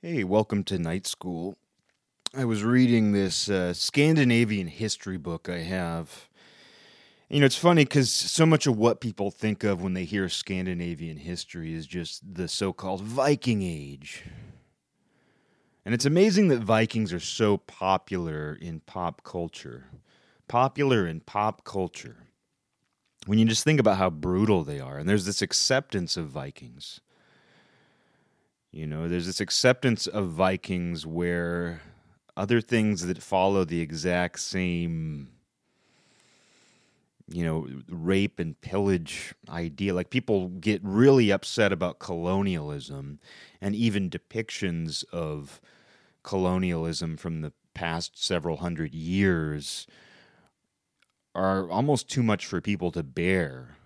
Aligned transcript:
Hey, 0.00 0.22
welcome 0.22 0.62
to 0.64 0.78
night 0.78 1.08
school. 1.08 1.56
I 2.32 2.44
was 2.44 2.62
reading 2.62 3.10
this 3.10 3.50
uh, 3.50 3.74
Scandinavian 3.74 4.68
history 4.68 5.16
book 5.18 5.48
I 5.48 5.58
have. 5.58 6.28
You 7.28 7.40
know, 7.40 7.46
it's 7.46 7.58
funny 7.58 7.82
because 7.82 8.08
so 8.08 8.46
much 8.46 8.68
of 8.68 8.78
what 8.78 9.00
people 9.00 9.32
think 9.32 9.64
of 9.64 9.82
when 9.82 9.94
they 9.94 10.04
hear 10.04 10.28
Scandinavian 10.28 11.16
history 11.16 11.74
is 11.74 11.84
just 11.84 12.22
the 12.32 12.46
so 12.46 12.72
called 12.72 13.00
Viking 13.02 13.62
Age. 13.62 14.22
And 15.84 15.92
it's 15.92 16.06
amazing 16.06 16.46
that 16.46 16.60
Vikings 16.60 17.12
are 17.12 17.18
so 17.18 17.56
popular 17.56 18.54
in 18.54 18.78
pop 18.78 19.24
culture. 19.24 19.86
Popular 20.46 21.08
in 21.08 21.18
pop 21.18 21.64
culture. 21.64 22.28
When 23.26 23.40
you 23.40 23.46
just 23.46 23.64
think 23.64 23.80
about 23.80 23.98
how 23.98 24.10
brutal 24.10 24.62
they 24.62 24.78
are, 24.78 24.96
and 24.96 25.08
there's 25.08 25.26
this 25.26 25.42
acceptance 25.42 26.16
of 26.16 26.28
Vikings. 26.28 27.00
You 28.70 28.86
know, 28.86 29.08
there's 29.08 29.26
this 29.26 29.40
acceptance 29.40 30.06
of 30.06 30.28
Vikings 30.30 31.06
where 31.06 31.82
other 32.36 32.60
things 32.60 33.06
that 33.06 33.22
follow 33.22 33.64
the 33.64 33.80
exact 33.80 34.40
same 34.40 35.28
you 37.30 37.44
know 37.44 37.68
rape 37.90 38.38
and 38.38 38.58
pillage 38.62 39.34
idea 39.50 39.92
like 39.92 40.08
people 40.08 40.48
get 40.48 40.80
really 40.82 41.30
upset 41.30 41.72
about 41.72 41.98
colonialism 41.98 43.18
and 43.60 43.74
even 43.74 44.08
depictions 44.08 45.04
of 45.12 45.60
colonialism 46.22 47.18
from 47.18 47.42
the 47.42 47.52
past 47.74 48.22
several 48.22 48.58
hundred 48.58 48.94
years 48.94 49.86
are 51.34 51.70
almost 51.70 52.08
too 52.08 52.22
much 52.22 52.44
for 52.44 52.60
people 52.60 52.90
to 52.90 53.02
bear. 53.02 53.76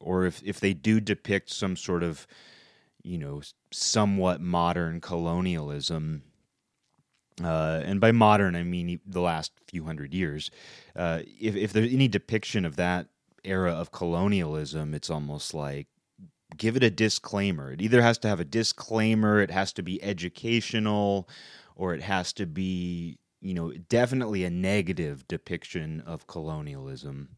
Or 0.00 0.26
if 0.26 0.42
if 0.44 0.60
they 0.60 0.74
do 0.74 1.00
depict 1.00 1.50
some 1.50 1.76
sort 1.76 2.02
of 2.02 2.26
you 3.06 3.18
know 3.18 3.40
somewhat 3.72 4.40
modern 4.40 5.00
colonialism 5.00 6.22
uh, 7.42 7.82
and 7.84 8.00
by 8.00 8.12
modern 8.12 8.56
I 8.56 8.62
mean 8.62 9.00
the 9.06 9.20
last 9.20 9.52
few 9.66 9.84
hundred 9.84 10.14
years. 10.14 10.50
Uh, 10.94 11.20
if 11.40 11.54
if 11.54 11.72
there's 11.72 11.92
any 11.92 12.08
depiction 12.08 12.64
of 12.64 12.76
that 12.76 13.08
era 13.44 13.72
of 13.72 13.92
colonialism, 13.92 14.94
it's 14.94 15.10
almost 15.10 15.52
like 15.52 15.86
give 16.56 16.76
it 16.76 16.82
a 16.82 16.90
disclaimer. 16.90 17.72
It 17.72 17.82
either 17.82 18.00
has 18.00 18.18
to 18.18 18.28
have 18.28 18.40
a 18.40 18.44
disclaimer, 18.44 19.40
it 19.40 19.50
has 19.50 19.72
to 19.74 19.82
be 19.82 20.02
educational, 20.02 21.28
or 21.74 21.94
it 21.94 22.02
has 22.02 22.32
to 22.34 22.46
be 22.46 23.18
you 23.42 23.52
know 23.52 23.70
definitely 23.72 24.44
a 24.44 24.50
negative 24.50 25.28
depiction 25.28 26.02
of 26.06 26.26
colonialism. 26.26 27.36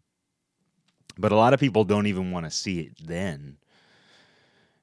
But 1.18 1.32
a 1.32 1.36
lot 1.36 1.54
of 1.54 1.58
people 1.58 1.82
don't 1.82 2.06
even 2.06 2.30
want 2.30 2.46
to 2.46 2.50
see 2.50 2.80
it 2.80 2.92
then. 3.04 3.56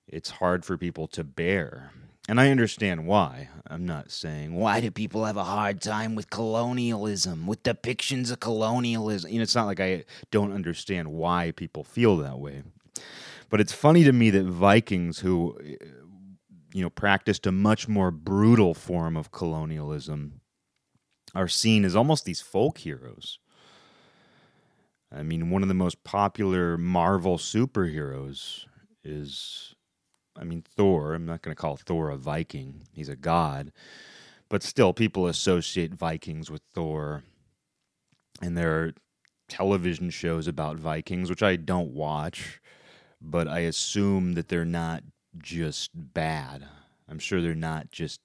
It's 0.07 0.29
hard 0.29 0.65
for 0.65 0.77
people 0.77 1.07
to 1.09 1.23
bear. 1.23 1.91
And 2.27 2.39
I 2.39 2.49
understand 2.49 3.05
why. 3.05 3.49
I'm 3.67 3.85
not 3.85 4.11
saying 4.11 4.55
why 4.55 4.79
do 4.81 4.89
people 4.89 5.25
have 5.25 5.37
a 5.37 5.43
hard 5.43 5.81
time 5.81 6.15
with 6.15 6.29
colonialism, 6.29 7.45
with 7.45 7.63
depictions 7.63 8.31
of 8.31 8.39
colonialism. 8.39 9.31
You 9.31 9.39
know, 9.39 9.43
it's 9.43 9.55
not 9.55 9.67
like 9.67 9.79
I 9.79 10.05
don't 10.31 10.53
understand 10.53 11.11
why 11.11 11.51
people 11.51 11.83
feel 11.83 12.17
that 12.17 12.39
way. 12.39 12.63
But 13.49 13.61
it's 13.61 13.73
funny 13.73 14.03
to 14.03 14.11
me 14.11 14.31
that 14.31 14.45
Vikings 14.45 15.19
who 15.19 15.57
you 16.73 16.81
know 16.81 16.89
practiced 16.89 17.45
a 17.45 17.51
much 17.51 17.87
more 17.87 18.11
brutal 18.11 18.73
form 18.73 19.15
of 19.15 19.31
colonialism 19.31 20.41
are 21.33 21.47
seen 21.47 21.85
as 21.85 21.95
almost 21.95 22.25
these 22.25 22.41
folk 22.41 22.79
heroes. 22.79 23.39
I 25.11 25.23
mean, 25.23 25.49
one 25.49 25.61
of 25.61 25.67
the 25.67 25.73
most 25.73 26.03
popular 26.03 26.77
Marvel 26.77 27.37
superheroes 27.37 28.65
is 29.03 29.75
I 30.37 30.43
mean, 30.43 30.63
Thor, 30.75 31.13
I'm 31.13 31.25
not 31.25 31.41
going 31.41 31.55
to 31.55 31.59
call 31.59 31.77
Thor 31.77 32.09
a 32.09 32.17
Viking, 32.17 32.83
he's 32.93 33.09
a 33.09 33.15
god. 33.15 33.71
But 34.49 34.63
still, 34.63 34.93
people 34.93 35.27
associate 35.27 35.93
Vikings 35.93 36.51
with 36.51 36.61
Thor. 36.73 37.23
And 38.41 38.57
there 38.57 38.79
are 38.79 38.93
television 39.47 40.09
shows 40.09 40.47
about 40.47 40.77
Vikings, 40.77 41.29
which 41.29 41.43
I 41.43 41.55
don't 41.55 41.93
watch, 41.93 42.61
but 43.21 43.47
I 43.47 43.59
assume 43.59 44.33
that 44.33 44.49
they're 44.49 44.65
not 44.65 45.03
just 45.37 45.91
bad. 45.93 46.65
I'm 47.09 47.19
sure 47.19 47.41
they're 47.41 47.55
not 47.55 47.91
just 47.91 48.21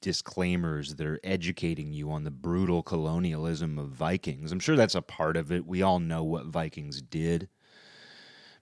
disclaimers 0.00 0.96
that 0.96 1.06
are 1.06 1.20
educating 1.22 1.92
you 1.92 2.10
on 2.10 2.24
the 2.24 2.30
brutal 2.30 2.82
colonialism 2.82 3.78
of 3.78 3.88
Vikings. 3.88 4.52
I'm 4.52 4.60
sure 4.60 4.76
that's 4.76 4.96
a 4.96 5.02
part 5.02 5.36
of 5.36 5.52
it. 5.52 5.66
We 5.66 5.82
all 5.82 6.00
know 6.00 6.24
what 6.24 6.46
Vikings 6.46 7.00
did. 7.02 7.48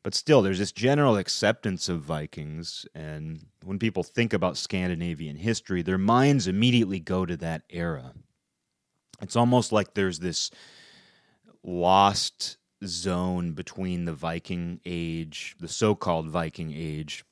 But 0.02 0.14
still, 0.14 0.40
there's 0.40 0.58
this 0.58 0.72
general 0.72 1.16
acceptance 1.16 1.88
of 1.88 2.00
Vikings. 2.00 2.86
And 2.94 3.46
when 3.64 3.78
people 3.78 4.02
think 4.02 4.32
about 4.32 4.56
Scandinavian 4.56 5.36
history, 5.36 5.82
their 5.82 5.98
minds 5.98 6.46
immediately 6.46 7.00
go 7.00 7.26
to 7.26 7.36
that 7.38 7.62
era. 7.68 8.14
It's 9.20 9.36
almost 9.36 9.72
like 9.72 9.92
there's 9.92 10.20
this 10.20 10.50
lost 11.62 12.56
zone 12.84 13.52
between 13.52 14.06
the 14.06 14.14
Viking 14.14 14.80
age, 14.86 15.54
the 15.60 15.68
so 15.68 15.94
called 15.94 16.28
Viking 16.28 16.72
age, 16.74 17.24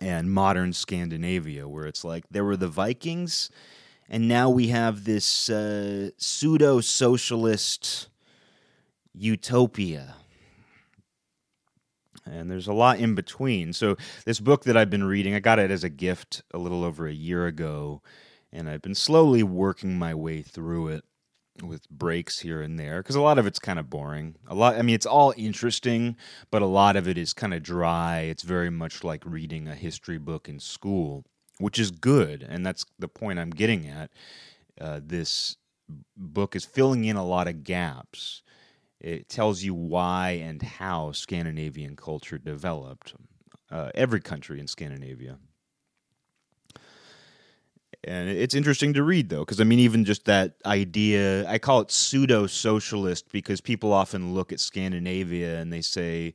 and 0.00 0.32
modern 0.32 0.72
Scandinavia, 0.72 1.68
where 1.68 1.86
it's 1.86 2.04
like 2.04 2.24
there 2.30 2.44
were 2.44 2.56
the 2.56 2.66
Vikings, 2.66 3.50
and 4.08 4.26
now 4.26 4.50
we 4.50 4.68
have 4.68 5.04
this 5.04 5.48
uh, 5.48 6.10
pseudo 6.16 6.80
socialist 6.80 8.08
utopia 9.14 10.16
and 12.30 12.50
there's 12.50 12.66
a 12.66 12.72
lot 12.72 12.98
in 12.98 13.14
between. 13.14 13.72
So 13.72 13.96
this 14.24 14.40
book 14.40 14.64
that 14.64 14.76
I've 14.76 14.90
been 14.90 15.04
reading, 15.04 15.34
I 15.34 15.40
got 15.40 15.58
it 15.58 15.70
as 15.70 15.84
a 15.84 15.88
gift 15.88 16.42
a 16.52 16.58
little 16.58 16.84
over 16.84 17.06
a 17.06 17.12
year 17.12 17.46
ago, 17.46 18.02
and 18.52 18.68
I've 18.68 18.82
been 18.82 18.94
slowly 18.94 19.42
working 19.42 19.98
my 19.98 20.14
way 20.14 20.42
through 20.42 20.88
it 20.88 21.04
with 21.62 21.88
breaks 21.90 22.38
here 22.40 22.62
and 22.62 22.78
there 22.78 23.02
because 23.02 23.16
a 23.16 23.20
lot 23.20 23.38
of 23.38 23.46
it's 23.46 23.58
kind 23.58 23.78
of 23.78 23.90
boring. 23.90 24.36
A 24.46 24.54
lot 24.54 24.76
I 24.76 24.82
mean 24.82 24.94
it's 24.94 25.06
all 25.06 25.34
interesting, 25.36 26.16
but 26.50 26.62
a 26.62 26.66
lot 26.66 26.96
of 26.96 27.06
it 27.06 27.18
is 27.18 27.32
kind 27.32 27.52
of 27.52 27.62
dry. 27.62 28.20
It's 28.20 28.42
very 28.42 28.70
much 28.70 29.04
like 29.04 29.22
reading 29.26 29.68
a 29.68 29.74
history 29.74 30.18
book 30.18 30.48
in 30.48 30.58
school, 30.58 31.24
which 31.58 31.78
is 31.78 31.90
good, 31.90 32.46
and 32.48 32.64
that's 32.64 32.86
the 32.98 33.08
point 33.08 33.38
I'm 33.38 33.50
getting 33.50 33.86
at. 33.86 34.10
Uh, 34.80 35.00
this 35.02 35.56
book 36.16 36.56
is 36.56 36.64
filling 36.64 37.04
in 37.04 37.16
a 37.16 37.26
lot 37.26 37.48
of 37.48 37.64
gaps 37.64 38.42
it 39.00 39.28
tells 39.28 39.62
you 39.62 39.74
why 39.74 40.30
and 40.42 40.60
how 40.62 41.12
Scandinavian 41.12 41.96
culture 41.96 42.38
developed. 42.38 43.14
Uh, 43.70 43.90
every 43.94 44.20
country 44.20 44.58
in 44.58 44.66
Scandinavia. 44.66 45.38
And 48.02 48.28
it's 48.30 48.54
interesting 48.54 48.94
to 48.94 49.02
read, 49.02 49.28
though, 49.28 49.40
because 49.40 49.60
I 49.60 49.64
mean, 49.64 49.78
even 49.78 50.04
just 50.04 50.24
that 50.24 50.54
idea, 50.64 51.48
I 51.48 51.58
call 51.58 51.80
it 51.80 51.90
pseudo 51.90 52.46
socialist 52.46 53.30
because 53.30 53.60
people 53.60 53.92
often 53.92 54.34
look 54.34 54.52
at 54.52 54.60
Scandinavia 54.60 55.60
and 55.60 55.72
they 55.72 55.82
say, 55.82 56.34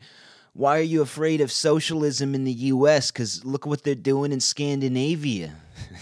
why 0.56 0.80
are 0.80 0.84
you 0.84 1.02
afraid 1.02 1.42
of 1.42 1.52
socialism 1.52 2.34
in 2.34 2.46
the 2.46 2.54
US? 2.54 3.12
Because 3.12 3.44
look 3.44 3.66
what 3.66 3.84
they're 3.84 3.94
doing 3.94 4.32
in 4.32 4.40
Scandinavia. 4.40 5.54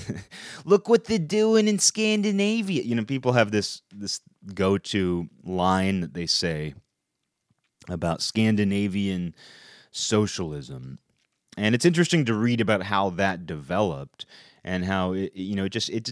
look 0.65 0.87
what 0.87 1.05
they're 1.05 1.17
doing 1.17 1.67
in 1.67 1.79
Scandinavia. 1.79 2.83
You 2.83 2.93
know, 2.93 3.03
people 3.03 3.33
have 3.33 3.49
this 3.49 3.81
this 3.91 4.21
go 4.53 4.77
to 4.77 5.27
line 5.43 6.01
that 6.01 6.13
they 6.13 6.27
say 6.27 6.75
about 7.89 8.21
Scandinavian 8.21 9.33
socialism. 9.89 10.99
And 11.57 11.73
it's 11.73 11.85
interesting 11.85 12.23
to 12.25 12.35
read 12.35 12.61
about 12.61 12.83
how 12.83 13.09
that 13.09 13.47
developed 13.47 14.27
and 14.63 14.85
how 14.85 15.13
it, 15.13 15.35
you 15.35 15.55
know, 15.55 15.65
it 15.65 15.71
just 15.71 15.89
it 15.89 16.11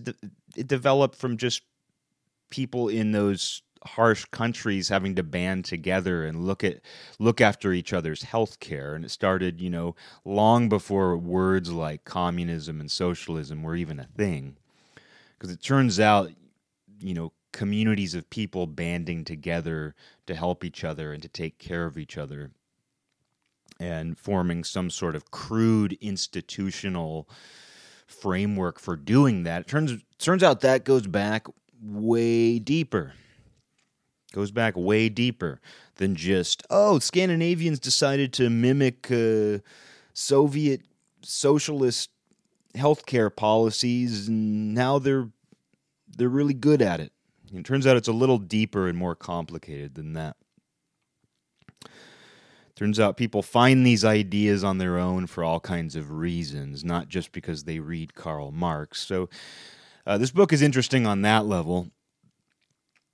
it 0.57 0.67
developed 0.67 1.15
from 1.15 1.37
just 1.37 1.61
people 2.49 2.89
in 2.89 3.11
those 3.11 3.61
harsh 3.85 4.25
countries 4.25 4.89
having 4.89 5.15
to 5.15 5.23
band 5.23 5.65
together 5.65 6.25
and 6.25 6.45
look 6.45 6.63
at 6.63 6.81
look 7.19 7.41
after 7.41 7.73
each 7.73 7.93
other's 7.93 8.23
health 8.23 8.59
care 8.59 8.93
and 8.93 9.03
it 9.03 9.09
started 9.09 9.59
you 9.59 9.69
know 9.69 9.95
long 10.23 10.69
before 10.69 11.17
words 11.17 11.71
like 11.71 12.05
communism 12.05 12.79
and 12.79 12.91
socialism 12.91 13.63
were 13.63 13.75
even 13.75 13.99
a 13.99 14.05
thing. 14.05 14.57
Because 15.37 15.53
it 15.53 15.61
turns 15.61 15.99
out 15.99 16.31
you 16.99 17.13
know 17.13 17.31
communities 17.51 18.15
of 18.15 18.29
people 18.29 18.67
banding 18.67 19.25
together 19.25 19.95
to 20.27 20.35
help 20.35 20.63
each 20.63 20.83
other 20.83 21.11
and 21.11 21.21
to 21.21 21.27
take 21.27 21.57
care 21.57 21.85
of 21.85 21.97
each 21.97 22.17
other 22.17 22.51
and 23.79 24.17
forming 24.17 24.63
some 24.63 24.89
sort 24.89 25.15
of 25.15 25.31
crude 25.31 25.97
institutional 25.99 27.27
framework 28.05 28.79
for 28.79 28.95
doing 28.95 29.43
that. 29.43 29.61
It 29.61 29.67
turns 29.67 29.93
turns 30.19 30.43
out 30.43 30.61
that 30.61 30.83
goes 30.83 31.07
back 31.07 31.47
way 31.81 32.59
deeper 32.59 33.13
goes 34.33 34.51
back 34.51 34.75
way 34.75 35.09
deeper 35.09 35.59
than 35.95 36.15
just 36.15 36.63
oh 36.69 36.99
Scandinavians 36.99 37.79
decided 37.79 38.33
to 38.33 38.49
mimic 38.49 39.11
uh, 39.11 39.59
Soviet 40.13 40.81
socialist 41.21 42.09
healthcare 42.75 43.33
policies 43.35 44.27
and 44.27 44.73
now 44.73 44.99
they're 44.99 45.29
they're 46.17 46.29
really 46.29 46.53
good 46.53 46.81
at 46.81 46.99
it. 46.99 47.11
It 47.53 47.65
turns 47.65 47.85
out 47.85 47.97
it's 47.97 48.07
a 48.07 48.13
little 48.13 48.37
deeper 48.37 48.87
and 48.87 48.97
more 48.97 49.15
complicated 49.15 49.95
than 49.95 50.13
that. 50.13 50.35
Turns 52.75 52.99
out 52.99 53.17
people 53.17 53.41
find 53.41 53.85
these 53.85 54.03
ideas 54.03 54.63
on 54.63 54.77
their 54.77 54.97
own 54.97 55.27
for 55.27 55.43
all 55.43 55.59
kinds 55.59 55.95
of 55.95 56.11
reasons, 56.11 56.83
not 56.83 57.09
just 57.09 57.31
because 57.31 57.65
they 57.65 57.79
read 57.79 58.15
Karl 58.15 58.51
Marx. 58.51 59.01
So, 59.01 59.29
uh, 60.07 60.17
this 60.17 60.31
book 60.31 60.51
is 60.51 60.61
interesting 60.61 61.05
on 61.05 61.21
that 61.21 61.45
level. 61.45 61.91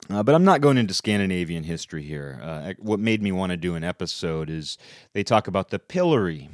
Uh, 0.10 0.24
but 0.24 0.36
I'm 0.36 0.46
not 0.46 0.62
going 0.62 0.78
into 0.78 0.94
Scandinavian 0.94 1.64
history 1.64 2.04
here. 2.04 2.40
Uh, 2.42 2.74
what 2.80 3.00
made 3.00 3.22
me 3.22 3.32
want 3.32 3.52
to 3.52 3.58
do 3.58 3.76
an 3.76 3.84
episode 3.84 4.50
is 4.50 4.78
they 5.14 5.24
talk 5.24 5.48
about 5.48 5.70
the 5.70 5.80
pillory, 5.80 6.50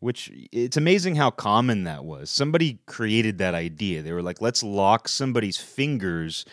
which 0.00 0.30
it's 0.50 0.76
amazing 0.76 1.16
how 1.16 1.30
common 1.30 1.84
that 1.84 2.04
was. 2.04 2.30
Somebody 2.30 2.78
created 2.86 3.38
that 3.38 3.54
idea. 3.54 4.02
They 4.02 4.12
were 4.12 4.22
like, 4.22 4.40
let's 4.40 4.62
lock 4.62 5.08
somebody's 5.08 5.58
fingers 5.58 6.46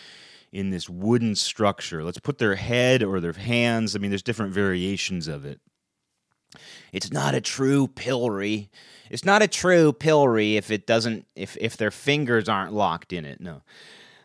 in 0.51 0.69
this 0.69 0.89
wooden 0.89 1.35
structure. 1.35 2.03
Let's 2.03 2.19
put 2.19 2.37
their 2.37 2.55
head 2.55 3.01
or 3.01 3.21
their 3.21 3.33
hands. 3.33 3.95
I 3.95 3.99
mean, 3.99 4.11
there's 4.11 4.23
different 4.23 4.53
variations 4.53 5.29
of 5.29 5.45
it. 5.45 5.61
It's 6.91 7.11
not 7.11 7.35
a 7.35 7.41
true 7.41 7.87
pillory. 7.87 8.69
It's 9.09 9.23
not 9.23 9.41
a 9.41 9.47
true 9.47 9.93
pillory 9.93 10.57
if 10.57 10.71
it 10.71 10.85
doesn't 10.85 11.25
if 11.35 11.55
if 11.61 11.77
their 11.77 11.91
fingers 11.91 12.49
aren't 12.49 12.73
locked 12.73 13.13
in 13.13 13.23
it. 13.23 13.39
No. 13.39 13.61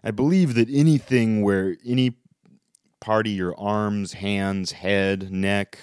I 0.06 0.12
believe 0.12 0.54
that 0.54 0.68
anything 0.70 1.42
where 1.42 1.76
any 1.84 2.14
part 3.00 3.26
of 3.26 3.32
your 3.32 3.58
arms, 3.58 4.12
hands, 4.12 4.70
head, 4.70 5.32
neck, 5.32 5.80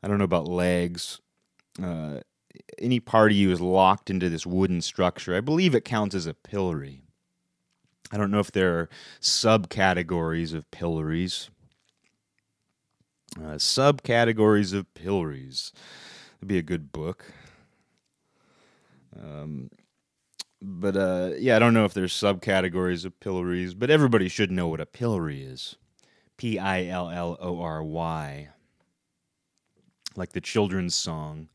I 0.00 0.06
don't 0.06 0.18
know 0.18 0.24
about 0.24 0.46
legs, 0.46 1.20
uh, 1.82 2.20
any 2.78 3.00
part 3.00 3.32
of 3.32 3.36
you 3.36 3.50
is 3.50 3.60
locked 3.60 4.10
into 4.10 4.30
this 4.30 4.46
wooden 4.46 4.80
structure. 4.80 5.34
I 5.34 5.40
believe 5.40 5.74
it 5.74 5.84
counts 5.84 6.14
as 6.14 6.28
a 6.28 6.34
pillory. 6.34 7.02
I 8.12 8.16
don't 8.16 8.30
know 8.30 8.38
if 8.38 8.52
there 8.52 8.78
are 8.78 8.88
subcategories 9.20 10.54
of 10.54 10.70
pillories. 10.70 11.50
Uh, 13.36 13.56
subcategories 13.56 14.72
of 14.72 14.94
pillories. 14.94 15.72
That'd 16.34 16.46
be 16.46 16.58
a 16.58 16.62
good 16.62 16.92
book. 16.92 17.24
Um, 19.20 19.68
but 20.62 20.96
uh, 20.96 21.30
yeah, 21.38 21.56
I 21.56 21.58
don't 21.58 21.74
know 21.74 21.84
if 21.84 21.92
there's 21.92 22.14
subcategories 22.14 23.04
of 23.04 23.18
pillories, 23.20 23.74
but 23.74 23.90
everybody 23.90 24.28
should 24.28 24.50
know 24.50 24.68
what 24.68 24.80
a 24.80 24.86
pillory 24.86 25.42
is. 25.42 25.76
P 26.36 26.58
I 26.58 26.86
L 26.86 27.10
L 27.10 27.36
O 27.40 27.60
R 27.60 27.82
Y. 27.82 28.48
Like 30.16 30.32
the 30.32 30.40
children's 30.40 30.94
song. 30.94 31.48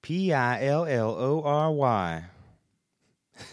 P 0.00 0.32
I 0.32 0.64
L 0.64 0.86
L 0.86 1.10
O 1.10 1.42
R 1.42 1.72
Y. 1.72 2.24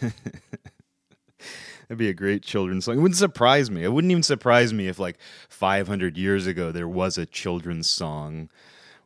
That'd 0.00 1.98
be 1.98 2.08
a 2.08 2.14
great 2.14 2.44
children's 2.44 2.84
song. 2.84 2.98
It 2.98 3.00
wouldn't 3.00 3.16
surprise 3.16 3.68
me. 3.68 3.82
It 3.82 3.92
wouldn't 3.92 4.12
even 4.12 4.22
surprise 4.22 4.72
me 4.72 4.86
if, 4.86 5.00
like, 5.00 5.18
500 5.48 6.16
years 6.16 6.46
ago, 6.46 6.70
there 6.70 6.86
was 6.86 7.18
a 7.18 7.26
children's 7.26 7.90
song 7.90 8.48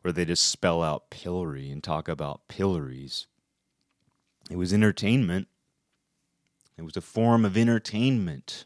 where 0.03 0.11
they 0.11 0.23
just 0.23 0.47
spell 0.47 0.83
out 0.83 1.09
pillory 1.09 1.71
and 1.71 1.83
talk 1.83 2.07
about 2.07 2.47
pillories. 2.47 3.25
It 4.51 4.57
was 4.57 4.71
entertainment. 4.71 5.47
It 6.77 6.83
was 6.83 6.97
a 6.97 7.01
form 7.01 7.45
of 7.45 7.55
entertainment. 7.57 8.65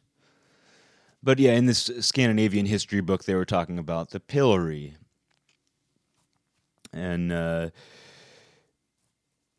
But 1.22 1.40
yeah, 1.40 1.54
in 1.54 1.66
this 1.66 1.92
Scandinavian 2.00 2.66
history 2.66 3.02
book, 3.02 3.26
they 3.26 3.36
were 3.36 3.46
talking 3.46 3.78
about 3.78 4.12
the 4.12 4.20
pillory. 4.20 4.96
And 6.94 7.32
uh, 7.32 7.70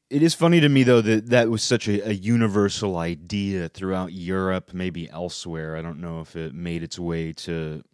it 0.09 0.23
is 0.23 0.35
funny 0.35 0.61
to 0.61 0.69
me, 0.69 0.83
though, 0.83 1.01
that 1.01 1.29
that 1.29 1.51
was 1.51 1.63
such 1.63 1.87
a, 1.87 2.09
a, 2.09 2.13
universal 2.13 2.97
idea 2.97 3.69
throughout 3.69 4.13
Europe, 4.13 4.73
maybe 4.73 5.09
elsewhere. 5.09 5.77
I 5.77 5.83
don't 5.83 6.01
know 6.01 6.21
if 6.21 6.35
it 6.35 6.53
made 6.53 6.83
its 6.83 6.99
way 6.99 7.33
to, 7.35 7.85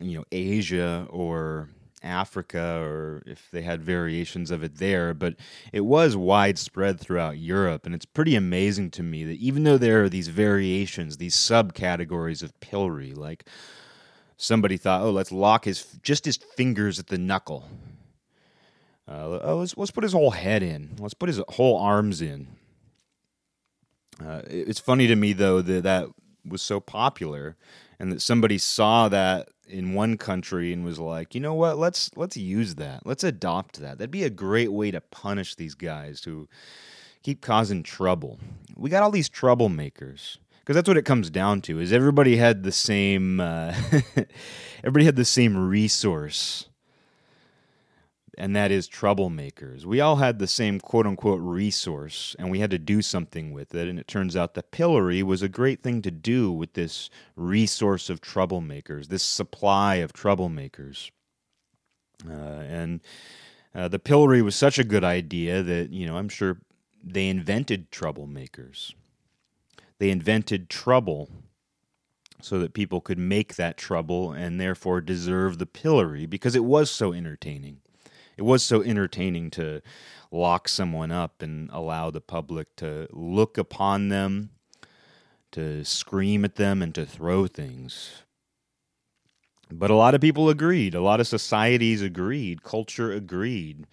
you 0.00 0.18
know, 0.18 0.24
Asia 0.32 1.06
or 1.10 1.68
Africa 2.02 2.80
or 2.80 3.22
if 3.26 3.48
they 3.50 3.62
had 3.62 3.82
variations 3.82 4.50
of 4.50 4.62
it 4.62 4.76
there, 4.76 5.12
but 5.14 5.36
it 5.72 5.82
was 5.82 6.16
widespread 6.16 6.98
throughout 6.98 7.38
Europe. 7.38 7.86
And 7.86 7.94
it's 7.94 8.06
pretty 8.06 8.34
amazing 8.34 8.90
to 8.92 9.02
me 9.02 9.24
that 9.24 9.38
even 9.38 9.64
though 9.64 9.78
there 9.78 10.04
are 10.04 10.08
these 10.08 10.28
variations, 10.28 11.16
these 11.16 11.36
subcategories 11.36 12.42
of 12.42 12.58
pillory, 12.60 13.12
like 13.12 13.44
somebody 14.36 14.76
thought, 14.76 15.02
oh, 15.02 15.10
let's 15.10 15.32
lock 15.32 15.64
his 15.64 15.98
just 16.02 16.24
his 16.24 16.36
fingers 16.36 16.98
at 16.98 17.08
the 17.08 17.18
knuckle. 17.18 17.68
Uh, 19.06 19.40
oh, 19.42 19.56
let's, 19.58 19.76
let's 19.76 19.90
put 19.90 20.04
his 20.04 20.12
whole 20.12 20.30
head 20.30 20.62
in. 20.62 20.96
Let's 20.98 21.14
put 21.14 21.28
his 21.28 21.40
whole 21.48 21.76
arms 21.78 22.22
in. 22.22 22.46
Uh, 24.24 24.42
it's 24.46 24.80
funny 24.80 25.06
to 25.06 25.16
me 25.16 25.32
though 25.32 25.62
that 25.62 25.82
that 25.82 26.08
was 26.44 26.62
so 26.62 26.80
popular, 26.80 27.56
and 27.98 28.12
that 28.12 28.22
somebody 28.22 28.58
saw 28.58 29.08
that 29.08 29.48
in 29.68 29.94
one 29.94 30.16
country 30.16 30.72
and 30.72 30.84
was 30.84 30.98
like, 30.98 31.34
you 31.34 31.40
know 31.40 31.54
what, 31.54 31.78
let's 31.78 32.10
let's 32.16 32.36
use 32.36 32.76
that. 32.76 33.06
Let's 33.06 33.24
adopt 33.24 33.80
that. 33.80 33.98
That'd 33.98 34.10
be 34.10 34.24
a 34.24 34.30
great 34.30 34.72
way 34.72 34.90
to 34.90 35.00
punish 35.00 35.54
these 35.54 35.74
guys 35.74 36.22
who 36.24 36.48
keep 37.22 37.40
causing 37.40 37.82
trouble. 37.82 38.38
We 38.76 38.90
got 38.90 39.02
all 39.02 39.10
these 39.10 39.28
troublemakers 39.28 40.38
because 40.60 40.74
that's 40.74 40.88
what 40.88 40.96
it 40.96 41.04
comes 41.04 41.30
down 41.30 41.60
to. 41.62 41.80
Is 41.80 41.92
everybody 41.92 42.36
had 42.36 42.62
the 42.62 42.72
same 42.72 43.40
uh, 43.40 43.74
everybody 44.78 45.04
had 45.04 45.16
the 45.16 45.24
same 45.24 45.56
resource 45.56 46.69
and 48.38 48.54
that 48.56 48.70
is 48.70 48.88
troublemakers. 48.88 49.84
We 49.84 50.00
all 50.00 50.16
had 50.16 50.38
the 50.38 50.46
same 50.46 50.80
quote 50.80 51.06
unquote 51.06 51.40
resource, 51.40 52.34
and 52.38 52.50
we 52.50 52.60
had 52.60 52.70
to 52.70 52.78
do 52.78 53.02
something 53.02 53.52
with 53.52 53.74
it. 53.74 53.88
And 53.88 53.98
it 53.98 54.08
turns 54.08 54.36
out 54.36 54.54
the 54.54 54.62
pillory 54.62 55.22
was 55.22 55.42
a 55.42 55.48
great 55.48 55.82
thing 55.82 56.02
to 56.02 56.10
do 56.10 56.50
with 56.50 56.74
this 56.74 57.10
resource 57.36 58.08
of 58.10 58.20
troublemakers, 58.20 59.08
this 59.08 59.22
supply 59.22 59.96
of 59.96 60.12
troublemakers. 60.12 61.10
Uh, 62.28 62.32
and 62.32 63.00
uh, 63.74 63.88
the 63.88 63.98
pillory 63.98 64.42
was 64.42 64.56
such 64.56 64.78
a 64.78 64.84
good 64.84 65.04
idea 65.04 65.62
that, 65.62 65.90
you 65.90 66.06
know, 66.06 66.16
I'm 66.16 66.28
sure 66.28 66.58
they 67.02 67.28
invented 67.28 67.90
troublemakers. 67.90 68.92
They 69.98 70.10
invented 70.10 70.70
trouble 70.70 71.30
so 72.42 72.58
that 72.58 72.72
people 72.72 73.00
could 73.00 73.18
make 73.18 73.56
that 73.56 73.76
trouble 73.76 74.32
and 74.32 74.60
therefore 74.60 75.00
deserve 75.00 75.58
the 75.58 75.66
pillory 75.66 76.26
because 76.26 76.54
it 76.54 76.64
was 76.64 76.90
so 76.90 77.12
entertaining 77.12 77.79
it 78.40 78.44
was 78.44 78.62
so 78.62 78.82
entertaining 78.82 79.50
to 79.50 79.82
lock 80.32 80.66
someone 80.66 81.12
up 81.12 81.42
and 81.42 81.68
allow 81.74 82.10
the 82.10 82.22
public 82.22 82.74
to 82.76 83.06
look 83.10 83.58
upon 83.58 84.08
them, 84.08 84.48
to 85.52 85.84
scream 85.84 86.42
at 86.46 86.56
them, 86.56 86.80
and 86.80 86.94
to 86.94 87.04
throw 87.04 87.46
things. 87.46 88.22
But 89.70 89.90
a 89.90 89.94
lot 89.94 90.14
of 90.14 90.22
people 90.22 90.48
agreed. 90.48 90.94
A 90.94 91.02
lot 91.02 91.20
of 91.20 91.26
societies 91.26 92.00
agreed. 92.00 92.62
Culture 92.62 93.12
agreed. 93.12 93.86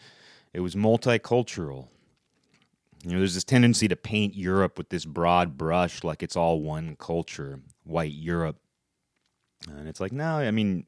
It 0.53 0.61
was 0.61 0.75
multicultural. 0.75 1.89
You 3.03 3.11
know, 3.11 3.17
there's 3.17 3.33
this 3.33 3.43
tendency 3.43 3.89
to 3.89 3.97
paint 3.97 4.33
Europe 4.33 4.77
with 4.77 4.87
this 4.87 5.03
broad 5.03 5.57
brush 5.57 6.05
like 6.05 6.23
it's 6.23 6.37
all 6.37 6.61
one 6.61 6.95
culture, 6.95 7.59
white 7.83 8.13
Europe. 8.13 8.55
And 9.67 9.89
it's 9.89 9.99
like, 9.99 10.13
no, 10.13 10.37
I 10.37 10.51
mean, 10.51 10.85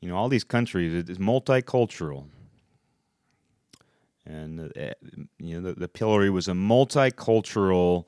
you 0.00 0.08
know, 0.08 0.16
all 0.16 0.28
these 0.28 0.42
countries, 0.42 1.08
it's 1.08 1.20
multicultural 1.20 2.26
and 4.26 4.60
uh, 4.60 4.94
you 5.38 5.60
know 5.60 5.72
the, 5.72 5.80
the 5.80 5.88
pillory 5.88 6.30
was 6.30 6.48
a 6.48 6.52
multicultural 6.52 8.06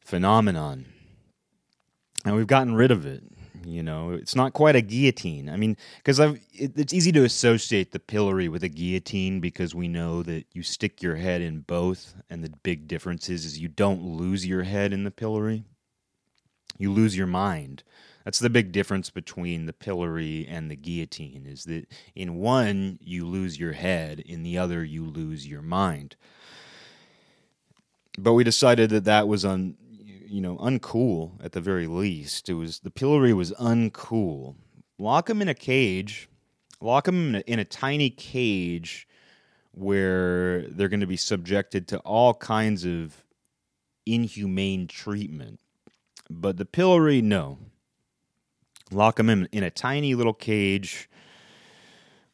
phenomenon. 0.00 0.86
And 2.24 2.36
we've 2.36 2.46
gotten 2.46 2.74
rid 2.74 2.90
of 2.90 3.06
it 3.06 3.22
you 3.64 3.82
know. 3.82 4.12
It's 4.12 4.34
not 4.34 4.52
quite 4.52 4.76
a 4.76 4.80
guillotine. 4.80 5.48
I 5.48 5.56
mean 5.56 5.76
because 5.98 6.20
i've 6.20 6.40
it, 6.52 6.72
it's 6.76 6.92
easy 6.92 7.12
to 7.12 7.24
associate 7.24 7.92
the 7.92 7.98
pillory 7.98 8.48
with 8.48 8.64
a 8.64 8.68
guillotine 8.68 9.40
because 9.40 9.74
we 9.74 9.88
know 9.88 10.22
that 10.22 10.46
you 10.52 10.62
stick 10.62 11.02
your 11.02 11.16
head 11.16 11.40
in 11.40 11.60
both 11.60 12.14
and 12.28 12.44
the 12.44 12.50
big 12.62 12.88
difference 12.88 13.28
is, 13.28 13.44
is 13.44 13.58
you 13.58 13.68
don't 13.68 14.02
lose 14.02 14.46
your 14.46 14.62
head 14.62 14.92
in 14.92 15.04
the 15.04 15.10
pillory. 15.10 15.64
You 16.78 16.92
lose 16.92 17.16
your 17.16 17.26
mind 17.26 17.82
that's 18.24 18.38
the 18.38 18.50
big 18.50 18.72
difference 18.72 19.10
between 19.10 19.66
the 19.66 19.72
pillory 19.72 20.46
and 20.46 20.70
the 20.70 20.76
guillotine 20.76 21.46
is 21.46 21.64
that 21.64 21.86
in 22.14 22.36
one 22.36 22.98
you 23.00 23.26
lose 23.26 23.58
your 23.58 23.72
head, 23.72 24.20
in 24.20 24.42
the 24.42 24.58
other 24.58 24.84
you 24.84 25.04
lose 25.04 25.46
your 25.46 25.62
mind. 25.62 26.16
But 28.18 28.34
we 28.34 28.44
decided 28.44 28.90
that 28.90 29.04
that 29.04 29.26
was 29.26 29.44
un, 29.44 29.76
you 30.26 30.40
know, 30.40 30.56
uncool 30.58 31.42
at 31.42 31.52
the 31.52 31.60
very 31.60 31.86
least. 31.86 32.48
It 32.48 32.54
was 32.54 32.80
the 32.80 32.90
pillory 32.90 33.32
was 33.32 33.52
uncool. 33.52 34.56
Lock 34.98 35.26
them 35.26 35.40
in 35.40 35.48
a 35.48 35.54
cage, 35.54 36.28
lock 36.80 37.06
them 37.06 37.34
in 37.34 37.34
a, 37.36 37.40
in 37.40 37.58
a 37.58 37.64
tiny 37.64 38.10
cage 38.10 39.08
where 39.72 40.62
they're 40.62 40.88
going 40.88 41.00
to 41.00 41.06
be 41.06 41.16
subjected 41.16 41.88
to 41.88 41.98
all 42.00 42.34
kinds 42.34 42.84
of 42.84 43.24
inhumane 44.04 44.88
treatment. 44.88 45.60
But 46.28 46.58
the 46.58 46.66
pillory, 46.66 47.22
no 47.22 47.58
lock 48.92 49.16
them 49.16 49.30
in, 49.30 49.48
in 49.52 49.62
a 49.62 49.70
tiny 49.70 50.14
little 50.14 50.34
cage 50.34 51.08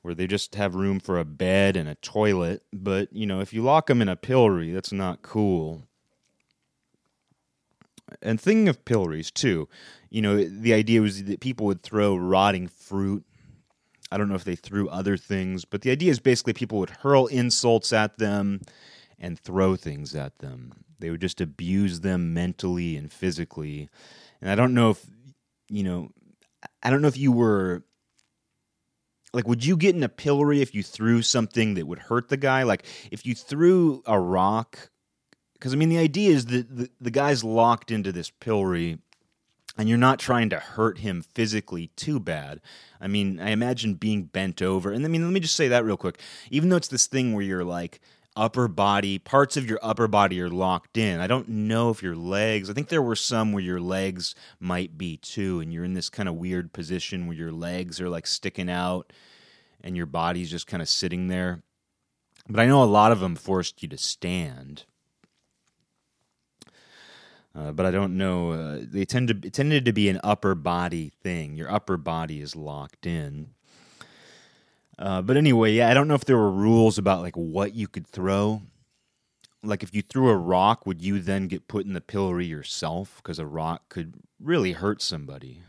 where 0.02 0.14
they 0.14 0.26
just 0.26 0.54
have 0.54 0.74
room 0.74 1.00
for 1.00 1.18
a 1.18 1.24
bed 1.24 1.76
and 1.76 1.88
a 1.88 1.96
toilet. 1.96 2.62
But, 2.72 3.12
you 3.12 3.26
know, 3.26 3.40
if 3.40 3.52
you 3.52 3.62
lock 3.62 3.86
them 3.86 4.00
in 4.00 4.08
a 4.08 4.16
pillory, 4.16 4.72
that's 4.72 4.92
not 4.92 5.22
cool. 5.22 5.82
And 8.22 8.40
thinking 8.40 8.68
of 8.68 8.84
pillories, 8.84 9.32
too, 9.32 9.68
you 10.10 10.22
know, 10.22 10.44
the 10.44 10.72
idea 10.72 11.00
was 11.00 11.24
that 11.24 11.40
people 11.40 11.66
would 11.66 11.82
throw 11.82 12.16
rotting 12.16 12.68
fruit 12.68 13.24
I 14.10 14.18
don't 14.18 14.28
know 14.28 14.36
if 14.36 14.44
they 14.44 14.56
threw 14.56 14.88
other 14.88 15.16
things, 15.16 15.64
but 15.64 15.82
the 15.82 15.90
idea 15.90 16.10
is 16.10 16.20
basically 16.20 16.52
people 16.52 16.78
would 16.78 16.90
hurl 16.90 17.26
insults 17.26 17.92
at 17.92 18.18
them 18.18 18.60
and 19.18 19.38
throw 19.38 19.76
things 19.76 20.14
at 20.14 20.38
them. 20.38 20.72
They 20.98 21.10
would 21.10 21.20
just 21.20 21.40
abuse 21.40 22.00
them 22.00 22.32
mentally 22.32 22.96
and 22.96 23.12
physically. 23.12 23.88
And 24.40 24.50
I 24.50 24.54
don't 24.54 24.74
know 24.74 24.90
if, 24.90 25.04
you 25.68 25.82
know, 25.82 26.10
I 26.86 26.90
don't 26.90 27.02
know 27.02 27.08
if 27.08 27.18
you 27.18 27.32
were 27.32 27.82
like 29.32 29.48
would 29.48 29.64
you 29.64 29.76
get 29.76 29.96
in 29.96 30.04
a 30.04 30.08
pillory 30.08 30.62
if 30.62 30.72
you 30.72 30.84
threw 30.84 31.20
something 31.20 31.74
that 31.74 31.84
would 31.84 31.98
hurt 31.98 32.28
the 32.28 32.36
guy? 32.36 32.62
Like 32.62 32.86
if 33.10 33.26
you 33.26 33.34
threw 33.34 34.04
a 34.06 34.20
rock 34.20 34.90
because 35.54 35.72
i 35.72 35.76
mean 35.76 35.88
the 35.88 35.98
idea 35.98 36.30
is 36.30 36.46
that 36.46 36.76
the, 36.76 36.88
the 37.00 37.10
guy's 37.10 37.42
locked 37.42 37.90
into 37.90 38.12
this 38.12 38.30
pillory 38.30 38.98
and 39.76 39.88
you're 39.88 39.98
not 39.98 40.20
trying 40.20 40.48
to 40.50 40.60
hurt 40.60 40.98
him 40.98 41.22
physically 41.34 41.88
too 41.96 42.20
bad. 42.20 42.60
I 43.00 43.08
mean 43.08 43.40
i 43.40 43.50
imagine 43.50 43.94
being 43.94 44.22
bent 44.22 44.62
over 44.62 44.92
and 44.92 45.04
i 45.04 45.08
mean 45.08 45.24
let 45.24 45.32
me 45.32 45.40
just 45.40 45.56
say 45.56 45.66
that 45.66 45.84
real 45.84 45.96
quick. 45.96 46.20
Even 46.52 46.68
though 46.68 46.76
it's 46.76 46.86
this 46.86 47.08
thing 47.08 47.32
where 47.32 47.42
you're 47.42 47.64
like 47.64 48.00
upper 48.36 48.68
body 48.68 49.18
parts 49.18 49.56
of 49.56 49.68
your 49.68 49.78
upper 49.82 50.06
body 50.06 50.40
are 50.40 50.48
locked 50.48 50.96
in 50.96 51.20
i 51.20 51.26
don't 51.26 51.48
know 51.48 51.90
if 51.90 52.02
your 52.02 52.14
legs 52.14 52.68
i 52.68 52.72
think 52.72 52.88
there 52.88 53.02
were 53.02 53.16
some 53.16 53.52
where 53.52 53.62
your 53.62 53.80
legs 53.80 54.34
might 54.60 54.98
be 54.98 55.16
too 55.16 55.60
and 55.60 55.72
you're 55.72 55.84
in 55.84 55.94
this 55.94 56.10
kind 56.10 56.28
of 56.28 56.34
weird 56.34 56.72
position 56.72 57.26
where 57.26 57.36
your 57.36 57.52
legs 57.52 58.00
are 58.00 58.08
like 58.08 58.26
sticking 58.26 58.70
out 58.70 59.12
and 59.80 59.96
your 59.96 60.06
body's 60.06 60.50
just 60.50 60.66
kind 60.66 60.82
of 60.82 60.88
sitting 60.88 61.28
there 61.28 61.62
but 62.48 62.60
i 62.60 62.66
know 62.66 62.82
a 62.82 62.84
lot 62.84 63.12
of 63.12 63.20
them 63.20 63.34
forced 63.34 63.82
you 63.82 63.88
to 63.88 63.98
stand 63.98 64.84
uh, 67.56 67.72
but 67.72 67.86
I 67.86 67.90
don't 67.90 68.18
know. 68.18 68.50
Uh, 68.50 68.78
they 68.82 69.06
tend 69.06 69.28
to 69.28 69.46
it 69.46 69.52
tended 69.54 69.86
to 69.86 69.92
be 69.92 70.10
an 70.10 70.20
upper 70.22 70.54
body 70.54 71.10
thing. 71.22 71.56
Your 71.56 71.72
upper 71.72 71.96
body 71.96 72.40
is 72.42 72.54
locked 72.54 73.06
in, 73.06 73.54
uh, 74.98 75.22
but 75.22 75.36
anyway, 75.36 75.72
yeah, 75.72 75.90
I 75.90 75.94
don't 75.94 76.08
know 76.08 76.14
if 76.14 76.24
there 76.24 76.38
were 76.38 76.50
rules 76.50 76.98
about 76.98 77.22
like 77.22 77.36
what 77.36 77.74
you 77.74 77.86
could 77.86 78.06
throw. 78.06 78.62
Like 79.62 79.82
if 79.82 79.94
you 79.94 80.02
threw 80.02 80.30
a 80.30 80.36
rock, 80.36 80.86
would 80.86 81.02
you 81.02 81.20
then 81.20 81.48
get 81.48 81.68
put 81.68 81.84
in 81.84 81.92
the 81.92 82.00
pillory 82.00 82.46
yourself? 82.46 83.16
Because 83.16 83.38
a 83.38 83.46
rock 83.46 83.88
could 83.88 84.14
really 84.40 84.72
hurt 84.72 85.02
somebody. 85.02 85.62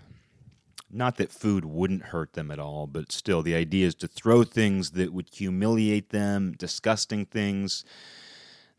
Not 0.89 1.17
that 1.17 1.31
food 1.31 1.65
wouldn't 1.65 2.03
hurt 2.03 2.34
them 2.34 2.50
at 2.50 2.60
all, 2.60 2.88
but 2.88 3.12
still, 3.12 3.41
the 3.41 3.55
idea 3.55 3.88
is 3.88 3.96
to 3.96 4.07
throw 4.07 4.43
things 4.43 4.91
that 4.91 5.12
would 5.12 5.29
humiliate 5.34 6.12
them, 6.12 6.53
disgusting 6.57 7.25
things 7.25 7.84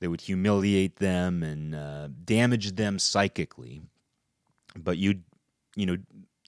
that 0.01 0.09
would 0.09 0.23
humiliate 0.23 0.97
them 0.97 1.43
and 1.43 1.75
uh, 1.75 2.09
damage 2.25 2.77
them 2.77 2.99
psychically. 2.99 3.83
But 4.75 4.97
you, 4.97 5.21
you 5.77 5.85
know, 5.85 5.99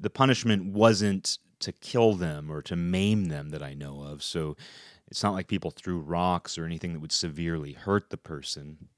the 0.01 0.11
punishment 0.11 0.73
wasn't 0.73 1.39
to 1.61 1.73
kill 1.73 2.15
them 2.15 2.51
or 2.51 2.63
to 2.63 2.77
maim 2.77 3.27
them 3.27 3.51
that 3.51 3.63
I 3.63 3.75
know 3.75 4.03
of. 4.03 4.23
So 4.23 4.57
it's 5.09 5.23
not 5.23 5.35
like 5.35 5.49
people 5.49 5.71
threw 5.71 5.99
rocks 5.99 6.59
or 6.59 6.65
anything 6.65 6.93
that 6.93 7.01
would 7.01 7.13
severely 7.13 7.73
hurt 7.73 8.11
the 8.11 8.17
person. 8.17 8.89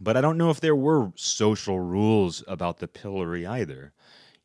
But 0.00 0.16
I 0.16 0.20
don't 0.20 0.38
know 0.38 0.50
if 0.50 0.60
there 0.60 0.76
were 0.76 1.12
social 1.16 1.80
rules 1.80 2.42
about 2.48 2.78
the 2.78 2.88
pillory 2.88 3.46
either. 3.46 3.92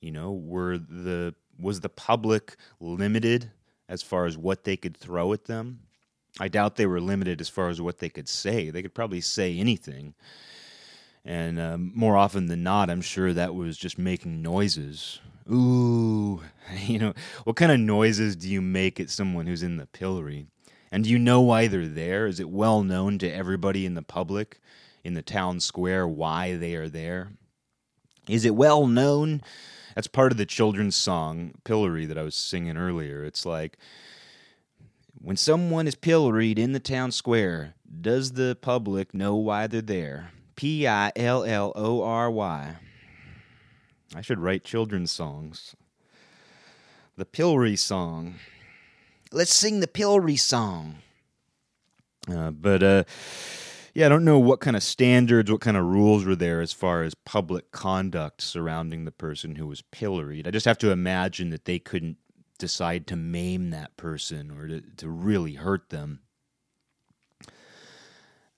You 0.01 0.11
know, 0.11 0.31
were 0.31 0.77
the 0.77 1.33
was 1.59 1.79
the 1.79 1.89
public 1.89 2.55
limited 2.79 3.51
as 3.89 4.03
far 4.03 4.25
as 4.25 4.37
what 4.37 4.63
they 4.63 4.77
could 4.77 4.95
throw 4.95 5.33
at 5.33 5.45
them? 5.45 5.79
I 6.39 6.47
doubt 6.49 6.75
they 6.75 6.85
were 6.85 7.01
limited 7.01 7.41
as 7.41 7.49
far 7.49 7.69
as 7.69 7.81
what 7.81 7.97
they 7.97 8.09
could 8.09 8.29
say. 8.29 8.69
They 8.69 8.81
could 8.81 8.93
probably 8.93 9.21
say 9.21 9.57
anything. 9.57 10.13
And 11.25 11.59
um, 11.59 11.91
more 11.95 12.15
often 12.15 12.47
than 12.47 12.63
not, 12.63 12.89
I'm 12.89 13.01
sure 13.01 13.33
that 13.33 13.55
was 13.55 13.77
just 13.77 13.97
making 13.97 14.41
noises 14.41 15.19
Ooh, 15.51 16.41
you 16.79 16.99
know, 16.99 17.13
what 17.43 17.55
kind 17.55 17.71
of 17.71 17.79
noises 17.79 18.35
do 18.35 18.49
you 18.49 18.61
make 18.61 18.99
at 18.99 19.09
someone 19.09 19.47
who's 19.47 19.63
in 19.63 19.77
the 19.77 19.85
pillory? 19.87 20.47
And 20.91 21.03
do 21.03 21.09
you 21.09 21.19
know 21.19 21.41
why 21.41 21.67
they're 21.67 21.87
there? 21.87 22.27
Is 22.27 22.39
it 22.39 22.49
well 22.49 22.83
known 22.83 23.17
to 23.19 23.29
everybody 23.29 23.85
in 23.85 23.93
the 23.93 24.01
public, 24.01 24.59
in 25.03 25.13
the 25.13 25.21
town 25.21 25.59
square, 25.59 26.07
why 26.07 26.55
they 26.55 26.75
are 26.75 26.89
there? 26.89 27.31
Is 28.27 28.45
it 28.45 28.55
well 28.55 28.87
known? 28.87 29.41
That's 29.95 30.07
part 30.07 30.31
of 30.31 30.37
the 30.37 30.45
children's 30.45 30.95
song, 30.95 31.55
Pillory, 31.63 32.07
that 32.07 32.17
I 32.17 32.23
was 32.23 32.35
singing 32.35 32.77
earlier. 32.77 33.23
It's 33.23 33.45
like, 33.45 33.77
when 35.19 35.37
someone 35.37 35.87
is 35.87 35.95
pilloried 35.95 36.59
in 36.59 36.73
the 36.73 36.79
town 36.79 37.11
square, 37.11 37.73
does 38.01 38.33
the 38.33 38.57
public 38.61 39.13
know 39.13 39.35
why 39.35 39.67
they're 39.67 39.81
there? 39.81 40.31
P 40.55 40.87
I 40.87 41.11
L 41.15 41.43
L 41.43 41.73
O 41.75 42.03
R 42.03 42.29
Y. 42.29 42.75
I 44.15 44.21
should 44.21 44.39
write 44.39 44.63
children's 44.63 45.11
songs. 45.11 45.75
The 47.17 47.25
Pillory 47.25 47.75
song. 47.75 48.35
Let's 49.31 49.53
sing 49.53 49.79
the 49.79 49.87
Pillory 49.87 50.37
song. 50.37 50.97
Uh, 52.29 52.51
but 52.51 52.83
uh, 52.83 53.03
yeah, 53.93 54.05
I 54.05 54.09
don't 54.09 54.25
know 54.25 54.39
what 54.39 54.59
kind 54.59 54.75
of 54.75 54.83
standards, 54.83 55.51
what 55.51 55.61
kind 55.61 55.75
of 55.77 55.85
rules 55.85 56.25
were 56.25 56.35
there 56.35 56.61
as 56.61 56.73
far 56.73 57.03
as 57.03 57.15
public 57.15 57.71
conduct 57.71 58.41
surrounding 58.41 59.05
the 59.05 59.11
person 59.11 59.55
who 59.55 59.67
was 59.67 59.81
pilloried. 59.81 60.47
I 60.47 60.51
just 60.51 60.65
have 60.65 60.77
to 60.79 60.91
imagine 60.91 61.49
that 61.49 61.65
they 61.65 61.79
couldn't 61.79 62.17
decide 62.59 63.07
to 63.07 63.15
maim 63.15 63.71
that 63.71 63.97
person 63.97 64.51
or 64.51 64.67
to, 64.67 64.81
to 64.97 65.09
really 65.09 65.55
hurt 65.55 65.89
them. 65.89 66.19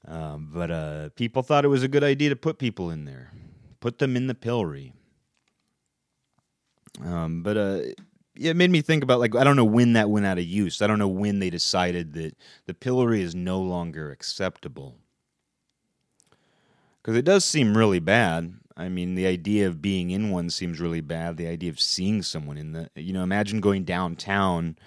Um, 0.07 0.49
but 0.53 0.71
uh, 0.71 1.09
people 1.15 1.43
thought 1.43 1.65
it 1.65 1.69
was 1.69 1.83
a 1.83 1.87
good 1.87 2.03
idea 2.03 2.29
to 2.29 2.35
put 2.35 2.57
people 2.57 2.89
in 2.89 3.05
there, 3.05 3.31
put 3.79 3.99
them 3.99 4.15
in 4.15 4.27
the 4.27 4.35
pillory. 4.35 4.93
Um, 7.03 7.43
but 7.43 7.57
uh, 7.57 7.79
it 8.35 8.55
made 8.55 8.69
me 8.69 8.81
think 8.81 9.03
about 9.03 9.19
like 9.19 9.35
I 9.35 9.43
don't 9.43 9.55
know 9.55 9.65
when 9.65 9.93
that 9.93 10.09
went 10.09 10.25
out 10.25 10.37
of 10.37 10.45
use. 10.45 10.81
I 10.81 10.87
don't 10.87 10.99
know 10.99 11.07
when 11.07 11.39
they 11.39 11.49
decided 11.49 12.13
that 12.13 12.35
the 12.65 12.73
pillory 12.73 13.21
is 13.21 13.35
no 13.35 13.61
longer 13.61 14.11
acceptable. 14.11 14.95
Because 17.01 17.15
it 17.15 17.25
does 17.25 17.45
seem 17.45 17.77
really 17.77 17.99
bad. 17.99 18.53
I 18.75 18.87
mean, 18.87 19.15
the 19.15 19.27
idea 19.27 19.67
of 19.67 19.81
being 19.81 20.09
in 20.09 20.31
one 20.31 20.49
seems 20.49 20.79
really 20.79 21.01
bad. 21.01 21.37
The 21.37 21.47
idea 21.47 21.69
of 21.69 21.79
seeing 21.79 22.21
someone 22.21 22.57
in 22.57 22.71
the, 22.71 22.89
you 22.95 23.11
know, 23.13 23.23
imagine 23.23 23.59
going 23.59 23.83
downtown 23.83 24.77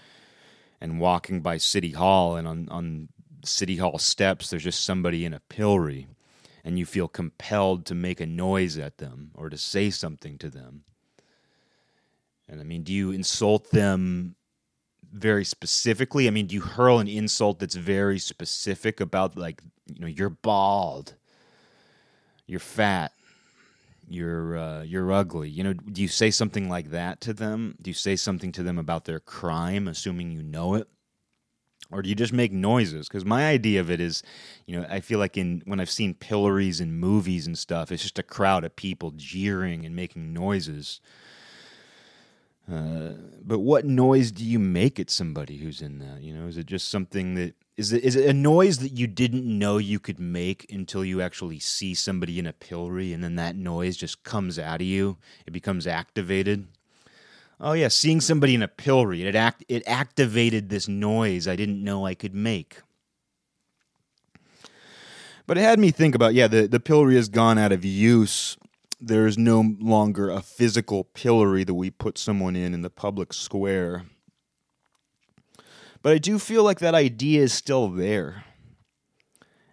and 0.80 0.98
walking 0.98 1.40
by 1.40 1.58
City 1.58 1.92
Hall, 1.92 2.36
and 2.36 2.48
on 2.48 2.68
on 2.70 3.08
City 3.44 3.76
Hall 3.76 3.98
steps, 3.98 4.50
there's 4.50 4.64
just 4.64 4.84
somebody 4.84 5.24
in 5.24 5.34
a 5.34 5.40
pillory, 5.40 6.06
and 6.64 6.78
you 6.78 6.86
feel 6.86 7.08
compelled 7.08 7.86
to 7.86 7.94
make 7.94 8.20
a 8.20 8.26
noise 8.26 8.78
at 8.78 8.98
them 8.98 9.30
or 9.34 9.50
to 9.50 9.58
say 9.58 9.90
something 9.90 10.38
to 10.38 10.48
them. 10.48 10.84
And 12.52 12.60
I 12.60 12.64
mean, 12.64 12.82
do 12.82 12.92
you 12.92 13.12
insult 13.12 13.70
them 13.70 14.36
very 15.10 15.42
specifically? 15.42 16.28
I 16.28 16.30
mean, 16.30 16.46
do 16.46 16.54
you 16.54 16.60
hurl 16.60 16.98
an 16.98 17.08
insult 17.08 17.58
that's 17.58 17.76
very 17.76 18.18
specific 18.18 19.00
about 19.00 19.38
like, 19.38 19.62
you 19.86 20.00
know, 20.00 20.06
you're 20.06 20.28
bald, 20.28 21.14
you're 22.46 22.60
fat, 22.60 23.12
you're 24.06 24.58
uh, 24.58 24.82
you're 24.82 25.10
ugly. 25.10 25.48
You 25.48 25.64
know, 25.64 25.72
do 25.72 26.02
you 26.02 26.08
say 26.08 26.30
something 26.30 26.68
like 26.68 26.90
that 26.90 27.22
to 27.22 27.32
them? 27.32 27.74
Do 27.80 27.88
you 27.88 27.94
say 27.94 28.16
something 28.16 28.52
to 28.52 28.62
them 28.62 28.78
about 28.78 29.06
their 29.06 29.20
crime, 29.20 29.88
assuming 29.88 30.30
you 30.30 30.42
know 30.42 30.74
it? 30.74 30.88
Or 31.90 32.02
do 32.02 32.10
you 32.10 32.14
just 32.14 32.34
make 32.34 32.52
noises? 32.52 33.08
Because 33.08 33.24
my 33.24 33.48
idea 33.48 33.80
of 33.80 33.90
it 33.90 34.00
is, 34.00 34.22
you 34.66 34.78
know, 34.78 34.86
I 34.90 35.00
feel 35.00 35.18
like 35.18 35.38
in 35.38 35.62
when 35.64 35.80
I've 35.80 35.90
seen 35.90 36.12
pillories 36.12 36.82
in 36.82 36.92
movies 36.92 37.46
and 37.46 37.56
stuff, 37.56 37.90
it's 37.90 38.02
just 38.02 38.18
a 38.18 38.22
crowd 38.22 38.62
of 38.62 38.76
people 38.76 39.12
jeering 39.16 39.86
and 39.86 39.96
making 39.96 40.34
noises. 40.34 41.00
Uh, 42.70 43.12
but 43.44 43.58
what 43.58 43.84
noise 43.84 44.30
do 44.30 44.44
you 44.44 44.58
make 44.58 45.00
at 45.00 45.10
somebody 45.10 45.56
who's 45.58 45.82
in 45.82 45.98
that? 45.98 46.22
You 46.22 46.32
know, 46.32 46.46
is 46.46 46.56
it 46.56 46.66
just 46.66 46.88
something 46.88 47.34
that 47.34 47.54
is 47.76 47.92
it 47.92 48.04
is 48.04 48.16
it 48.16 48.28
a 48.28 48.32
noise 48.32 48.78
that 48.78 48.92
you 48.92 49.06
didn't 49.06 49.44
know 49.46 49.78
you 49.78 49.98
could 49.98 50.20
make 50.20 50.70
until 50.70 51.04
you 51.04 51.20
actually 51.20 51.58
see 51.58 51.94
somebody 51.94 52.38
in 52.38 52.46
a 52.46 52.52
pillory, 52.52 53.12
and 53.12 53.22
then 53.22 53.36
that 53.36 53.56
noise 53.56 53.96
just 53.96 54.22
comes 54.22 54.58
out 54.58 54.80
of 54.80 54.86
you? 54.86 55.18
It 55.46 55.50
becomes 55.50 55.86
activated. 55.86 56.68
Oh 57.60 57.72
yeah, 57.72 57.88
seeing 57.88 58.20
somebody 58.20 58.54
in 58.54 58.62
a 58.62 58.68
pillory, 58.68 59.22
it 59.22 59.34
act 59.34 59.64
it 59.68 59.82
activated 59.86 60.68
this 60.68 60.86
noise 60.86 61.48
I 61.48 61.56
didn't 61.56 61.82
know 61.82 62.06
I 62.06 62.14
could 62.14 62.34
make. 62.34 62.78
But 65.46 65.58
it 65.58 65.62
had 65.62 65.80
me 65.80 65.90
think 65.90 66.14
about 66.14 66.34
yeah, 66.34 66.46
the 66.46 66.68
the 66.68 66.80
pillory 66.80 67.16
has 67.16 67.28
gone 67.28 67.58
out 67.58 67.72
of 67.72 67.84
use 67.84 68.56
there 69.04 69.26
is 69.26 69.36
no 69.36 69.74
longer 69.80 70.30
a 70.30 70.40
physical 70.40 71.04
pillory 71.04 71.64
that 71.64 71.74
we 71.74 71.90
put 71.90 72.16
someone 72.16 72.54
in 72.54 72.72
in 72.72 72.82
the 72.82 72.90
public 72.90 73.32
square. 73.32 74.04
But 76.02 76.12
I 76.12 76.18
do 76.18 76.38
feel 76.38 76.62
like 76.62 76.78
that 76.78 76.94
idea 76.94 77.42
is 77.42 77.52
still 77.52 77.88
there. 77.88 78.44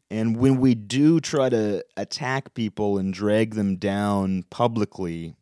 And 0.09 0.37
when 0.37 0.59
we 0.59 0.73
do 0.73 1.19
try 1.19 1.49
to 1.49 1.85
attack 1.95 2.55
people 2.55 2.97
and 2.97 3.13
drag 3.13 3.53
them 3.53 3.75
down 3.75 4.43
publicly, 4.49 5.35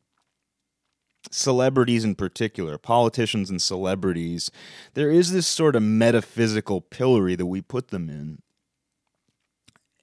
celebrities 1.32 2.03
in 2.03 2.15
particular, 2.15 2.77
politicians 2.77 3.50
and 3.50 3.62
celebrities, 3.62 4.51
there 4.94 5.10
is 5.10 5.32
this 5.32 5.48
sort 5.48 5.77
of 5.77 5.84
metaphysical 5.84 6.82
pillory 6.82 7.36
that 7.36 7.46
we 7.46 7.62
put 7.62 7.88
them 7.88 8.10
in. 8.10 8.41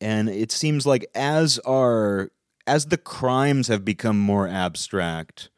And 0.00 0.30
it 0.30 0.50
seems 0.50 0.86
like 0.86 1.06
as 1.14 1.58
our 1.60 2.30
as 2.66 2.86
the 2.86 2.98
crimes 2.98 3.68
have 3.68 3.84
become 3.84 4.18
more 4.18 4.48
abstract 4.48 5.50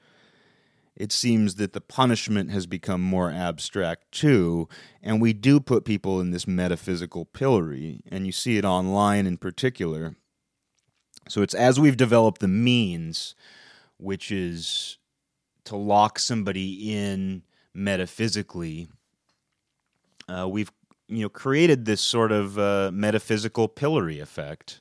it 0.96 1.12
seems 1.12 1.56
that 1.56 1.74
the 1.74 1.80
punishment 1.80 2.50
has 2.50 2.66
become 2.66 3.02
more 3.02 3.30
abstract 3.30 4.10
too, 4.10 4.66
and 5.02 5.20
we 5.20 5.34
do 5.34 5.60
put 5.60 5.84
people 5.84 6.20
in 6.20 6.30
this 6.30 6.46
metaphysical 6.48 7.26
pillory, 7.26 8.00
and 8.10 8.24
you 8.24 8.32
see 8.32 8.56
it 8.56 8.64
online 8.64 9.26
in 9.26 9.36
particular. 9.36 10.16
So 11.28 11.42
it's 11.42 11.54
as 11.54 11.78
we've 11.78 11.98
developed 11.98 12.40
the 12.40 12.48
means, 12.48 13.34
which 13.98 14.32
is 14.32 14.96
to 15.64 15.76
lock 15.76 16.18
somebody 16.18 16.94
in 16.94 17.42
metaphysically, 17.74 18.88
uh, 20.28 20.48
we've 20.48 20.72
you 21.08 21.22
know 21.22 21.28
created 21.28 21.84
this 21.84 22.00
sort 22.00 22.32
of 22.32 22.58
uh, 22.58 22.90
metaphysical 22.90 23.68
pillory 23.68 24.18
effect. 24.18 24.80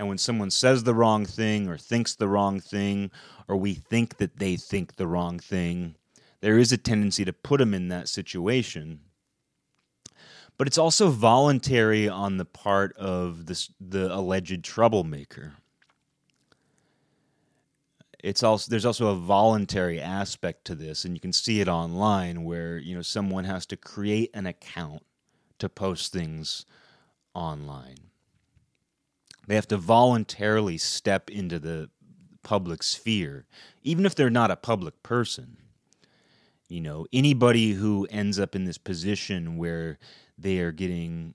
And 0.00 0.08
when 0.08 0.16
someone 0.16 0.50
says 0.50 0.84
the 0.84 0.94
wrong 0.94 1.26
thing 1.26 1.68
or 1.68 1.76
thinks 1.76 2.14
the 2.14 2.26
wrong 2.26 2.58
thing, 2.58 3.10
or 3.46 3.58
we 3.58 3.74
think 3.74 4.16
that 4.16 4.38
they 4.38 4.56
think 4.56 4.96
the 4.96 5.06
wrong 5.06 5.38
thing, 5.38 5.94
there 6.40 6.56
is 6.56 6.72
a 6.72 6.78
tendency 6.78 7.22
to 7.26 7.34
put 7.34 7.58
them 7.58 7.74
in 7.74 7.88
that 7.88 8.08
situation. 8.08 9.00
But 10.56 10.68
it's 10.68 10.78
also 10.78 11.10
voluntary 11.10 12.08
on 12.08 12.38
the 12.38 12.46
part 12.46 12.96
of 12.96 13.44
this, 13.44 13.70
the 13.78 14.10
alleged 14.10 14.64
troublemaker. 14.64 15.52
It's 18.24 18.42
also 18.42 18.70
there's 18.70 18.86
also 18.86 19.08
a 19.08 19.16
voluntary 19.16 20.00
aspect 20.00 20.64
to 20.64 20.74
this, 20.74 21.04
and 21.04 21.14
you 21.14 21.20
can 21.20 21.34
see 21.34 21.60
it 21.60 21.68
online 21.68 22.44
where 22.44 22.78
you 22.78 22.94
know 22.94 23.02
someone 23.02 23.44
has 23.44 23.66
to 23.66 23.76
create 23.76 24.30
an 24.32 24.46
account 24.46 25.02
to 25.58 25.68
post 25.68 26.10
things 26.10 26.64
online. 27.34 28.09
They 29.50 29.56
have 29.56 29.66
to 29.66 29.78
voluntarily 29.78 30.78
step 30.78 31.28
into 31.28 31.58
the 31.58 31.90
public 32.44 32.84
sphere, 32.84 33.46
even 33.82 34.06
if 34.06 34.14
they're 34.14 34.30
not 34.30 34.52
a 34.52 34.54
public 34.54 35.02
person. 35.02 35.56
You 36.68 36.80
know, 36.80 37.06
anybody 37.12 37.72
who 37.72 38.06
ends 38.12 38.38
up 38.38 38.54
in 38.54 38.64
this 38.64 38.78
position 38.78 39.56
where 39.56 39.98
they 40.38 40.60
are 40.60 40.70
getting 40.70 41.34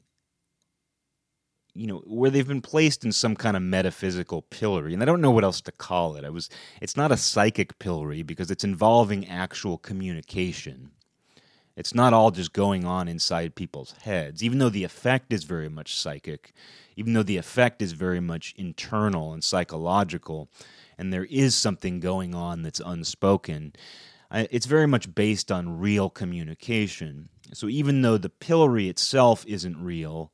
you 1.74 1.88
know 1.88 1.98
where 2.08 2.30
they've 2.30 2.48
been 2.48 2.62
placed 2.62 3.04
in 3.04 3.12
some 3.12 3.36
kind 3.36 3.58
of 3.58 3.62
metaphysical 3.62 4.44
pillory 4.44 4.94
and 4.94 5.04
i 5.04 5.06
don't 5.06 5.20
know 5.20 5.30
what 5.30 5.44
else 5.44 5.60
to 5.60 5.74
call 5.74 6.16
it 6.16 6.24
i 6.24 6.30
was 6.30 6.50
it's 6.82 6.96
not 6.96 7.12
a 7.12 7.18
psychic 7.18 7.78
pillory 7.80 8.24
because 8.24 8.50
it's 8.50 8.64
involving 8.64 9.28
actual 9.28 9.78
communication 9.78 10.90
it's 11.76 11.94
not 11.94 12.14
all 12.14 12.32
just 12.32 12.54
going 12.54 12.86
on 12.86 13.08
inside 13.08 13.56
people's 13.56 13.94
heads 14.04 14.44
even 14.44 14.60
though 14.60 14.70
the 14.70 14.84
effect 14.84 15.32
is 15.34 15.44
very 15.44 15.70
much 15.70 15.96
psychic 15.96 16.54
even 16.96 17.14
though 17.14 17.24
the 17.24 17.38
effect 17.38 17.82
is 17.82 17.92
very 17.92 18.20
much 18.20 18.54
internal 18.58 19.34
and 19.34 19.44
psychological 19.44 20.50
and 20.98 21.12
there 21.12 21.26
is 21.26 21.56
something 21.56 22.00
going 22.00 22.34
on 22.34 22.62
that's 22.62 22.82
unspoken 22.86 23.74
it's 24.32 24.66
very 24.66 24.88
much 24.88 25.14
based 25.16 25.52
on 25.52 25.80
real 25.80 26.10
communication 26.10 27.30
so 27.54 27.70
even 27.70 28.02
though 28.02 28.18
the 28.18 28.30
pillory 28.30 28.90
itself 28.90 29.46
isn't 29.48 29.82
real, 29.82 30.32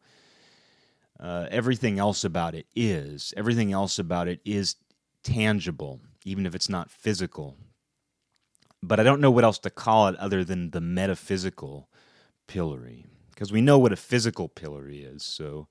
uh, 1.19 1.47
everything 1.51 1.99
else 1.99 2.23
about 2.23 2.55
it 2.55 2.65
is. 2.75 3.33
Everything 3.35 3.71
else 3.71 3.99
about 3.99 4.27
it 4.27 4.39
is 4.45 4.75
tangible, 5.23 5.99
even 6.25 6.45
if 6.45 6.55
it's 6.55 6.69
not 6.69 6.89
physical. 6.89 7.57
But 8.83 8.99
I 8.99 9.03
don't 9.03 9.21
know 9.21 9.31
what 9.31 9.43
else 9.43 9.59
to 9.59 9.69
call 9.69 10.07
it 10.07 10.15
other 10.17 10.43
than 10.43 10.71
the 10.71 10.81
metaphysical 10.81 11.89
pillory, 12.47 13.05
because 13.29 13.51
we 13.51 13.61
know 13.61 13.77
what 13.77 13.93
a 13.93 13.97
physical 13.97 14.47
pillory 14.47 15.01
is. 15.01 15.23
So, 15.23 15.67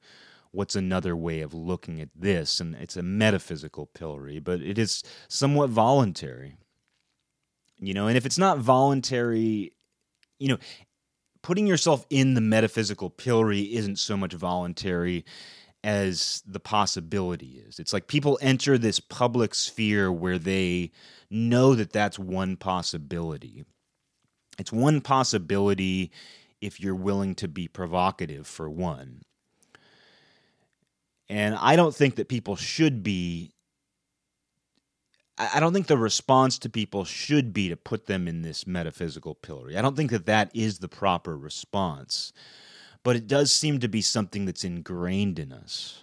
what's 0.52 0.76
another 0.76 1.17
way 1.17 1.40
of 1.40 1.55
looking 1.55 2.00
at 2.00 2.11
this? 2.14 2.61
And 2.61 2.75
it's 2.76 2.97
a 2.97 3.02
metaphysical 3.02 3.87
pillory, 3.87 4.38
but 4.38 4.61
it 4.61 4.79
is 4.79 5.02
somewhat 5.29 5.71
voluntary. 5.71 6.57
You 7.79 7.95
know, 7.95 8.07
and 8.07 8.17
if 8.17 8.26
it's 8.26 8.38
not 8.38 8.59
voluntary, 8.59 9.73
you 10.38 10.49
know, 10.49 10.59
putting 11.43 11.67
yourself 11.67 12.05
in 12.11 12.35
the 12.35 12.40
metaphysical 12.40 13.11
pillory 13.11 13.75
isn't 13.75 13.99
so 13.99 14.17
much 14.17 14.35
voluntary 14.35 15.25
as 15.83 16.43
the 16.47 16.61
possibility 16.61 17.62
is. 17.67 17.79
It's 17.79 17.93
like 17.93 18.07
people 18.07 18.38
enter 18.43 18.76
this 18.76 19.00
public 19.00 19.55
sphere 19.55 20.12
where 20.12 20.38
they 20.38 20.93
know 21.31 21.75
that 21.75 21.93
that's 21.93 22.19
one 22.19 22.57
possibility. 22.57 23.65
It's 24.59 24.73
one 24.73 25.00
possibility 25.00 26.11
if 26.61 26.81
you're 26.81 26.95
willing 26.95 27.35
to 27.37 27.49
be 27.49 27.69
provocative, 27.69 28.47
for 28.47 28.69
one. 28.69 29.23
And 31.28 31.54
I 31.54 31.76
don't 31.76 31.95
think 31.95 32.17
that 32.17 32.28
people 32.28 32.57
should 32.57 33.02
be 33.02 33.52
I 35.41 35.59
don't 35.59 35.73
think 35.73 35.87
the 35.87 35.97
response 35.97 36.59
to 36.59 36.69
people 36.69 37.07
should 37.07 37.54
be 37.54 37.71
to 37.71 37.76
put 37.76 38.04
them 38.04 38.28
in 38.28 38.43
this 38.43 38.67
metaphysical 38.67 39.35
pillory. 39.35 39.75
I 39.75 39.81
don't 39.81 39.97
think 39.97 40.11
that 40.11 40.26
that 40.26 40.50
is 40.52 40.81
the 40.81 40.89
proper 40.89 41.35
response. 41.35 42.35
But 43.02 43.17
it 43.17 43.26
does 43.26 43.50
seem 43.50 43.81
to 43.81 43.89
be 43.89 44.02
something 44.02 44.45
that's 44.45 44.65
ingrained 44.65 45.39
in 45.39 45.50
us. 45.50 46.02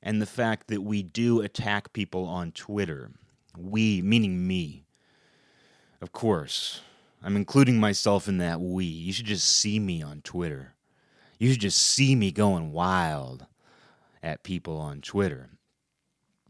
And 0.00 0.22
the 0.22 0.26
fact 0.26 0.68
that 0.68 0.82
we 0.82 1.02
do 1.02 1.40
attack 1.40 1.92
people 1.92 2.24
on 2.24 2.52
Twitter, 2.52 3.10
we, 3.56 4.02
meaning 4.02 4.46
me, 4.46 4.84
of 6.00 6.12
course, 6.12 6.80
I'm 7.22 7.36
including 7.36 7.78
myself 7.78 8.28
in 8.28 8.38
that 8.38 8.60
we. 8.60 8.84
You 8.84 9.12
should 9.12 9.26
just 9.26 9.46
see 9.46 9.78
me 9.78 10.02
on 10.02 10.20
Twitter. 10.22 10.74
You 11.38 11.50
should 11.50 11.60
just 11.60 11.78
see 11.78 12.14
me 12.14 12.32
going 12.32 12.72
wild 12.72 13.46
at 14.22 14.42
people 14.42 14.76
on 14.78 15.00
Twitter. 15.00 15.50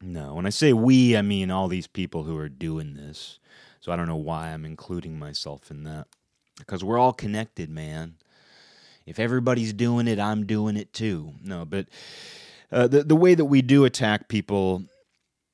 No, 0.01 0.35
when 0.35 0.47
I 0.47 0.51
say 0.51 0.73
we, 0.73 1.17
I 1.17 1.23
mean 1.23 1.51
all 1.51 1.69
these 1.69 1.87
people 1.87 2.25
who 2.25 2.37
are 2.37 2.49
doing 2.49 2.95
this. 2.95 3.39
So 3.81 3.93
I 3.93 3.97
don't 3.97 4.09
know 4.09 4.17
why 4.17 4.49
I'm 4.49 4.65
including 4.65 5.19
myself 5.19 5.71
in 5.71 5.85
that. 5.85 6.07
Because 6.59 6.85
we're 6.85 6.99
all 6.99 7.13
connected, 7.13 7.71
man. 7.71 8.15
If 9.07 9.19
everybody's 9.19 9.73
doing 9.73 10.09
it, 10.09 10.19
I'm 10.19 10.47
doing 10.47 10.77
it 10.77 10.93
too. 10.93 11.33
No, 11.43 11.65
but 11.65 11.87
uh, 12.71 12.87
the 12.87 13.03
the 13.03 13.17
way 13.17 13.35
that 13.35 13.45
we 13.45 13.63
do 13.63 13.85
attack 13.85 14.29
people 14.29 14.85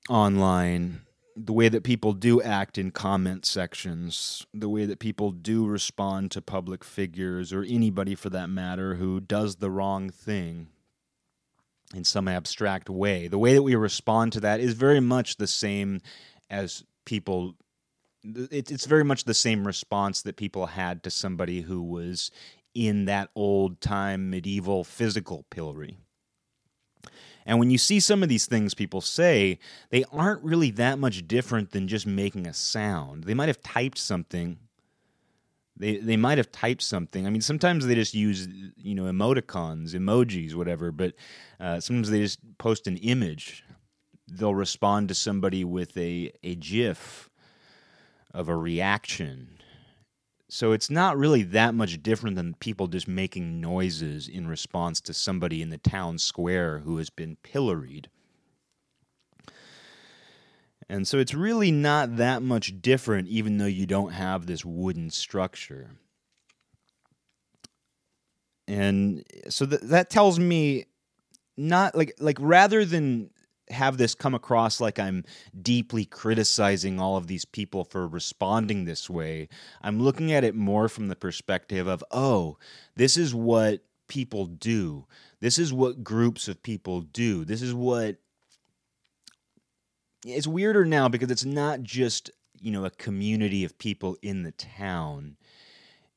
online, 0.08 1.00
the 1.44 1.52
way 1.52 1.68
that 1.68 1.84
people 1.84 2.12
do 2.12 2.42
act 2.42 2.78
in 2.78 2.90
comment 2.90 3.46
sections, 3.46 4.44
the 4.52 4.68
way 4.68 4.84
that 4.86 4.98
people 4.98 5.30
do 5.30 5.66
respond 5.66 6.30
to 6.32 6.42
public 6.42 6.82
figures 6.82 7.52
or 7.52 7.62
anybody 7.62 8.14
for 8.14 8.28
that 8.30 8.50
matter 8.50 8.96
who 8.96 9.20
does 9.20 9.56
the 9.56 9.70
wrong 9.70 10.10
thing, 10.10 10.68
in 11.94 12.04
some 12.04 12.28
abstract 12.28 12.90
way. 12.90 13.28
The 13.28 13.38
way 13.38 13.54
that 13.54 13.62
we 13.62 13.74
respond 13.74 14.32
to 14.34 14.40
that 14.40 14.60
is 14.60 14.74
very 14.74 15.00
much 15.00 15.36
the 15.36 15.46
same 15.46 16.00
as 16.50 16.84
people. 17.06 17.54
It's 18.24 18.84
very 18.84 19.04
much 19.04 19.24
the 19.24 19.32
same 19.32 19.66
response 19.66 20.22
that 20.22 20.36
people 20.36 20.66
had 20.66 21.02
to 21.04 21.10
somebody 21.10 21.62
who 21.62 21.82
was 21.82 22.30
in 22.74 23.06
that 23.06 23.30
old 23.34 23.80
time 23.80 24.28
medieval 24.28 24.84
physical 24.84 25.46
pillory. 25.50 25.98
And 27.48 27.58
when 27.58 27.70
you 27.70 27.78
see 27.78 27.98
some 27.98 28.22
of 28.22 28.28
these 28.28 28.46
things 28.46 28.74
people 28.74 29.00
say, 29.00 29.58
they 29.90 30.04
aren't 30.12 30.44
really 30.44 30.70
that 30.72 31.00
much 31.00 31.26
different 31.26 31.72
than 31.72 31.88
just 31.88 32.06
making 32.06 32.46
a 32.46 32.54
sound. 32.54 33.24
They 33.24 33.34
might 33.34 33.48
have 33.48 33.60
typed 33.62 33.98
something 33.98 34.58
they 35.78 35.98
they 35.98 36.16
might 36.16 36.38
have 36.38 36.50
typed 36.50 36.82
something. 36.82 37.26
I 37.26 37.30
mean, 37.30 37.40
sometimes 37.40 37.86
they 37.86 37.94
just 37.94 38.14
use 38.14 38.48
you 38.76 38.94
know 38.94 39.04
emoticons, 39.04 39.94
emojis, 39.94 40.54
whatever. 40.54 40.90
But 40.90 41.14
uh, 41.60 41.80
sometimes 41.80 42.10
they 42.10 42.20
just 42.20 42.40
post 42.58 42.86
an 42.86 42.96
image. 42.98 43.64
They'll 44.26 44.54
respond 44.54 45.08
to 45.08 45.14
somebody 45.14 45.64
with 45.64 45.96
a 45.96 46.32
a 46.42 46.56
GIF 46.56 47.30
of 48.34 48.48
a 48.48 48.56
reaction. 48.56 49.57
So 50.48 50.72
it's 50.72 50.88
not 50.88 51.18
really 51.18 51.42
that 51.42 51.74
much 51.74 52.02
different 52.02 52.36
than 52.36 52.54
people 52.54 52.86
just 52.86 53.06
making 53.06 53.60
noises 53.60 54.28
in 54.28 54.48
response 54.48 55.00
to 55.02 55.12
somebody 55.12 55.60
in 55.60 55.68
the 55.68 55.78
town 55.78 56.18
square 56.18 56.78
who 56.80 56.96
has 56.96 57.10
been 57.10 57.36
pilloried. 57.42 58.08
And 60.88 61.06
so 61.06 61.18
it's 61.18 61.34
really 61.34 61.70
not 61.70 62.16
that 62.16 62.42
much 62.42 62.80
different, 62.80 63.28
even 63.28 63.58
though 63.58 63.66
you 63.66 63.84
don't 63.84 64.12
have 64.12 64.46
this 64.46 64.64
wooden 64.64 65.10
structure. 65.10 65.90
And 68.66 69.24
so 69.50 69.66
th- 69.66 69.82
that 69.82 70.08
tells 70.08 70.38
me 70.38 70.86
not 71.58 71.94
like 71.94 72.14
like 72.20 72.38
rather 72.40 72.84
than 72.84 73.30
have 73.70 73.96
this 73.96 74.14
come 74.14 74.34
across 74.34 74.80
like 74.80 74.98
I'm 74.98 75.24
deeply 75.60 76.04
criticizing 76.04 77.00
all 77.00 77.16
of 77.16 77.26
these 77.26 77.44
people 77.44 77.84
for 77.84 78.06
responding 78.06 78.84
this 78.84 79.08
way. 79.08 79.48
I'm 79.82 80.00
looking 80.00 80.32
at 80.32 80.44
it 80.44 80.54
more 80.54 80.88
from 80.88 81.08
the 81.08 81.16
perspective 81.16 81.86
of, 81.86 82.04
oh, 82.10 82.58
this 82.96 83.16
is 83.16 83.34
what 83.34 83.80
people 84.08 84.46
do. 84.46 85.06
This 85.40 85.58
is 85.58 85.72
what 85.72 86.02
groups 86.02 86.48
of 86.48 86.62
people 86.62 87.02
do. 87.02 87.44
This 87.44 87.62
is 87.62 87.74
what 87.74 88.16
it's 90.24 90.46
weirder 90.46 90.84
now 90.84 91.08
because 91.08 91.30
it's 91.30 91.44
not 91.44 91.82
just 91.82 92.30
you 92.60 92.72
know 92.72 92.84
a 92.84 92.90
community 92.90 93.64
of 93.64 93.78
people 93.78 94.16
in 94.20 94.42
the 94.42 94.52
town 94.52 95.36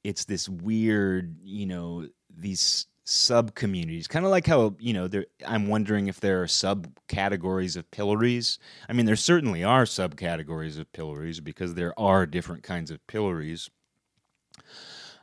it's 0.03 0.25
this 0.25 0.49
weird 0.49 1.35
you 1.43 1.65
know 1.65 2.07
these 2.35 2.87
sub 3.12 3.56
communities, 3.56 4.08
kind 4.08 4.26
of 4.26 4.32
like 4.32 4.47
how 4.47 4.76
you 4.80 4.93
know 4.93 5.08
there. 5.08 5.26
I'm 5.45 5.67
wondering 5.67 6.08
if 6.08 6.19
there 6.19 6.41
are 6.41 6.47
subcategories 6.47 7.76
of 7.76 7.89
pillories. 7.91 8.58
I 8.89 8.93
mean, 8.93 9.06
there 9.06 9.15
certainly 9.15 9.63
are 9.63 9.84
subcategories 9.84 10.80
of 10.80 10.91
pillories 10.93 11.39
because 11.39 11.74
there 11.74 11.97
are 12.00 12.26
different 12.26 12.63
kinds 12.63 12.91
of 12.91 13.06
pillories. 13.08 13.69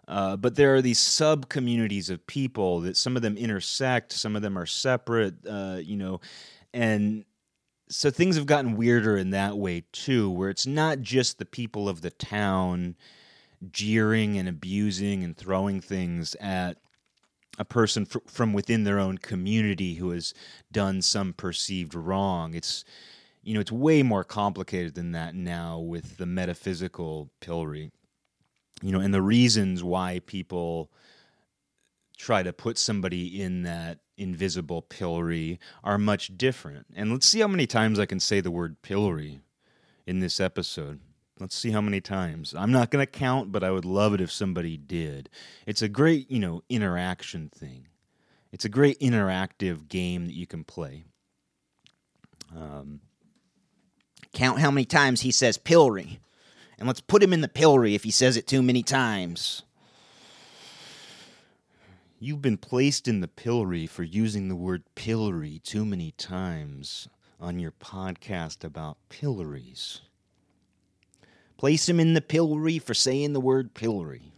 Uh, 0.06 0.36
but 0.36 0.54
there 0.54 0.74
are 0.74 0.80
these 0.80 0.98
sub 0.98 1.50
communities 1.50 2.08
of 2.08 2.26
people 2.26 2.80
that 2.80 2.96
some 2.96 3.14
of 3.14 3.20
them 3.20 3.36
intersect, 3.36 4.10
some 4.12 4.36
of 4.36 4.40
them 4.40 4.56
are 4.56 4.64
separate, 4.64 5.34
uh, 5.46 5.78
you 5.82 5.96
know, 5.98 6.18
and 6.72 7.26
so 7.90 8.10
things 8.10 8.36
have 8.36 8.46
gotten 8.46 8.76
weirder 8.76 9.18
in 9.18 9.30
that 9.30 9.58
way 9.58 9.84
too, 9.92 10.30
where 10.30 10.50
it's 10.50 10.66
not 10.66 11.00
just 11.00 11.38
the 11.38 11.44
people 11.44 11.88
of 11.88 12.00
the 12.00 12.10
town 12.10 12.96
jeering 13.70 14.38
and 14.38 14.48
abusing 14.48 15.24
and 15.24 15.36
throwing 15.36 15.80
things 15.80 16.34
at 16.36 16.78
a 17.58 17.64
person 17.64 18.06
fr- 18.06 18.18
from 18.26 18.52
within 18.52 18.84
their 18.84 18.98
own 18.98 19.18
community 19.18 19.94
who 19.94 20.10
has 20.10 20.32
done 20.72 21.02
some 21.02 21.32
perceived 21.32 21.94
wrong. 21.94 22.54
It's 22.54 22.84
you 23.42 23.54
know, 23.54 23.60
it's 23.60 23.72
way 23.72 24.02
more 24.02 24.24
complicated 24.24 24.94
than 24.94 25.12
that 25.12 25.34
now 25.34 25.78
with 25.78 26.18
the 26.18 26.26
metaphysical 26.26 27.30
pillory. 27.40 27.90
You 28.82 28.92
know, 28.92 29.00
and 29.00 29.14
the 29.14 29.22
reasons 29.22 29.82
why 29.82 30.20
people 30.26 30.90
try 32.18 32.42
to 32.42 32.52
put 32.52 32.76
somebody 32.76 33.40
in 33.40 33.62
that 33.62 34.00
invisible 34.18 34.82
pillory 34.82 35.58
are 35.82 35.96
much 35.96 36.36
different. 36.36 36.86
And 36.94 37.12
let's 37.12 37.26
see 37.26 37.40
how 37.40 37.48
many 37.48 37.66
times 37.66 37.98
I 37.98 38.06
can 38.06 38.20
say 38.20 38.40
the 38.40 38.50
word 38.50 38.82
pillory 38.82 39.40
in 40.06 40.20
this 40.20 40.40
episode. 40.40 41.00
Let's 41.40 41.56
see 41.56 41.70
how 41.70 41.80
many 41.80 42.00
times. 42.00 42.54
I'm 42.56 42.72
not 42.72 42.90
going 42.90 43.04
to 43.04 43.10
count, 43.10 43.52
but 43.52 43.62
I 43.62 43.70
would 43.70 43.84
love 43.84 44.12
it 44.14 44.20
if 44.20 44.32
somebody 44.32 44.76
did. 44.76 45.30
It's 45.66 45.82
a 45.82 45.88
great, 45.88 46.30
you 46.30 46.40
know, 46.40 46.62
interaction 46.68 47.48
thing. 47.48 47.88
It's 48.50 48.64
a 48.64 48.70
great 48.70 48.98
interactive 48.98 49.88
game 49.88 50.26
that 50.26 50.34
you 50.34 50.46
can 50.46 50.64
play. 50.64 51.04
Um, 52.56 53.00
Count 54.32 54.60
how 54.60 54.70
many 54.70 54.84
times 54.84 55.22
he 55.22 55.30
says 55.30 55.58
pillory. 55.58 56.20
And 56.78 56.86
let's 56.86 57.00
put 57.00 57.22
him 57.22 57.32
in 57.32 57.40
the 57.40 57.48
pillory 57.48 57.94
if 57.94 58.04
he 58.04 58.10
says 58.10 58.36
it 58.36 58.46
too 58.46 58.62
many 58.62 58.82
times. 58.82 59.62
You've 62.20 62.42
been 62.42 62.56
placed 62.56 63.08
in 63.08 63.20
the 63.20 63.28
pillory 63.28 63.86
for 63.86 64.02
using 64.02 64.48
the 64.48 64.56
word 64.56 64.82
pillory 64.94 65.60
too 65.60 65.84
many 65.84 66.12
times 66.12 67.08
on 67.40 67.58
your 67.58 67.72
podcast 67.72 68.64
about 68.64 68.98
pillories. 69.08 70.02
Place 71.58 71.88
him 71.88 72.00
in 72.00 72.14
the 72.14 72.20
pillory 72.20 72.78
for 72.78 72.94
saying 72.94 73.34
the 73.34 73.40
word 73.40 73.74
pillory. 73.74 74.32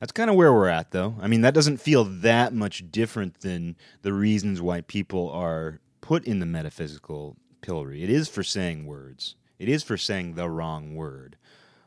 That's 0.00 0.12
kind 0.12 0.30
of 0.30 0.36
where 0.36 0.52
we're 0.52 0.68
at, 0.68 0.92
though. 0.92 1.16
I 1.20 1.26
mean, 1.26 1.40
that 1.40 1.54
doesn't 1.54 1.78
feel 1.78 2.04
that 2.04 2.54
much 2.54 2.90
different 2.90 3.40
than 3.40 3.76
the 4.02 4.12
reasons 4.12 4.62
why 4.62 4.80
people 4.82 5.28
are 5.30 5.80
put 6.00 6.24
in 6.24 6.38
the 6.38 6.46
metaphysical 6.46 7.36
pillory. 7.62 8.04
It 8.04 8.10
is 8.10 8.28
for 8.28 8.44
saying 8.44 8.86
words, 8.86 9.34
it 9.58 9.68
is 9.68 9.82
for 9.82 9.96
saying 9.96 10.34
the 10.34 10.48
wrong 10.48 10.94
word, 10.94 11.36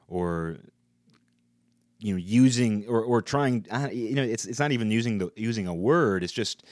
or 0.09 0.57
you 1.99 2.13
know 2.13 2.17
using 2.17 2.85
or 2.87 3.01
or 3.01 3.21
trying 3.21 3.65
you 3.93 4.15
know 4.15 4.23
it's 4.23 4.45
it's 4.45 4.59
not 4.59 4.71
even 4.71 4.91
using 4.91 5.19
the 5.19 5.31
using 5.35 5.67
a 5.67 5.73
word 5.73 6.23
it's 6.23 6.33
just 6.33 6.63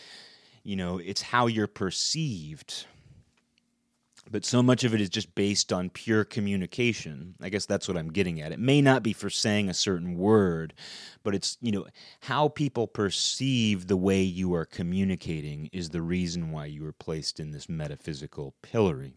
you 0.64 0.76
know 0.76 0.98
it's 0.98 1.22
how 1.22 1.46
you're 1.46 1.68
perceived 1.68 2.86
but 4.32 4.46
so 4.46 4.62
much 4.62 4.84
of 4.84 4.94
it 4.94 5.02
is 5.02 5.10
just 5.10 5.34
based 5.36 5.74
on 5.74 5.90
pure 5.90 6.24
communication. 6.24 7.36
I 7.42 7.50
guess 7.50 7.66
that's 7.66 7.88
what 7.88 7.98
i'm 7.98 8.12
getting 8.12 8.42
at. 8.42 8.52
It 8.52 8.60
may 8.60 8.82
not 8.82 9.04
be 9.04 9.14
for 9.14 9.30
saying 9.30 9.70
a 9.70 9.74
certain 9.74 10.18
word 10.18 10.74
but 11.24 11.36
it's 11.36 11.58
you 11.62 11.72
know 11.72 11.86
how 12.22 12.48
people 12.48 12.88
perceive 12.88 13.88
the 13.88 13.98
way 13.98 14.22
you 14.22 14.54
are 14.54 14.66
communicating 14.66 15.70
is 15.72 15.90
the 15.90 16.02
reason 16.02 16.52
why 16.52 16.66
you 16.66 16.84
were 16.84 16.94
placed 16.94 17.40
in 17.40 17.52
this 17.52 17.70
metaphysical 17.70 18.54
pillory. 18.62 19.16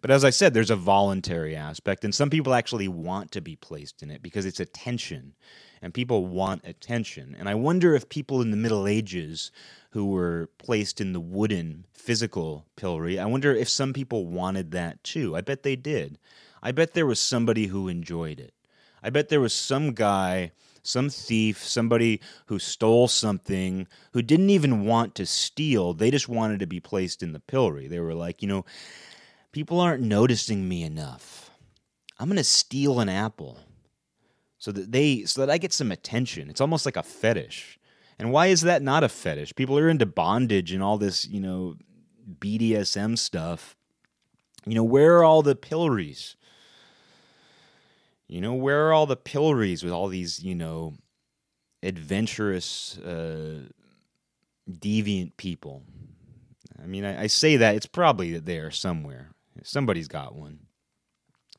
But 0.00 0.10
as 0.10 0.24
i 0.24 0.30
said 0.30 0.54
there's 0.54 0.70
a 0.70 0.76
voluntary 0.76 1.56
aspect 1.56 2.04
and 2.04 2.14
some 2.14 2.30
people 2.30 2.54
actually 2.54 2.88
want 2.88 3.30
to 3.32 3.40
be 3.40 3.56
placed 3.56 4.02
in 4.02 4.10
it 4.10 4.22
because 4.22 4.46
it's 4.46 4.60
attention 4.60 5.34
and 5.82 5.94
people 5.94 6.26
want 6.26 6.64
attention. 6.64 7.36
And 7.38 7.48
i 7.48 7.54
wonder 7.54 7.94
if 7.94 8.08
people 8.08 8.40
in 8.42 8.50
the 8.50 8.56
middle 8.56 8.86
ages 8.86 9.50
who 9.90 10.06
were 10.06 10.50
placed 10.58 11.00
in 11.00 11.12
the 11.12 11.20
wooden 11.20 11.84
physical 11.92 12.66
pillory. 12.76 13.18
I 13.18 13.26
wonder 13.26 13.54
if 13.54 13.68
some 13.68 13.92
people 13.92 14.26
wanted 14.26 14.70
that 14.72 15.02
too. 15.04 15.36
I 15.36 15.40
bet 15.40 15.62
they 15.62 15.76
did. 15.76 16.18
I 16.62 16.72
bet 16.72 16.94
there 16.94 17.06
was 17.06 17.20
somebody 17.20 17.66
who 17.66 17.88
enjoyed 17.88 18.38
it. 18.38 18.54
I 19.02 19.10
bet 19.10 19.28
there 19.28 19.40
was 19.40 19.54
some 19.54 19.92
guy, 19.92 20.52
some 20.82 21.08
thief, 21.08 21.64
somebody 21.64 22.20
who 22.46 22.58
stole 22.58 23.08
something 23.08 23.88
who 24.12 24.22
didn't 24.22 24.50
even 24.50 24.84
want 24.84 25.14
to 25.16 25.26
steal. 25.26 25.94
They 25.94 26.10
just 26.10 26.28
wanted 26.28 26.60
to 26.60 26.66
be 26.66 26.80
placed 26.80 27.22
in 27.22 27.32
the 27.32 27.40
pillory. 27.40 27.88
They 27.88 28.00
were 28.00 28.14
like, 28.14 28.42
you 28.42 28.48
know, 28.48 28.64
people 29.52 29.80
aren't 29.80 30.02
noticing 30.02 30.68
me 30.68 30.82
enough. 30.82 31.50
I'm 32.18 32.28
going 32.28 32.36
to 32.36 32.44
steal 32.44 33.00
an 33.00 33.08
apple 33.08 33.58
so 34.58 34.70
that 34.72 34.92
they 34.92 35.24
so 35.24 35.40
that 35.40 35.50
I 35.50 35.58
get 35.58 35.72
some 35.72 35.90
attention. 35.90 36.50
It's 36.50 36.60
almost 36.60 36.84
like 36.84 36.96
a 36.96 37.02
fetish. 37.02 37.79
And 38.20 38.32
why 38.32 38.48
is 38.48 38.60
that 38.60 38.82
not 38.82 39.02
a 39.02 39.08
fetish? 39.08 39.54
People 39.54 39.78
are 39.78 39.88
into 39.88 40.04
bondage 40.04 40.72
and 40.72 40.82
all 40.82 40.98
this, 40.98 41.26
you 41.26 41.40
know, 41.40 41.76
BDSM 42.38 43.16
stuff. 43.16 43.76
You 44.66 44.74
know, 44.74 44.84
where 44.84 45.16
are 45.16 45.24
all 45.24 45.40
the 45.40 45.56
pillories? 45.56 46.36
You 48.28 48.42
know, 48.42 48.52
where 48.52 48.86
are 48.86 48.92
all 48.92 49.06
the 49.06 49.16
pillories 49.16 49.82
with 49.82 49.94
all 49.94 50.08
these, 50.08 50.44
you 50.44 50.54
know, 50.54 50.96
adventurous, 51.82 52.98
uh, 52.98 53.60
deviant 54.70 55.38
people? 55.38 55.82
I 56.78 56.84
mean, 56.84 57.06
I, 57.06 57.22
I 57.22 57.26
say 57.26 57.56
that 57.56 57.74
it's 57.74 57.86
probably 57.86 58.38
there 58.38 58.70
somewhere. 58.70 59.30
Somebody's 59.62 60.08
got 60.08 60.34
one. 60.34 60.66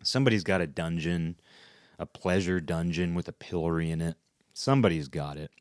Somebody's 0.03 0.43
got 0.43 0.61
a 0.61 0.67
dungeon, 0.67 1.39
a 1.97 2.05
pleasure 2.05 2.59
dungeon 2.59 3.15
with 3.15 3.27
a 3.27 3.33
pillory 3.33 3.89
in 3.89 3.99
it. 3.99 4.15
Somebody's 4.61 5.07
got 5.07 5.37
it. 5.37 5.51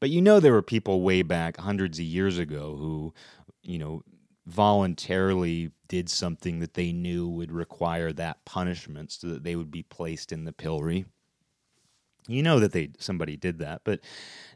But 0.00 0.10
you 0.10 0.20
know, 0.20 0.40
there 0.40 0.52
were 0.52 0.62
people 0.62 1.02
way 1.02 1.22
back 1.22 1.56
hundreds 1.58 1.98
of 1.98 2.04
years 2.04 2.38
ago 2.38 2.76
who, 2.76 3.14
you 3.62 3.78
know, 3.78 4.02
voluntarily 4.46 5.70
did 5.86 6.08
something 6.08 6.58
that 6.58 6.74
they 6.74 6.92
knew 6.92 7.28
would 7.28 7.52
require 7.52 8.12
that 8.12 8.44
punishment 8.44 9.12
so 9.12 9.28
that 9.28 9.44
they 9.44 9.54
would 9.54 9.70
be 9.70 9.84
placed 9.84 10.32
in 10.32 10.44
the 10.44 10.52
pillory. 10.52 11.04
You 12.26 12.42
know 12.42 12.58
that 12.58 12.72
they 12.72 12.90
somebody 12.98 13.36
did 13.36 13.60
that, 13.60 13.82
but 13.84 14.00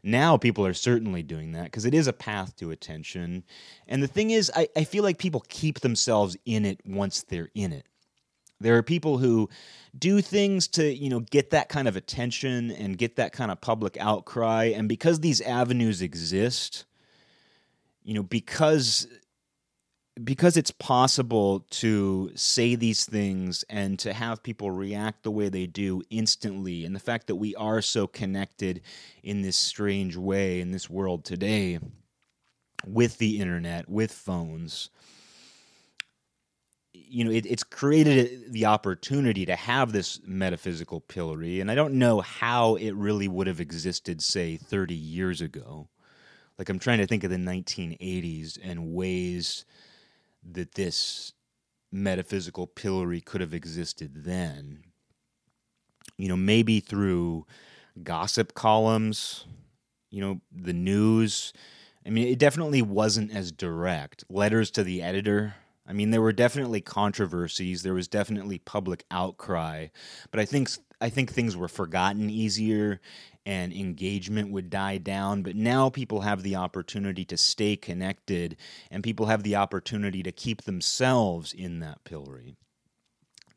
now 0.03 0.37
people 0.37 0.65
are 0.65 0.75
certainly 0.75 1.23
doing 1.23 1.53
that 1.53 1.65
because 1.65 1.85
it 1.85 1.93
is 1.93 2.05
a 2.05 2.13
path 2.13 2.55
to 2.57 2.71
attention. 2.71 3.43
And 3.87 4.03
the 4.03 4.07
thing 4.07 4.29
is, 4.29 4.51
I, 4.55 4.67
I 4.75 4.83
feel 4.83 5.03
like 5.03 5.17
people 5.17 5.43
keep 5.47 5.79
themselves 5.79 6.37
in 6.45 6.65
it 6.65 6.81
once 6.85 7.23
they're 7.23 7.49
in 7.55 7.71
it. 7.71 7.87
There 8.63 8.77
are 8.77 8.83
people 8.83 9.17
who 9.17 9.49
do 9.97 10.21
things 10.21 10.67
to, 10.69 10.91
you 10.91 11.09
know, 11.09 11.19
get 11.19 11.51
that 11.51 11.69
kind 11.69 11.87
of 11.87 11.95
attention 11.95 12.71
and 12.71 12.97
get 12.97 13.17
that 13.17 13.33
kind 13.33 13.51
of 13.51 13.61
public 13.61 13.97
outcry. 13.99 14.71
And 14.75 14.89
because 14.89 15.19
these 15.19 15.41
avenues 15.41 16.01
exist, 16.01 16.85
you 18.03 18.13
know, 18.13 18.23
because 18.23 19.07
because 20.23 20.57
it's 20.57 20.71
possible 20.71 21.61
to 21.71 22.31
say 22.35 22.75
these 22.75 23.03
things 23.05 23.63
and 23.67 23.97
to 23.97 24.13
have 24.13 24.43
people 24.43 24.69
react 24.69 25.23
the 25.23 25.31
way 25.31 25.49
they 25.49 25.65
do 25.65 26.03
instantly 26.11 26.85
and 26.85 26.95
the 26.95 26.99
fact 26.99 27.25
that 27.27 27.35
we 27.35 27.55
are 27.55 27.81
so 27.81 28.05
connected 28.05 28.81
in 29.23 29.41
this 29.41 29.57
strange 29.57 30.15
way 30.15 30.61
in 30.61 30.69
this 30.69 30.87
world 30.87 31.25
today 31.25 31.79
with 32.85 33.17
the 33.17 33.39
internet 33.39 33.89
with 33.89 34.11
phones 34.11 34.91
you 37.13 37.23
know, 37.23 37.29
it, 37.29 37.45
it's 37.45 37.63
created 37.63 38.51
the 38.51 38.65
opportunity 38.65 39.45
to 39.45 39.55
have 39.55 39.91
this 39.91 40.19
metaphysical 40.25 40.99
pillory, 40.99 41.59
and 41.59 41.69
I 41.69 41.75
don't 41.75 41.93
know 41.99 42.21
how 42.21 42.73
it 42.73 42.95
really 42.95 43.27
would 43.27 43.45
have 43.45 43.61
existed, 43.61 44.19
say, 44.19 44.57
30 44.57 44.95
years 44.95 45.39
ago. 45.39 45.89
Like, 46.57 46.69
I'm 46.69 46.79
trying 46.79 46.97
to 46.97 47.05
think 47.05 47.23
of 47.23 47.29
the 47.29 47.35
1980s 47.35 48.57
and 48.63 48.95
ways 48.95 49.63
that 50.53 50.73
this 50.73 51.33
metaphysical 51.91 52.65
pillory 52.65 53.21
could 53.21 53.41
have 53.41 53.53
existed 53.53 54.23
then. 54.25 54.83
You 56.17 56.29
know, 56.29 56.37
maybe 56.37 56.79
through 56.79 57.45
gossip 58.01 58.55
columns, 58.55 59.45
you 60.09 60.19
know, 60.19 60.41
the 60.51 60.73
news. 60.73 61.53
I 62.07 62.09
mean, 62.09 62.27
it 62.27 62.39
definitely 62.39 62.81
wasn't 62.81 63.35
as 63.35 63.51
direct. 63.51 64.23
Letters 64.29 64.71
to 64.71 64.83
the 64.83 65.03
editor 65.03 65.53
I 65.85 65.93
mean, 65.93 66.11
there 66.11 66.21
were 66.21 66.33
definitely 66.33 66.81
controversies. 66.81 67.83
There 67.83 67.93
was 67.93 68.07
definitely 68.07 68.57
public 68.59 69.03
outcry, 69.11 69.87
but 70.31 70.39
I 70.39 70.45
think 70.45 70.69
I 71.01 71.09
think 71.09 71.31
things 71.31 71.57
were 71.57 71.67
forgotten 71.67 72.29
easier, 72.29 73.01
and 73.45 73.73
engagement 73.73 74.51
would 74.51 74.69
die 74.69 74.97
down. 74.97 75.43
But 75.43 75.57
now 75.57 75.89
people 75.89 76.21
have 76.21 76.43
the 76.43 76.55
opportunity 76.55 77.25
to 77.25 77.37
stay 77.37 77.75
connected, 77.75 78.55
and 78.89 79.03
people 79.03 79.25
have 79.25 79.43
the 79.43 79.57
opportunity 79.57 80.23
to 80.23 80.31
keep 80.31 80.61
themselves 80.61 81.51
in 81.51 81.79
that 81.79 82.05
pillory. 82.05 82.55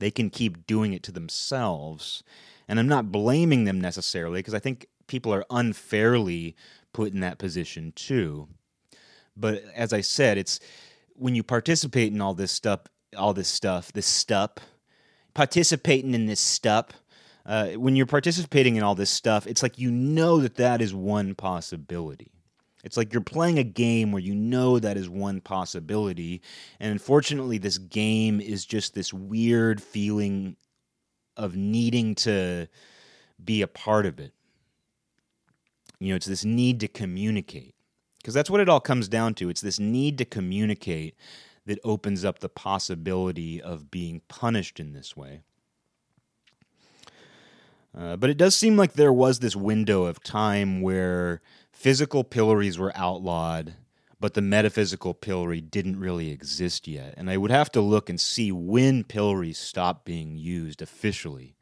They 0.01 0.11
can 0.11 0.29
keep 0.29 0.67
doing 0.67 0.93
it 0.93 1.05
to 1.05 1.13
themselves, 1.13 2.25
and 2.69 2.81
I'm 2.81 2.89
not 2.89 3.13
blaming 3.13 3.65
them 3.65 3.81
necessarily 3.81 4.41
because 4.41 4.55
I 4.55 4.59
think 4.59 4.87
people 5.07 5.33
are 5.33 5.47
unfairly 5.49 6.57
put 6.93 7.13
in 7.13 7.21
that 7.21 7.39
position 7.39 7.93
too. 7.95 8.49
But 9.37 9.63
as 9.75 9.93
I 9.93 10.01
said, 10.01 10.39
it's 10.39 10.59
when 11.19 11.35
you 11.35 11.43
participate 11.43 12.13
in 12.13 12.21
all 12.21 12.35
this 12.35 12.53
stuff, 12.53 12.81
all 13.17 13.35
this 13.35 13.49
stuff, 13.49 13.93
this 13.93 14.07
stuff, 14.07 14.53
participating 15.35 16.15
in 16.15 16.27
this 16.27 16.41
stuff. 16.41 16.87
Uh, 17.45 17.69
when 17.73 17.95
you're 17.95 18.07
participating 18.07 18.75
in 18.75 18.83
all 18.83 18.97
this 18.97 19.11
stuff, 19.11 19.47
it's 19.47 19.63
like 19.63 19.79
you 19.79 19.91
know 19.91 20.41
that 20.41 20.57
that 20.57 20.83
is 20.83 20.93
one 20.93 21.35
possibility. 21.35 22.33
It's 22.83 22.97
like 22.97 23.13
you're 23.13 23.23
playing 23.23 23.59
a 23.59 23.65
game 23.65 24.13
where 24.13 24.23
you 24.23 24.35
know 24.35 24.79
that 24.79 24.97
is 24.97 25.09
one 25.09 25.41
possibility. 25.41 26.43
And 26.81 26.93
unfortunately, 26.93 27.59
this 27.59 27.79
game 27.79 28.41
is 28.41 28.65
just 28.65 28.95
this 28.95 29.13
weird 29.13 29.83
feeling 29.83 30.57
of 31.37 31.57
needing 31.57 32.15
to 32.17 32.69
be 33.45 33.63
a 33.63 33.67
part 33.67 34.07
of 34.07 34.19
it. 34.19 34.33
You 35.99 36.11
know, 36.11 36.17
it's 36.17 36.27
this 36.27 36.45
need 36.45 36.81
to 36.81 36.89
communicate. 36.89 37.76
Because 38.27 38.35
that's 38.35 38.51
what 38.51 38.61
it 38.61 38.69
all 38.69 38.81
comes 38.81 39.07
down 39.07 39.35
to. 39.35 39.49
It's 39.49 39.61
this 39.61 39.79
need 39.79 40.19
to 40.19 40.25
communicate 40.25 41.15
that 41.65 41.79
opens 41.85 42.25
up 42.25 42.41
the 42.41 42.49
possibility 42.49 43.63
of 43.63 43.89
being 43.89 44.21
punished 44.27 44.81
in 44.81 44.95
this 44.95 45.17
way. 45.17 45.43
Uh, 47.97 48.17
but 48.17 48.29
it 48.29 48.37
does 48.37 48.57
seem 48.57 48.77
like 48.77 48.95
there 48.95 49.13
was 49.13 49.39
this 49.39 49.55
window 49.55 50.07
of 50.07 50.25
time 50.25 50.81
where 50.81 51.41
physical 51.71 52.25
pillories 52.25 52.81
were 52.81 52.91
outlawed, 52.97 53.75
but 54.19 54.35
the 54.35 54.43
metaphysical 54.43 55.15
pillory 55.15 55.61
didn't 55.61 56.01
really 56.01 56.33
exist 56.33 56.89
yet. 56.89 57.15
And 57.17 57.31
I 57.31 57.37
would 57.37 57.53
have 57.53 57.71
to 57.71 57.81
look 57.81 58.11
and 58.11 58.21
see 58.21 58.51
when 58.51 59.05
pillories 59.05 59.57
stopped 59.57 60.05
being 60.05 60.37
used 60.37 60.83
officially. 60.83 61.56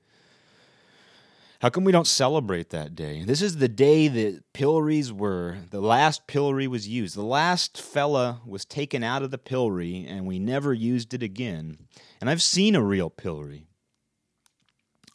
How 1.65 1.71
come 1.71 1.85
we 1.85 1.93
don't 1.93 2.07
celebrate 2.07 2.69
that 2.69 2.95
day? 2.95 3.25
This 3.25 3.41
is 3.41 3.57
the 3.57 3.69
day 3.69 4.07
that 4.07 4.53
pillories 4.53 5.11
were, 5.11 5.57
the 5.71 5.81
last 5.81 6.27
pillory 6.27 6.69
was 6.69 6.87
used. 6.87 7.17
The 7.17 7.23
last 7.23 7.81
fella 7.81 8.43
was 8.45 8.67
taken 8.67 9.03
out 9.03 9.23
of 9.23 9.31
the 9.31 9.39
pillory, 9.39 10.05
and 10.07 10.27
we 10.27 10.39
never 10.39 10.75
used 10.75 11.15
it 11.15 11.23
again. 11.23 11.79
And 12.21 12.29
I've 12.29 12.43
seen 12.43 12.75
a 12.75 12.83
real 12.83 13.09
pillory. 13.09 13.67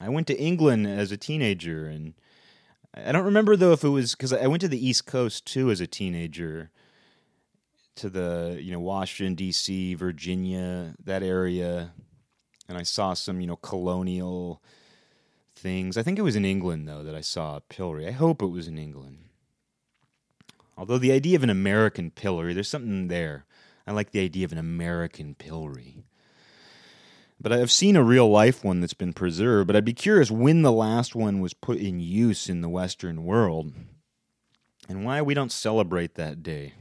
I 0.01 0.09
went 0.09 0.25
to 0.25 0.39
England 0.39 0.87
as 0.87 1.11
a 1.11 1.17
teenager, 1.17 1.85
and 1.85 2.15
I 2.95 3.11
don't 3.11 3.25
remember 3.25 3.55
though 3.55 3.73
if 3.73 3.83
it 3.83 3.89
was 3.89 4.15
because 4.15 4.33
I 4.33 4.47
went 4.47 4.61
to 4.61 4.67
the 4.67 4.83
East 4.83 5.05
Coast 5.05 5.45
too 5.45 5.69
as 5.69 5.81
a 5.81 5.85
teenager, 5.85 6.71
to 7.97 8.09
the 8.09 8.57
you 8.59 8.71
know 8.71 8.79
Washington 8.79 9.35
D.C., 9.35 9.93
Virginia, 9.93 10.95
that 11.03 11.21
area, 11.21 11.91
and 12.67 12.75
I 12.75 12.81
saw 12.81 13.13
some 13.13 13.39
you 13.39 13.45
know 13.45 13.55
colonial 13.55 14.63
things. 15.59 15.97
I 15.97 16.03
think 16.03 16.17
it 16.17 16.23
was 16.23 16.35
in 16.35 16.45
England 16.45 16.87
though 16.87 17.03
that 17.03 17.15
I 17.15 17.21
saw 17.21 17.57
a 17.57 17.61
pillory. 17.61 18.07
I 18.07 18.11
hope 18.11 18.41
it 18.41 18.47
was 18.47 18.67
in 18.67 18.77
England. 18.77 19.25
Although 20.77 20.97
the 20.97 21.11
idea 21.11 21.35
of 21.35 21.43
an 21.43 21.49
American 21.49 22.09
pillory, 22.09 22.53
there's 22.53 22.69
something 22.69 23.09
there. 23.09 23.45
I 23.85 23.91
like 23.91 24.11
the 24.11 24.21
idea 24.21 24.45
of 24.45 24.51
an 24.51 24.57
American 24.57 25.35
pillory. 25.35 26.05
But 27.41 27.51
I've 27.51 27.71
seen 27.71 27.95
a 27.95 28.03
real 28.03 28.29
life 28.29 28.63
one 28.63 28.81
that's 28.81 28.93
been 28.93 29.13
preserved, 29.13 29.67
but 29.67 29.75
I'd 29.75 29.85
be 29.85 29.93
curious 29.93 30.29
when 30.29 30.61
the 30.61 30.71
last 30.71 31.15
one 31.15 31.39
was 31.39 31.53
put 31.53 31.77
in 31.77 31.99
use 31.99 32.49
in 32.49 32.61
the 32.61 32.69
Western 32.69 33.23
world 33.23 33.73
and 34.87 35.05
why 35.05 35.21
we 35.21 35.33
don't 35.33 35.51
celebrate 35.51 36.15
that 36.15 36.43
day. 36.43 36.73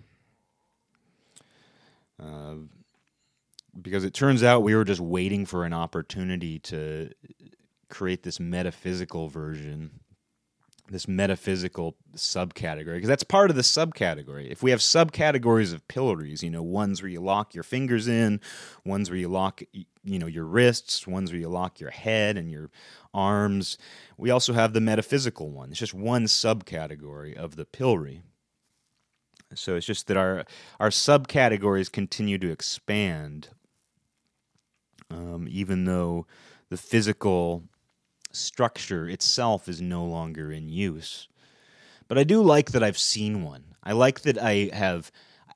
Uh, 2.21 2.55
because 3.81 4.05
it 4.05 4.15
turns 4.15 4.43
out 4.43 4.63
we 4.63 4.75
were 4.75 4.85
just 4.85 5.01
waiting 5.01 5.47
for 5.47 5.65
an 5.65 5.73
opportunity 5.73 6.59
to 6.59 7.11
create 7.89 8.23
this 8.23 8.39
metaphysical 8.39 9.29
version 9.29 10.01
this 10.91 11.09
metaphysical 11.09 11.97
subcategory 12.17 12.95
because 12.95 13.09
that's 13.09 13.23
part 13.23 13.51
of 13.51 13.57
the 13.57 13.63
subcategory. 13.63 14.51
If 14.51 14.63
we 14.63 14.71
have 14.71 14.81
subcategories 14.81 15.73
of 15.73 15.87
pillories, 15.89 16.43
you 16.43 16.51
know, 16.51 16.63
ones 16.63 17.03
where 17.03 17.11
you 17.11 17.21
lock 17.21 17.55
your 17.55 17.63
fingers 17.65 18.09
in, 18.09 18.41
ones 18.85 19.11
where 19.11 19.19
you 19.19 19.29
lock 19.29 19.63
you 19.73 20.19
know 20.19 20.27
your 20.27 20.45
wrists, 20.45 21.07
ones 21.07 21.31
where 21.31 21.41
you 21.41 21.49
lock 21.49 21.81
your 21.81 21.91
head 21.91 22.37
and 22.37 22.51
your 22.51 22.71
arms. 23.13 23.79
We 24.17 24.31
also 24.31 24.53
have 24.53 24.73
the 24.73 24.81
metaphysical 24.81 25.51
one. 25.51 25.71
It's 25.71 25.79
just 25.79 25.95
one 25.95 26.25
subcategory 26.25 27.37
of 27.37 27.57
the 27.57 27.65
pillory. 27.65 28.23
So 29.55 29.77
it's 29.77 29.87
just 29.87 30.07
that 30.09 30.17
our 30.17 30.45
our 30.81 30.91
subcategories 30.91 31.91
continue 31.91 32.39
to 32.39 32.51
expand, 32.51 33.49
um, 35.11 35.47
even 35.51 35.85
though 35.85 36.27
the 36.71 36.77
physical 36.77 37.65
structure 38.33 39.09
itself 39.09 39.69
is 39.69 39.81
no 39.81 40.05
longer 40.05 40.53
in 40.53 40.69
use. 40.69 41.29
But 42.09 42.19
I 42.19 42.25
do 42.25 42.43
like 42.43 42.73
that 42.73 42.83
I've 42.83 42.99
seen 42.99 43.43
one. 43.43 43.75
I 43.83 43.93
like 43.93 44.21
that 44.23 44.39
I 44.39 44.71
have. 44.73 45.13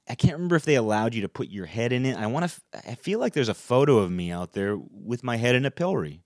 I 0.08 0.14
can't 0.14 0.34
remember 0.34 0.56
if 0.56 0.64
they 0.64 0.74
allowed 0.74 1.14
you 1.14 1.22
to 1.22 1.28
put 1.28 1.48
your 1.48 1.66
head 1.66 1.92
in 1.92 2.04
it. 2.04 2.16
I 2.16 2.26
want 2.26 2.50
to. 2.50 2.88
I 2.90 2.94
feel 2.94 3.18
like 3.18 3.32
there's 3.32 3.48
a 3.48 3.54
photo 3.54 3.98
of 3.98 4.10
me 4.10 4.30
out 4.30 4.52
there 4.52 4.76
with 4.76 5.24
my 5.24 5.36
head 5.36 5.54
in 5.54 5.64
a 5.64 5.70
pillory. 5.70 6.22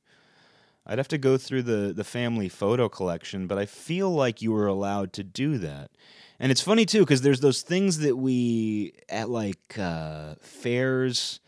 I'd 0.86 0.98
have 0.98 1.08
to 1.08 1.18
go 1.18 1.36
through 1.36 1.62
the 1.62 1.92
the 1.92 2.04
family 2.04 2.48
photo 2.48 2.88
collection, 2.88 3.46
but 3.46 3.58
I 3.58 3.66
feel 3.66 4.10
like 4.10 4.42
you 4.42 4.52
were 4.52 4.66
allowed 4.66 5.12
to 5.14 5.24
do 5.24 5.58
that. 5.58 5.90
And 6.38 6.52
it's 6.52 6.60
funny 6.60 6.84
too 6.84 7.00
because 7.00 7.22
there's 7.22 7.40
those 7.40 7.62
things 7.62 7.98
that 7.98 8.16
we 8.16 8.92
at 9.08 9.30
like 9.30 9.78
uh, 9.78 10.34
fairs 10.40 11.40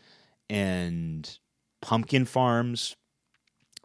and 0.49 1.39
pumpkin 1.81 2.25
farms 2.25 2.95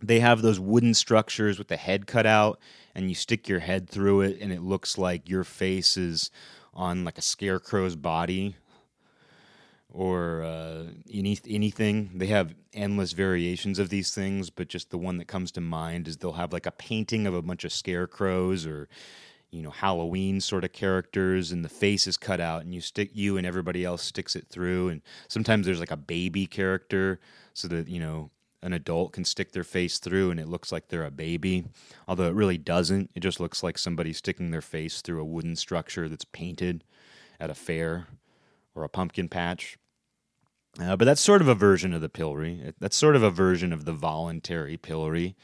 they 0.07 0.21
have 0.21 0.43
those 0.43 0.61
wooden 0.61 0.95
structures 0.95 1.59
with 1.59 1.69
the 1.69 1.77
head 1.77 2.07
cut 2.07 2.27
out 2.27 2.59
and 2.95 3.09
you 3.09 3.15
stick 3.15 3.49
your 3.49 3.61
head 3.61 3.89
through 3.89 4.21
it 4.21 4.39
and 4.41 4.53
it 4.53 4.63
looks 4.63 4.99
like 4.99 5.29
your 5.29 5.45
face 5.45 5.97
is 5.97 6.31
on 6.73 7.05
like 7.05 7.19
a 7.19 7.23
scarecrow's 7.23 7.97
body 7.97 8.57
or 9.89 10.43
uh, 10.43 10.83
any, 11.13 11.39
anything. 11.49 12.11
They 12.15 12.27
have 12.27 12.55
endless 12.73 13.13
variations 13.13 13.79
of 13.79 13.89
these 13.89 14.13
things, 14.13 14.51
but 14.51 14.69
just 14.69 14.91
the 14.91 14.99
one 14.99 15.19
that 15.19 15.29
comes 15.29 15.53
to 15.53 15.61
mind 15.61 16.09
is 16.09 16.17
they'll 16.17 16.33
have 16.33 16.53
like 16.53 16.67
a 16.67 16.73
painting 16.73 17.27
of 17.27 17.35
a 17.35 17.43
bunch 17.43 17.65
of 17.65 17.73
scarecrows 17.73 18.67
or 18.67 18.89
you 19.53 19.63
know 19.63 19.71
Halloween 19.71 20.41
sort 20.41 20.65
of 20.65 20.73
characters, 20.73 21.53
and 21.53 21.65
the 21.65 21.69
face 21.69 22.09
is 22.09 22.17
cut 22.17 22.41
out, 22.41 22.63
and 22.63 22.75
you 22.75 22.81
stick 22.81 23.11
you 23.15 23.37
and 23.37 23.47
everybody 23.47 23.85
else 23.85 24.03
sticks 24.03 24.35
it 24.35 24.49
through, 24.51 24.89
and 24.89 25.01
sometimes 25.29 25.65
there's 25.65 25.79
like 25.79 25.93
a 25.93 25.97
baby 25.97 26.45
character, 26.45 27.21
so 27.53 27.69
that 27.69 27.87
you 27.87 28.01
know 28.01 28.31
an 28.65 28.73
adult 28.73 29.13
can 29.13 29.27
stick 29.27 29.53
their 29.53 29.63
face 29.63 29.99
through 29.99 30.31
and 30.31 30.41
it 30.41 30.49
looks 30.49 30.73
like 30.73 30.89
they're 30.89 31.05
a 31.05 31.11
baby, 31.11 31.67
although 32.09 32.27
it 32.27 32.35
really 32.35 32.57
doesn't. 32.57 33.11
It 33.15 33.21
just 33.21 33.39
looks 33.39 33.63
like 33.63 33.77
somebody 33.77 34.15
sticking 34.15 34.51
their 34.51 34.63
face 34.63 35.03
through 35.03 35.21
a 35.21 35.25
wooden 35.25 35.55
structure 35.55 36.09
that's 36.09 36.25
painted 36.25 36.83
at 37.39 37.51
a 37.51 37.55
fair 37.55 38.07
or 38.75 38.83
a 38.83 38.89
pumpkin 38.89 39.29
patch. 39.29 39.77
Uh, 40.81 40.97
but 40.97 41.05
that's 41.05 41.21
sort 41.21 41.43
of 41.43 41.47
a 41.47 41.55
version 41.55 41.93
of 41.93 42.01
the 42.01 42.09
pillory. 42.09 42.73
That's 42.81 42.97
sort 42.97 43.17
of 43.17 43.23
a 43.23 43.31
version 43.31 43.71
of 43.71 43.85
the 43.85 43.93
voluntary 43.93 44.79
pillory. 44.79 45.37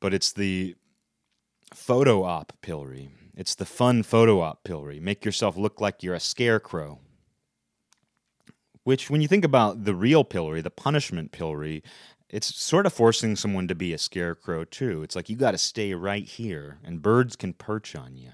But 0.00 0.12
it's 0.12 0.32
the 0.32 0.74
photo 1.72 2.24
op 2.24 2.52
pillory. 2.60 3.08
It's 3.36 3.54
the 3.54 3.64
fun 3.64 4.02
photo 4.02 4.40
op 4.40 4.64
pillory. 4.64 4.98
Make 4.98 5.24
yourself 5.24 5.56
look 5.56 5.80
like 5.80 6.02
you're 6.02 6.14
a 6.14 6.20
scarecrow 6.20 6.98
which, 8.84 9.10
when 9.10 9.20
you 9.20 9.28
think 9.28 9.44
about 9.44 9.84
the 9.84 9.94
real 9.94 10.24
pillory, 10.24 10.60
the 10.60 10.70
punishment 10.70 11.32
pillory, 11.32 11.82
it's 12.30 12.54
sort 12.54 12.86
of 12.86 12.92
forcing 12.92 13.36
someone 13.36 13.68
to 13.68 13.74
be 13.74 13.92
a 13.92 13.98
scarecrow 13.98 14.64
too. 14.64 15.02
It's 15.02 15.16
like 15.16 15.28
you 15.28 15.36
got 15.36 15.52
to 15.52 15.58
stay 15.58 15.94
right 15.94 16.24
here, 16.24 16.78
and 16.84 17.02
birds 17.02 17.36
can 17.36 17.52
perch 17.52 17.94
on 17.96 18.16
you, 18.16 18.30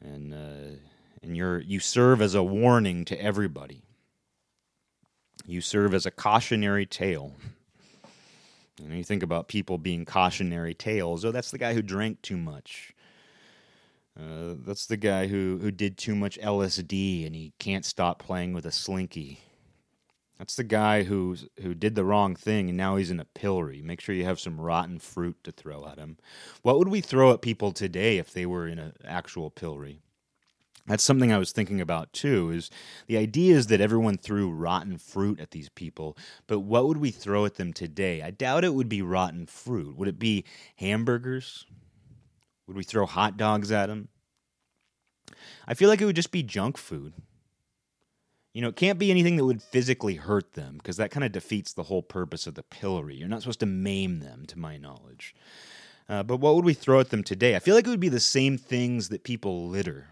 and 0.00 0.34
uh, 0.34 0.76
and 1.22 1.36
you're 1.36 1.60
you 1.60 1.80
serve 1.80 2.22
as 2.22 2.34
a 2.34 2.42
warning 2.42 3.04
to 3.06 3.20
everybody. 3.20 3.82
You 5.46 5.60
serve 5.60 5.94
as 5.94 6.06
a 6.06 6.10
cautionary 6.10 6.86
tale. 6.86 7.32
You 8.82 9.04
think 9.04 9.22
about 9.22 9.48
people 9.48 9.78
being 9.78 10.04
cautionary 10.04 10.74
tales. 10.74 11.24
Oh, 11.24 11.32
that's 11.32 11.50
the 11.50 11.58
guy 11.58 11.72
who 11.72 11.82
drank 11.82 12.20
too 12.20 12.36
much. 12.36 12.92
Uh, 14.18 14.54
that's 14.64 14.86
the 14.86 14.96
guy 14.96 15.26
who, 15.26 15.58
who 15.60 15.70
did 15.70 15.98
too 15.98 16.14
much 16.14 16.38
LSD 16.38 17.26
and 17.26 17.34
he 17.34 17.52
can't 17.58 17.84
stop 17.84 18.18
playing 18.18 18.54
with 18.54 18.64
a 18.64 18.72
slinky. 18.72 19.40
That's 20.38 20.56
the 20.56 20.64
guy 20.64 21.02
who 21.04 21.36
who 21.62 21.74
did 21.74 21.94
the 21.94 22.04
wrong 22.04 22.34
thing 22.34 22.68
and 22.68 22.76
now 22.76 22.96
he's 22.96 23.10
in 23.10 23.20
a 23.20 23.24
pillory. 23.24 23.80
Make 23.82 24.00
sure 24.00 24.14
you 24.14 24.24
have 24.24 24.40
some 24.40 24.60
rotten 24.60 24.98
fruit 24.98 25.36
to 25.44 25.52
throw 25.52 25.86
at 25.86 25.98
him. 25.98 26.18
What 26.62 26.78
would 26.78 26.88
we 26.88 27.00
throw 27.00 27.32
at 27.32 27.40
people 27.40 27.72
today 27.72 28.18
if 28.18 28.32
they 28.32 28.44
were 28.44 28.68
in 28.68 28.78
an 28.78 28.92
actual 29.04 29.50
pillory? 29.50 30.00
That's 30.86 31.02
something 31.02 31.32
I 31.32 31.38
was 31.38 31.52
thinking 31.52 31.80
about 31.80 32.12
too. 32.12 32.50
Is 32.50 32.70
the 33.06 33.16
idea 33.16 33.56
is 33.56 33.66
that 33.68 33.80
everyone 33.80 34.18
threw 34.18 34.50
rotten 34.50 34.98
fruit 34.98 35.40
at 35.40 35.50
these 35.50 35.68
people, 35.70 36.16
but 36.46 36.60
what 36.60 36.86
would 36.86 36.98
we 36.98 37.10
throw 37.10 37.44
at 37.44 37.56
them 37.56 37.72
today? 37.72 38.22
I 38.22 38.30
doubt 38.30 38.64
it 38.64 38.74
would 38.74 38.88
be 38.88 39.02
rotten 39.02 39.46
fruit. 39.46 39.96
Would 39.96 40.08
it 40.08 40.18
be 40.18 40.44
hamburgers? 40.76 41.66
Would 42.66 42.76
we 42.76 42.82
throw 42.82 43.06
hot 43.06 43.36
dogs 43.36 43.70
at 43.70 43.86
them? 43.86 44.08
I 45.66 45.74
feel 45.74 45.88
like 45.88 46.00
it 46.00 46.04
would 46.04 46.16
just 46.16 46.32
be 46.32 46.42
junk 46.42 46.76
food. 46.76 47.14
You 48.52 48.62
know, 48.62 48.68
it 48.68 48.76
can't 48.76 48.98
be 48.98 49.10
anything 49.10 49.36
that 49.36 49.44
would 49.44 49.62
physically 49.62 50.14
hurt 50.14 50.54
them 50.54 50.78
because 50.78 50.96
that 50.96 51.10
kind 51.10 51.24
of 51.24 51.32
defeats 51.32 51.72
the 51.72 51.82
whole 51.84 52.02
purpose 52.02 52.46
of 52.46 52.54
the 52.54 52.62
pillory. 52.62 53.14
You're 53.14 53.28
not 53.28 53.42
supposed 53.42 53.60
to 53.60 53.66
maim 53.66 54.20
them, 54.20 54.46
to 54.46 54.58
my 54.58 54.78
knowledge. 54.78 55.34
Uh, 56.08 56.22
but 56.22 56.38
what 56.38 56.54
would 56.54 56.64
we 56.64 56.72
throw 56.72 57.00
at 57.00 57.10
them 57.10 57.22
today? 57.22 57.54
I 57.54 57.58
feel 57.58 57.74
like 57.74 57.86
it 57.86 57.90
would 57.90 58.00
be 58.00 58.08
the 58.08 58.20
same 58.20 58.56
things 58.56 59.10
that 59.10 59.24
people 59.24 59.68
litter. 59.68 60.08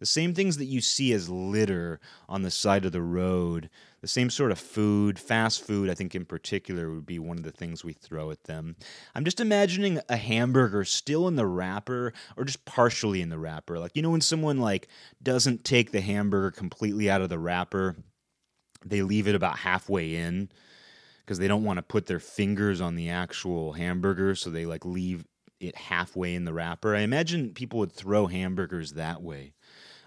The 0.00 0.06
same 0.06 0.34
things 0.34 0.56
that 0.56 0.64
you 0.64 0.80
see 0.80 1.12
as 1.12 1.28
litter 1.28 2.00
on 2.28 2.42
the 2.42 2.50
side 2.50 2.84
of 2.86 2.92
the 2.92 3.02
road, 3.02 3.68
the 4.00 4.08
same 4.08 4.30
sort 4.30 4.50
of 4.50 4.58
food, 4.58 5.18
fast 5.18 5.62
food, 5.62 5.90
I 5.90 5.94
think 5.94 6.14
in 6.14 6.24
particular, 6.24 6.90
would 6.90 7.06
be 7.06 7.18
one 7.18 7.36
of 7.36 7.44
the 7.44 7.52
things 7.52 7.84
we 7.84 7.92
throw 7.92 8.30
at 8.30 8.44
them. 8.44 8.76
I'm 9.14 9.24
just 9.24 9.40
imagining 9.40 10.00
a 10.08 10.16
hamburger 10.16 10.84
still 10.84 11.28
in 11.28 11.36
the 11.36 11.46
wrapper 11.46 12.12
or 12.36 12.44
just 12.44 12.64
partially 12.64 13.20
in 13.20 13.28
the 13.28 13.38
wrapper. 13.38 13.78
Like, 13.78 13.94
you 13.94 14.02
know, 14.02 14.10
when 14.10 14.22
someone 14.22 14.58
like 14.58 14.88
doesn't 15.22 15.64
take 15.64 15.92
the 15.92 16.00
hamburger 16.00 16.50
completely 16.50 17.10
out 17.10 17.20
of 17.20 17.28
the 17.28 17.38
wrapper, 17.38 17.96
they 18.84 19.02
leave 19.02 19.28
it 19.28 19.34
about 19.34 19.58
halfway 19.58 20.16
in 20.16 20.50
because 21.20 21.38
they 21.38 21.48
don't 21.48 21.64
want 21.64 21.76
to 21.76 21.82
put 21.82 22.06
their 22.06 22.20
fingers 22.20 22.80
on 22.80 22.96
the 22.96 23.10
actual 23.10 23.74
hamburger, 23.74 24.34
so 24.34 24.48
they 24.48 24.64
like 24.64 24.84
leave 24.84 25.26
it 25.60 25.76
halfway 25.76 26.34
in 26.34 26.44
the 26.44 26.54
wrapper. 26.54 26.96
I 26.96 27.00
imagine 27.00 27.52
people 27.52 27.80
would 27.80 27.92
throw 27.92 28.26
hamburgers 28.26 28.94
that 28.94 29.22
way 29.22 29.52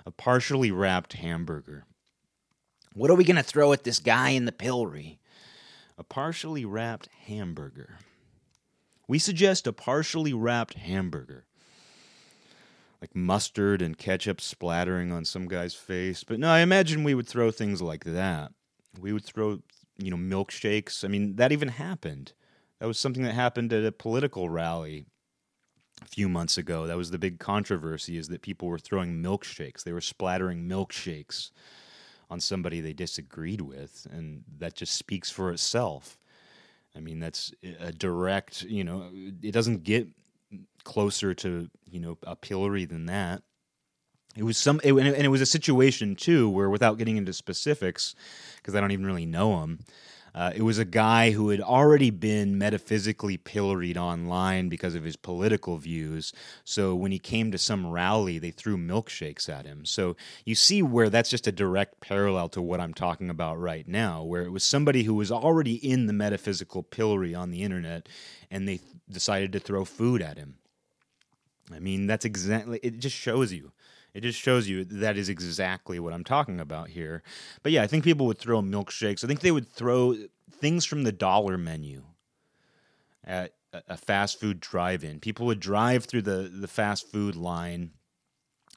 a 0.06 0.12
partially 0.12 0.72
wrapped 0.72 1.14
hamburger. 1.14 1.86
What 2.94 3.10
are 3.10 3.16
we 3.16 3.24
going 3.24 3.38
to 3.38 3.44
throw 3.44 3.74
at 3.74 3.84
this 3.84 4.00
guy 4.00 4.30
in 4.30 4.46
the 4.46 4.52
pillory? 4.52 5.20
A 5.98 6.04
partially 6.04 6.64
wrapped 6.64 7.10
hamburger. 7.26 7.98
We 9.08 9.20
suggest 9.20 9.66
a 9.66 9.74
partially 9.74 10.34
wrapped 10.34 10.76
hamburger. 10.76 11.46
Like 13.02 13.16
mustard 13.16 13.82
and 13.82 13.98
ketchup 13.98 14.40
splattering 14.40 15.12
on 15.12 15.26
some 15.26 15.48
guy's 15.48 15.74
face. 15.74 16.24
But 16.24 16.40
no, 16.40 16.50
I 16.50 16.60
imagine 16.60 17.04
we 17.04 17.16
would 17.16 17.28
throw 17.28 17.52
things 17.52 17.82
like 17.82 18.06
that. 18.06 18.52
We 19.00 19.12
would 19.12 19.26
throw, 19.26 19.60
you 19.98 20.12
know, 20.12 20.18
milkshakes. 20.18 21.04
I 21.04 21.08
mean, 21.08 21.36
that 21.36 21.52
even 21.52 21.70
happened. 21.70 22.34
That 22.80 22.88
was 22.88 23.00
something 23.00 23.24
that 23.24 23.34
happened 23.34 23.74
at 23.74 23.84
a 23.84 23.92
political 23.92 24.50
rally 24.50 25.06
a 26.02 26.06
few 26.06 26.30
months 26.30 26.58
ago. 26.58 26.86
That 26.86 26.98
was 26.98 27.12
the 27.12 27.18
big 27.18 27.40
controversy 27.40 28.18
is 28.18 28.28
that 28.30 28.42
people 28.42 28.68
were 28.68 28.80
throwing 28.80 29.22
milkshakes. 29.22 29.84
They 29.84 29.94
were 29.94 30.02
splattering 30.02 30.68
milkshakes 30.70 31.50
on 32.34 32.40
somebody 32.40 32.82
they 32.82 32.94
disagreed 32.94 33.62
with, 33.62 34.08
and 34.12 34.44
that 34.58 34.74
just 34.74 34.96
speaks 34.96 35.30
for 35.30 35.52
itself. 35.52 36.18
I 36.96 37.00
mean, 37.00 37.20
that's 37.20 37.54
a 37.80 37.92
direct, 37.92 38.64
you 38.64 38.84
know, 38.84 39.12
it 39.42 39.52
doesn't 39.52 39.84
get 39.84 40.08
closer 40.84 41.36
to, 41.36 41.70
you 41.92 42.00
know, 42.00 42.18
a 42.24 42.36
pillory 42.36 42.86
than 42.86 43.06
that. 43.06 43.44
It 44.36 44.44
was 44.44 44.58
some, 44.58 44.82
it, 44.84 44.94
and 44.94 45.26
it 45.26 45.28
was 45.28 45.42
a 45.42 45.46
situation 45.46 46.16
too 46.16 46.50
where, 46.50 46.72
without 46.72 46.98
getting 46.98 47.18
into 47.18 47.34
specifics, 47.34 48.16
because 48.58 48.74
I 48.74 48.82
don't 48.82 48.92
even 48.92 49.06
really 49.06 49.28
know 49.28 49.62
them, 49.62 49.86
uh, 50.36 50.52
it 50.56 50.64
was 50.64 50.80
a 50.80 50.86
guy 50.86 51.32
who 51.32 51.50
had 51.50 51.62
already 51.62 52.10
been 52.10 52.58
metaphysically 52.58 53.38
pilloried 53.38 53.98
online 53.98 54.68
because 54.68 54.96
of 54.96 55.04
his 55.04 55.16
political 55.16 55.78
views. 55.78 56.34
So 56.64 56.96
when 56.96 57.12
he 57.12 57.20
came 57.20 57.52
to 57.52 57.58
some 57.58 57.86
rally, 57.92 58.40
they 58.40 58.50
threw 58.50 58.76
milkshakes 58.76 59.48
at 59.48 59.66
him. 59.66 59.86
So 59.86 60.16
you 60.44 60.56
see 60.56 60.82
where 60.82 61.10
that's 61.10 61.30
just 61.30 61.48
a 61.48 61.52
direct 61.52 62.02
parallel 62.02 62.50
to 62.50 62.62
what 62.62 62.80
I'm 62.80 62.94
talking 62.94 63.30
about 63.30 63.60
right 63.60 63.88
now, 63.88 64.24
where 64.24 64.44
it 64.44 64.52
was 64.52 64.64
somebody 64.64 65.04
who 65.04 65.14
was 65.14 65.32
already 65.32 65.76
in 65.76 66.08
the 66.08 66.14
metaphysical 66.14 66.82
pillory 66.82 67.36
on 67.36 67.52
the 67.52 67.62
internet 67.62 68.10
and 68.50 68.68
they 68.68 68.78
th- 68.78 68.92
decided 69.10 69.54
to 69.54 69.60
throw 69.60 69.86
food 69.86 70.22
at 70.22 70.38
him. 70.38 70.56
I 71.72 71.80
mean, 71.80 72.08
that's 72.08 72.26
exactly, 72.26 72.80
it 72.82 73.00
just 73.00 73.16
shows 73.16 73.54
you 73.54 73.72
it 74.14 74.22
just 74.22 74.40
shows 74.40 74.70
you 74.70 74.84
that 74.86 75.18
is 75.18 75.30
exactly 75.30 76.00
what 76.00 76.14
I'm 76.14 76.24
talking 76.24 76.60
about 76.60 76.90
here. 76.90 77.24
But 77.64 77.72
yeah, 77.72 77.84
I 77.84 77.88
think 77.88 78.04
people 78.04 78.28
would 78.28 78.38
throw 78.38 78.62
milkshakes. 78.62 79.24
I 79.24 79.28
think 79.28 79.40
they 79.40 79.52
would 79.52 79.72
throw 79.72 80.16
things 80.52 80.86
from 80.86 81.04
the 81.04 81.12
dollar 81.12 81.58
menu 81.58 82.04
at 83.24 83.54
a 83.88 83.98
fast 83.98 84.40
food 84.40 84.60
drive-in. 84.60 85.20
People 85.20 85.46
would 85.48 85.60
drive 85.60 86.06
through 86.06 86.22
the 86.22 86.52
the 86.54 86.68
fast 86.68 87.12
food 87.12 87.36
line, 87.36 87.92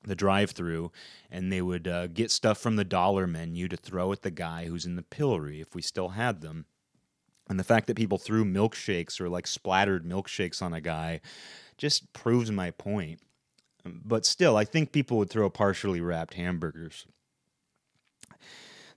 the 0.04 0.14
drive-through, 0.14 0.90
and 1.30 1.52
they 1.52 1.60
would 1.60 1.86
uh, 1.86 2.06
get 2.06 2.30
stuff 2.30 2.58
from 2.58 2.76
the 2.76 2.84
dollar 2.84 3.26
menu 3.26 3.68
to 3.68 3.76
throw 3.76 4.12
at 4.12 4.22
the 4.22 4.30
guy 4.30 4.66
who's 4.66 4.86
in 4.86 4.96
the 4.96 5.02
pillory 5.02 5.60
if 5.60 5.74
we 5.74 5.82
still 5.82 6.10
had 6.10 6.40
them. 6.40 6.64
And 7.48 7.60
the 7.60 7.64
fact 7.64 7.86
that 7.86 7.96
people 7.96 8.18
threw 8.18 8.44
milkshakes 8.44 9.20
or 9.20 9.28
like 9.28 9.46
splattered 9.46 10.04
milkshakes 10.04 10.62
on 10.62 10.72
a 10.72 10.80
guy 10.80 11.20
just 11.76 12.12
proves 12.12 12.50
my 12.50 12.70
point. 12.70 13.20
But 14.04 14.26
still, 14.26 14.56
I 14.56 14.64
think 14.64 14.92
people 14.92 15.18
would 15.18 15.30
throw 15.30 15.48
partially 15.50 16.00
wrapped 16.00 16.34
hamburgers. 16.34 17.06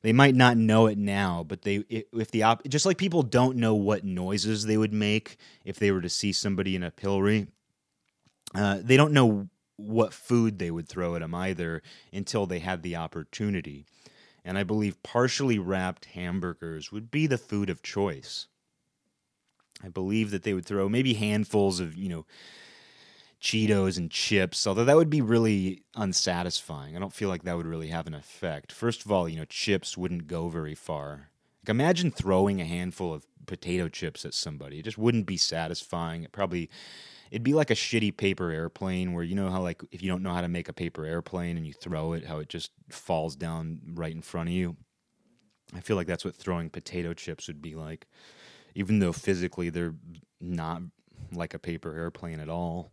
They 0.01 0.13
might 0.13 0.35
not 0.35 0.57
know 0.57 0.87
it 0.87 0.97
now, 0.97 1.43
but 1.43 1.63
they 1.63 1.83
if 1.89 2.31
the 2.31 2.43
op, 2.43 2.67
just 2.67 2.85
like 2.85 2.97
people 2.97 3.21
don't 3.21 3.57
know 3.57 3.75
what 3.75 4.05
noises 4.05 4.65
they 4.65 4.77
would 4.77 4.93
make 4.93 5.37
if 5.65 5.77
they 5.77 5.91
were 5.91 6.01
to 6.01 6.09
see 6.09 6.31
somebody 6.31 6.75
in 6.75 6.83
a 6.83 6.91
pillory. 6.91 7.47
Uh, 8.55 8.79
they 8.81 8.97
don't 8.97 9.13
know 9.13 9.49
what 9.75 10.13
food 10.13 10.57
they 10.57 10.71
would 10.71 10.87
throw 10.87 11.15
at 11.15 11.21
them 11.21 11.35
either 11.35 11.81
until 12.11 12.45
they 12.45 12.59
had 12.59 12.81
the 12.81 12.95
opportunity. 12.95 13.85
And 14.45 14.57
I 14.57 14.63
believe 14.63 15.03
partially 15.03 15.59
wrapped 15.59 16.05
hamburgers 16.05 16.91
would 16.91 17.11
be 17.11 17.27
the 17.27 17.37
food 17.37 17.69
of 17.69 17.83
choice. 17.83 18.47
I 19.83 19.89
believe 19.89 20.31
that 20.31 20.43
they 20.43 20.53
would 20.53 20.65
throw 20.65 20.89
maybe 20.89 21.13
handfuls 21.13 21.79
of, 21.79 21.95
you 21.95 22.09
know, 22.09 22.25
Cheetos 23.41 23.97
and 23.97 24.11
chips, 24.11 24.67
although 24.67 24.83
that 24.83 24.97
would 24.97 25.09
be 25.09 25.21
really 25.21 25.83
unsatisfying. 25.95 26.95
I 26.95 26.99
don't 26.99 27.13
feel 27.13 27.29
like 27.29 27.43
that 27.43 27.55
would 27.55 27.65
really 27.65 27.87
have 27.87 28.05
an 28.05 28.13
effect. 28.13 28.71
First 28.71 29.05
of 29.05 29.11
all, 29.11 29.29
you 29.29 29.37
know, 29.37 29.45
chips 29.45 29.97
wouldn't 29.97 30.27
go 30.27 30.49
very 30.49 30.75
far. 30.75 31.29
Like 31.63 31.69
imagine 31.69 32.11
throwing 32.11 32.59
a 32.59 32.65
handful 32.65 33.13
of 33.13 33.25
potato 33.45 33.87
chips 33.87 34.25
at 34.25 34.33
somebody. 34.33 34.79
It 34.79 34.85
just 34.85 34.97
wouldn't 34.97 35.25
be 35.25 35.37
satisfying. 35.37 36.23
It 36.23 36.31
probably 36.31 36.69
it'd 37.31 37.43
be 37.43 37.53
like 37.53 37.69
a 37.69 37.75
shitty 37.75 38.17
paper 38.17 38.51
airplane 38.51 39.13
where 39.13 39.23
you 39.23 39.35
know 39.35 39.49
how 39.49 39.61
like 39.61 39.81
if 39.91 40.01
you 40.01 40.09
don't 40.09 40.23
know 40.23 40.33
how 40.33 40.41
to 40.41 40.47
make 40.47 40.69
a 40.69 40.73
paper 40.73 41.05
airplane 41.05 41.57
and 41.57 41.65
you 41.65 41.73
throw 41.73 42.13
it, 42.13 42.25
how 42.25 42.39
it 42.39 42.49
just 42.49 42.71
falls 42.89 43.35
down 43.35 43.79
right 43.93 44.13
in 44.13 44.21
front 44.21 44.49
of 44.49 44.53
you. 44.53 44.75
I 45.75 45.81
feel 45.81 45.95
like 45.95 46.07
that's 46.07 46.25
what 46.25 46.35
throwing 46.35 46.69
potato 46.69 47.13
chips 47.13 47.47
would 47.47 47.61
be 47.61 47.75
like. 47.75 48.07
Even 48.75 48.99
though 48.99 49.13
physically 49.13 49.69
they're 49.69 49.95
not 50.39 50.81
like 51.31 51.53
a 51.53 51.59
paper 51.59 51.95
airplane 51.95 52.39
at 52.39 52.49
all. 52.49 52.91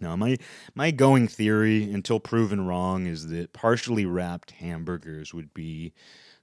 Now, 0.00 0.16
my 0.16 0.36
my 0.74 0.90
going 0.90 1.28
theory, 1.28 1.90
until 1.92 2.20
proven 2.20 2.66
wrong, 2.66 3.06
is 3.06 3.28
that 3.28 3.52
partially 3.52 4.06
wrapped 4.06 4.52
hamburgers 4.52 5.34
would 5.34 5.52
be 5.54 5.92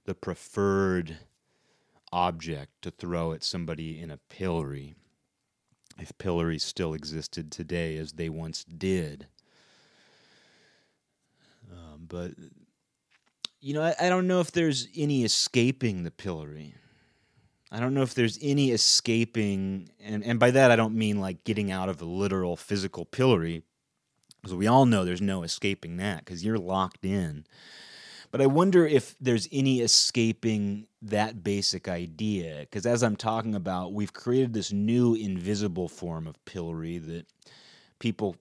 the 0.04 0.14
preferred 0.14 1.18
object 2.12 2.82
to 2.82 2.90
throw 2.90 3.32
at 3.32 3.42
somebody 3.42 4.00
in 4.00 4.10
a 4.10 4.18
pillory, 4.28 4.94
if 5.98 6.16
pillories 6.18 6.62
still 6.62 6.94
existed 6.94 7.50
today 7.50 7.96
as 7.96 8.12
they 8.12 8.28
once 8.28 8.64
did. 8.64 9.26
Um, 11.72 12.06
but 12.08 12.32
you 13.60 13.74
know, 13.74 13.82
I, 13.82 13.94
I 14.00 14.08
don't 14.08 14.26
know 14.28 14.40
if 14.40 14.52
there's 14.52 14.86
any 14.96 15.24
escaping 15.24 16.04
the 16.04 16.10
pillory. 16.10 16.74
I 17.76 17.80
don't 17.80 17.92
know 17.92 18.00
if 18.00 18.14
there's 18.14 18.38
any 18.40 18.70
escaping, 18.70 19.90
and, 20.02 20.24
and 20.24 20.40
by 20.40 20.50
that 20.50 20.70
I 20.70 20.76
don't 20.76 20.94
mean 20.94 21.20
like 21.20 21.44
getting 21.44 21.70
out 21.70 21.90
of 21.90 22.00
a 22.00 22.06
literal 22.06 22.56
physical 22.56 23.04
pillory, 23.04 23.64
because 24.40 24.54
we 24.54 24.66
all 24.66 24.86
know 24.86 25.04
there's 25.04 25.20
no 25.20 25.42
escaping 25.42 25.98
that 25.98 26.24
because 26.24 26.42
you're 26.42 26.56
locked 26.56 27.04
in. 27.04 27.44
But 28.30 28.40
I 28.40 28.46
wonder 28.46 28.86
if 28.86 29.14
there's 29.20 29.46
any 29.52 29.80
escaping 29.80 30.86
that 31.02 31.44
basic 31.44 31.86
idea, 31.86 32.60
because 32.60 32.86
as 32.86 33.02
I'm 33.02 33.14
talking 33.14 33.54
about, 33.54 33.92
we've 33.92 34.14
created 34.14 34.54
this 34.54 34.72
new 34.72 35.14
invisible 35.14 35.90
form 35.90 36.26
of 36.26 36.42
pillory 36.46 36.96
that 36.96 37.26
people 37.98 38.36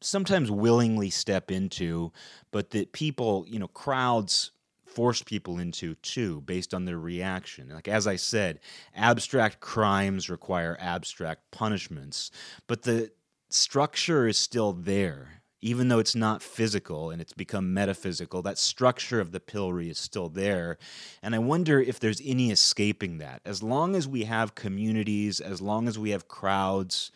sometimes 0.00 0.48
willingly 0.48 1.10
step 1.10 1.50
into, 1.50 2.12
but 2.52 2.70
that 2.70 2.92
people, 2.92 3.46
you 3.48 3.58
know, 3.58 3.66
crowds 3.66 4.52
force 4.96 5.22
people 5.22 5.58
into 5.58 5.94
too 5.96 6.40
based 6.46 6.72
on 6.72 6.86
their 6.86 6.98
reaction. 6.98 7.68
Like 7.68 7.86
as 7.86 8.06
I 8.06 8.16
said, 8.16 8.60
abstract 8.94 9.60
crimes 9.60 10.30
require 10.30 10.74
abstract 10.80 11.42
punishments, 11.50 12.30
but 12.66 12.84
the 12.84 13.10
structure 13.50 14.26
is 14.26 14.38
still 14.38 14.72
there. 14.72 15.42
Even 15.60 15.88
though 15.88 15.98
it's 15.98 16.14
not 16.14 16.42
physical 16.42 17.10
and 17.10 17.20
it's 17.20 17.34
become 17.34 17.74
metaphysical, 17.74 18.40
that 18.42 18.56
structure 18.56 19.20
of 19.20 19.32
the 19.32 19.40
pillory 19.40 19.90
is 19.90 19.98
still 19.98 20.30
there. 20.30 20.78
And 21.22 21.34
I 21.34 21.40
wonder 21.40 21.78
if 21.78 22.00
there's 22.00 22.22
any 22.24 22.50
escaping 22.50 23.18
that. 23.18 23.42
As 23.44 23.62
long 23.62 23.96
as 23.96 24.08
we 24.08 24.24
have 24.24 24.54
communities, 24.54 25.40
as 25.40 25.60
long 25.60 25.88
as 25.88 25.98
we 25.98 26.10
have 26.10 26.28
crowds, 26.28 27.10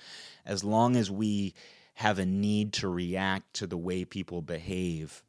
as 0.44 0.64
long 0.64 0.96
as 0.96 1.10
we 1.10 1.54
have 1.94 2.18
a 2.18 2.26
need 2.26 2.74
to 2.74 2.88
react 2.88 3.54
to 3.54 3.66
the 3.66 3.78
way 3.78 4.04
people 4.04 4.42
behave, 4.42 5.22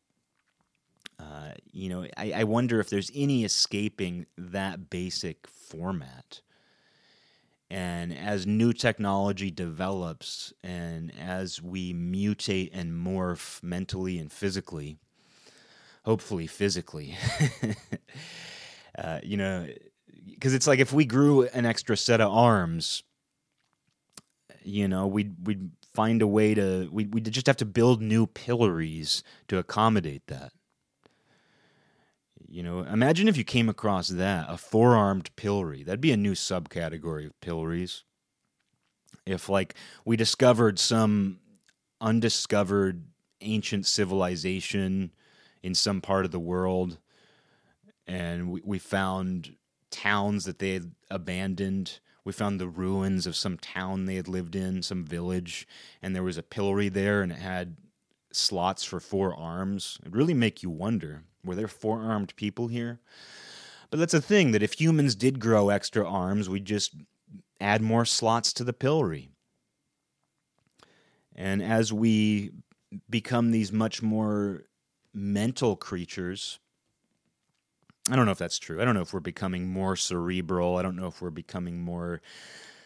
uh, 1.21 1.51
you 1.71 1.89
know, 1.89 2.07
I, 2.17 2.33
I 2.37 2.43
wonder 2.45 2.79
if 2.79 2.89
there's 2.89 3.11
any 3.13 3.43
escaping 3.45 4.25
that 4.37 4.89
basic 4.89 5.47
format. 5.47 6.41
And 7.69 8.13
as 8.13 8.45
new 8.45 8.73
technology 8.73 9.49
develops 9.49 10.51
and 10.61 11.11
as 11.17 11.61
we 11.61 11.93
mutate 11.93 12.69
and 12.73 12.91
morph 12.93 13.63
mentally 13.63 14.19
and 14.19 14.31
physically, 14.31 14.97
hopefully 16.03 16.47
physically, 16.47 17.15
uh, 18.97 19.19
you 19.23 19.37
know, 19.37 19.67
because 20.29 20.53
it's 20.53 20.67
like 20.67 20.79
if 20.79 20.91
we 20.93 21.05
grew 21.05 21.43
an 21.49 21.65
extra 21.65 21.95
set 21.95 22.21
of 22.21 22.31
arms, 22.31 23.03
You 24.63 24.87
know, 24.87 25.07
we'd 25.07 25.35
we'd 25.45 25.71
find 25.93 26.21
a 26.21 26.27
way 26.27 26.53
to 26.53 26.87
we 26.91 27.05
we 27.05 27.21
just 27.21 27.47
have 27.47 27.57
to 27.57 27.65
build 27.65 28.01
new 28.01 28.27
pillories 28.27 29.23
to 29.47 29.57
accommodate 29.57 30.27
that. 30.27 30.53
You 32.51 32.63
know, 32.63 32.79
imagine 32.79 33.29
if 33.29 33.37
you 33.37 33.45
came 33.45 33.69
across 33.69 34.09
that, 34.09 34.45
a 34.49 34.57
four 34.57 34.93
armed 34.93 35.33
pillory. 35.37 35.83
That'd 35.83 36.01
be 36.01 36.11
a 36.11 36.17
new 36.17 36.33
subcategory 36.33 37.25
of 37.25 37.39
pillories. 37.39 38.03
If, 39.25 39.47
like, 39.47 39.73
we 40.03 40.17
discovered 40.17 40.77
some 40.77 41.39
undiscovered 42.01 43.05
ancient 43.39 43.85
civilization 43.85 45.13
in 45.63 45.75
some 45.75 46.01
part 46.01 46.25
of 46.25 46.31
the 46.31 46.39
world 46.39 46.97
and 48.05 48.51
we, 48.51 48.61
we 48.65 48.79
found 48.79 49.55
towns 49.89 50.43
that 50.43 50.59
they 50.59 50.73
had 50.73 50.91
abandoned. 51.09 51.99
We 52.25 52.33
found 52.33 52.59
the 52.59 52.67
ruins 52.67 53.25
of 53.25 53.35
some 53.37 53.57
town 53.59 54.05
they 54.05 54.15
had 54.15 54.27
lived 54.27 54.55
in, 54.55 54.83
some 54.83 55.05
village, 55.05 55.65
and 56.01 56.13
there 56.13 56.23
was 56.23 56.37
a 56.37 56.43
pillory 56.43 56.89
there 56.89 57.21
and 57.21 57.31
it 57.31 57.39
had 57.39 57.77
slots 58.33 58.83
for 58.83 58.99
four 58.99 59.33
arms. 59.33 59.97
It'd 60.01 60.17
really 60.17 60.33
make 60.33 60.61
you 60.61 60.69
wonder 60.69 61.23
were 61.43 61.55
there 61.55 61.67
four 61.67 62.01
armed 62.01 62.35
people 62.35 62.67
here? 62.67 62.99
But 63.89 63.99
that's 63.99 64.13
a 64.13 64.21
thing 64.21 64.51
that 64.51 64.63
if 64.63 64.79
humans 64.79 65.15
did 65.15 65.39
grow 65.39 65.69
extra 65.69 66.07
arms, 66.07 66.49
we'd 66.49 66.65
just 66.65 66.95
add 67.59 67.81
more 67.81 68.05
slots 68.05 68.53
to 68.53 68.63
the 68.63 68.73
pillory. 68.73 69.29
And 71.35 71.61
as 71.61 71.91
we 71.91 72.51
become 73.09 73.51
these 73.51 73.71
much 73.71 74.01
more 74.01 74.63
mental 75.13 75.75
creatures, 75.75 76.59
I 78.09 78.15
don't 78.15 78.25
know 78.25 78.31
if 78.31 78.37
that's 78.37 78.59
true. 78.59 78.81
I 78.81 78.85
don't 78.85 78.95
know 78.95 79.01
if 79.01 79.13
we're 79.13 79.19
becoming 79.19 79.67
more 79.67 79.95
cerebral. 79.95 80.77
I 80.77 80.81
don't 80.81 80.95
know 80.95 81.07
if 81.07 81.21
we're 81.21 81.29
becoming 81.29 81.79
more 81.79 82.21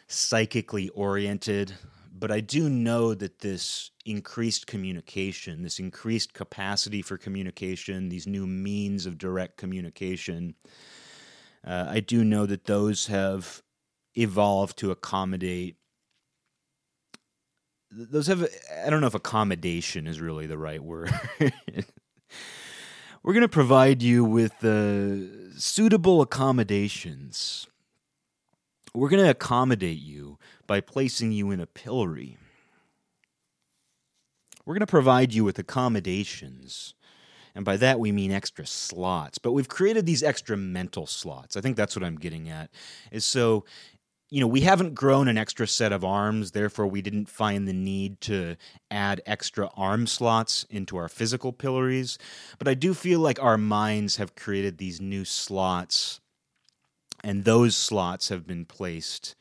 psychically 0.08 0.90
oriented 0.90 1.74
but 2.18 2.32
I 2.32 2.40
do 2.40 2.70
know 2.70 3.14
that 3.14 3.40
this 3.40 3.92
increased 4.06 4.68
communication, 4.68 5.64
this 5.64 5.80
increased 5.80 6.34
capacity 6.34 7.02
for 7.02 7.18
communication, 7.18 8.08
these 8.08 8.26
new 8.26 8.48
means 8.48 9.06
of 9.06 9.18
direct 9.18 9.58
communication, 9.58 10.56
uh, 11.68 11.88
I 11.90 12.00
do 12.00 12.24
know 12.24 12.46
that 12.46 12.66
those 12.66 13.08
have 13.08 13.62
evolved 14.16 14.78
to 14.78 14.92
accommodate. 14.92 15.76
Those 17.92 18.28
have, 18.28 18.48
I 18.86 18.90
don't 18.90 19.02
know 19.02 19.08
if 19.08 19.16
accommodation 19.16 20.08
is 20.08 20.22
really 20.22 20.48
the 20.48 20.58
right 20.58 20.82
word. 20.82 21.12
We're 23.24 23.34
going 23.34 23.42
to 23.42 23.50
provide 23.50 24.04
you 24.04 24.24
with 24.24 24.64
uh, 24.64 25.58
suitable 25.58 26.22
accommodations 26.22 27.68
we're 28.96 29.10
going 29.10 29.24
to 29.24 29.30
accommodate 29.30 30.00
you 30.00 30.40
by 30.68 30.82
placing 30.82 31.32
you 31.32 31.52
in 31.52 31.60
a 31.60 31.66
pillory. 31.66 32.38
We're 34.66 34.74
going 34.74 34.80
to 34.82 34.88
provide 34.88 35.34
you 35.34 35.44
with 35.44 35.60
accommodations. 35.60 36.96
And 37.54 37.64
by 37.64 37.78
that, 37.78 38.00
we 38.00 38.12
mean 38.12 38.32
extra 38.32 38.66
slots. 38.66 39.38
But 39.38 39.52
we've 39.52 39.70
created 39.70 40.06
these 40.06 40.24
extra 40.24 40.58
mental 40.58 41.06
slots. 41.06 41.56
I 41.56 41.62
think 41.62 41.78
that's 41.78 41.96
what 41.96 42.04
I'm 42.04 42.18
getting 42.18 42.50
at. 42.50 42.72
Is 43.12 43.26
so, 43.26 43.64
you 44.30 44.42
know, 44.42 44.48
we 44.48 44.62
haven't 44.62 44.96
grown 44.96 45.28
an 45.28 45.38
extra 45.38 45.68
set 45.68 45.94
of 45.94 46.04
arms. 46.04 46.52
Therefore, 46.52 46.88
we 46.88 47.02
didn't 47.02 47.30
find 47.30 47.68
the 47.68 47.74
need 47.74 48.20
to 48.22 48.58
add 48.90 49.22
extra 49.26 49.70
arm 49.78 50.08
slots 50.08 50.66
into 50.70 50.98
our 50.98 51.08
physical 51.08 51.54
pillories. 51.54 52.18
But 52.58 52.68
I 52.68 52.74
do 52.74 52.94
feel 52.94 53.20
like 53.20 53.42
our 53.42 53.58
minds 53.58 54.18
have 54.18 54.36
created 54.36 54.78
these 54.78 55.00
new 55.00 55.26
slots 55.26 56.20
and 57.24 57.44
those 57.44 57.76
slots 57.76 58.30
have 58.30 58.46
been 58.46 58.66
placed 58.66 59.36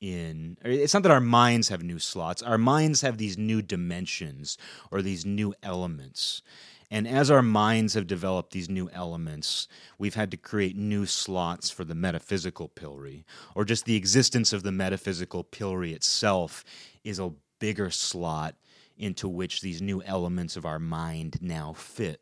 in 0.00 0.56
it's 0.64 0.94
not 0.94 1.02
that 1.02 1.12
our 1.12 1.20
minds 1.20 1.68
have 1.68 1.82
new 1.82 1.98
slots 1.98 2.42
our 2.42 2.58
minds 2.58 3.00
have 3.00 3.18
these 3.18 3.36
new 3.36 3.60
dimensions 3.60 4.56
or 4.90 5.02
these 5.02 5.26
new 5.26 5.52
elements 5.62 6.42
and 6.90 7.06
as 7.06 7.30
our 7.30 7.42
minds 7.42 7.94
have 7.94 8.06
developed 8.06 8.52
these 8.52 8.68
new 8.68 8.88
elements 8.92 9.66
we've 9.98 10.14
had 10.14 10.30
to 10.30 10.36
create 10.36 10.76
new 10.76 11.04
slots 11.04 11.68
for 11.70 11.84
the 11.84 11.94
metaphysical 11.94 12.68
pillory 12.68 13.24
or 13.54 13.64
just 13.64 13.84
the 13.86 13.96
existence 13.96 14.52
of 14.52 14.62
the 14.62 14.72
metaphysical 14.72 15.42
pillory 15.42 15.92
itself 15.92 16.64
is 17.02 17.18
a 17.18 17.32
bigger 17.58 17.90
slot 17.90 18.54
into 18.96 19.28
which 19.28 19.60
these 19.60 19.82
new 19.82 20.02
elements 20.04 20.56
of 20.56 20.64
our 20.64 20.78
mind 20.78 21.38
now 21.40 21.72
fit 21.72 22.20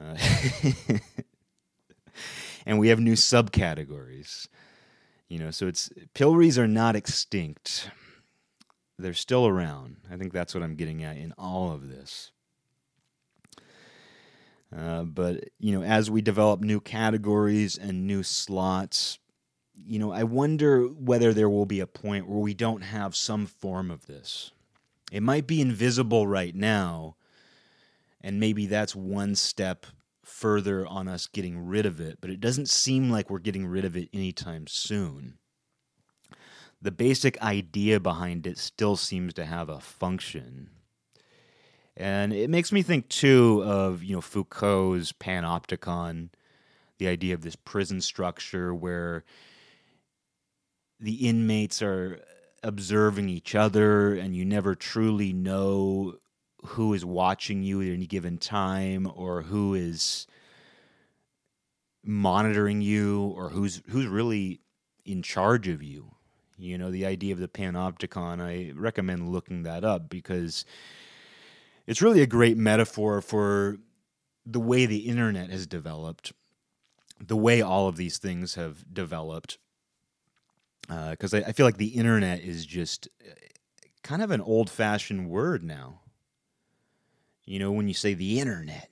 uh, 0.00 0.16
and 2.66 2.78
we 2.78 2.88
have 2.88 3.00
new 3.00 3.14
subcategories. 3.14 4.48
You 5.32 5.38
know, 5.38 5.50
so 5.50 5.66
it's 5.66 5.88
pillories 6.12 6.58
are 6.58 6.68
not 6.68 6.94
extinct. 6.94 7.88
They're 8.98 9.14
still 9.14 9.46
around. 9.46 9.96
I 10.12 10.16
think 10.16 10.30
that's 10.30 10.54
what 10.54 10.62
I'm 10.62 10.74
getting 10.74 11.02
at 11.02 11.16
in 11.16 11.32
all 11.38 11.72
of 11.72 11.88
this. 11.88 12.32
Uh, 14.76 15.04
but 15.04 15.44
you 15.58 15.72
know, 15.72 15.82
as 15.82 16.10
we 16.10 16.20
develop 16.20 16.60
new 16.60 16.80
categories 16.80 17.78
and 17.78 18.06
new 18.06 18.22
slots, 18.22 19.18
you 19.74 19.98
know, 19.98 20.12
I 20.12 20.24
wonder 20.24 20.82
whether 20.82 21.32
there 21.32 21.48
will 21.48 21.64
be 21.64 21.80
a 21.80 21.86
point 21.86 22.28
where 22.28 22.40
we 22.40 22.52
don't 22.52 22.82
have 22.82 23.16
some 23.16 23.46
form 23.46 23.90
of 23.90 24.04
this. 24.04 24.50
It 25.10 25.22
might 25.22 25.46
be 25.46 25.62
invisible 25.62 26.26
right 26.26 26.54
now, 26.54 27.16
and 28.20 28.38
maybe 28.38 28.66
that's 28.66 28.94
one 28.94 29.34
step 29.34 29.86
further 30.24 30.86
on 30.86 31.08
us 31.08 31.26
getting 31.26 31.66
rid 31.66 31.86
of 31.86 32.00
it, 32.00 32.18
but 32.20 32.30
it 32.30 32.40
doesn't 32.40 32.68
seem 32.68 33.10
like 33.10 33.30
we're 33.30 33.38
getting 33.38 33.66
rid 33.66 33.84
of 33.84 33.96
it 33.96 34.08
anytime 34.12 34.66
soon. 34.66 35.38
The 36.80 36.90
basic 36.90 37.40
idea 37.40 38.00
behind 38.00 38.46
it 38.46 38.58
still 38.58 38.96
seems 38.96 39.34
to 39.34 39.44
have 39.44 39.68
a 39.68 39.80
function. 39.80 40.70
And 41.96 42.32
it 42.32 42.50
makes 42.50 42.72
me 42.72 42.82
think 42.82 43.08
too 43.08 43.62
of, 43.64 44.02
you 44.02 44.16
know, 44.16 44.20
Foucault's 44.20 45.12
panopticon, 45.12 46.30
the 46.98 47.08
idea 47.08 47.34
of 47.34 47.42
this 47.42 47.56
prison 47.56 48.00
structure 48.00 48.74
where 48.74 49.24
the 50.98 51.28
inmates 51.28 51.82
are 51.82 52.20
observing 52.62 53.28
each 53.28 53.54
other 53.54 54.14
and 54.14 54.36
you 54.36 54.44
never 54.44 54.74
truly 54.74 55.32
know 55.32 56.14
who 56.64 56.94
is 56.94 57.04
watching 57.04 57.62
you 57.62 57.80
at 57.80 57.88
any 57.88 58.06
given 58.06 58.38
time 58.38 59.10
or 59.14 59.42
who 59.42 59.74
is 59.74 60.26
monitoring 62.04 62.80
you 62.80 63.32
or 63.36 63.50
who's 63.50 63.82
who's 63.88 64.06
really 64.06 64.60
in 65.04 65.22
charge 65.22 65.68
of 65.68 65.82
you. 65.82 66.14
You 66.58 66.78
know, 66.78 66.90
the 66.90 67.06
idea 67.06 67.32
of 67.32 67.40
the 67.40 67.48
panopticon, 67.48 68.40
I 68.40 68.72
recommend 68.74 69.32
looking 69.32 69.64
that 69.64 69.84
up 69.84 70.08
because 70.08 70.64
it's 71.86 72.02
really 72.02 72.22
a 72.22 72.26
great 72.26 72.56
metaphor 72.56 73.20
for 73.20 73.78
the 74.46 74.60
way 74.60 74.86
the 74.86 75.08
internet 75.08 75.50
has 75.50 75.66
developed, 75.66 76.32
the 77.20 77.36
way 77.36 77.60
all 77.60 77.88
of 77.88 77.96
these 77.96 78.18
things 78.18 78.54
have 78.54 78.84
developed. 78.92 79.58
Because 80.88 81.34
uh, 81.34 81.38
I, 81.38 81.48
I 81.48 81.52
feel 81.52 81.66
like 81.66 81.78
the 81.78 81.88
internet 81.88 82.40
is 82.40 82.66
just 82.66 83.08
uh, 83.24 83.32
kind 84.02 84.22
of 84.22 84.30
an 84.30 84.40
old 84.40 84.68
fashioned 84.68 85.28
word 85.30 85.64
now. 85.64 86.00
You 87.44 87.58
know, 87.58 87.72
when 87.72 87.88
you 87.88 87.94
say 87.94 88.14
the 88.14 88.40
internet, 88.40 88.88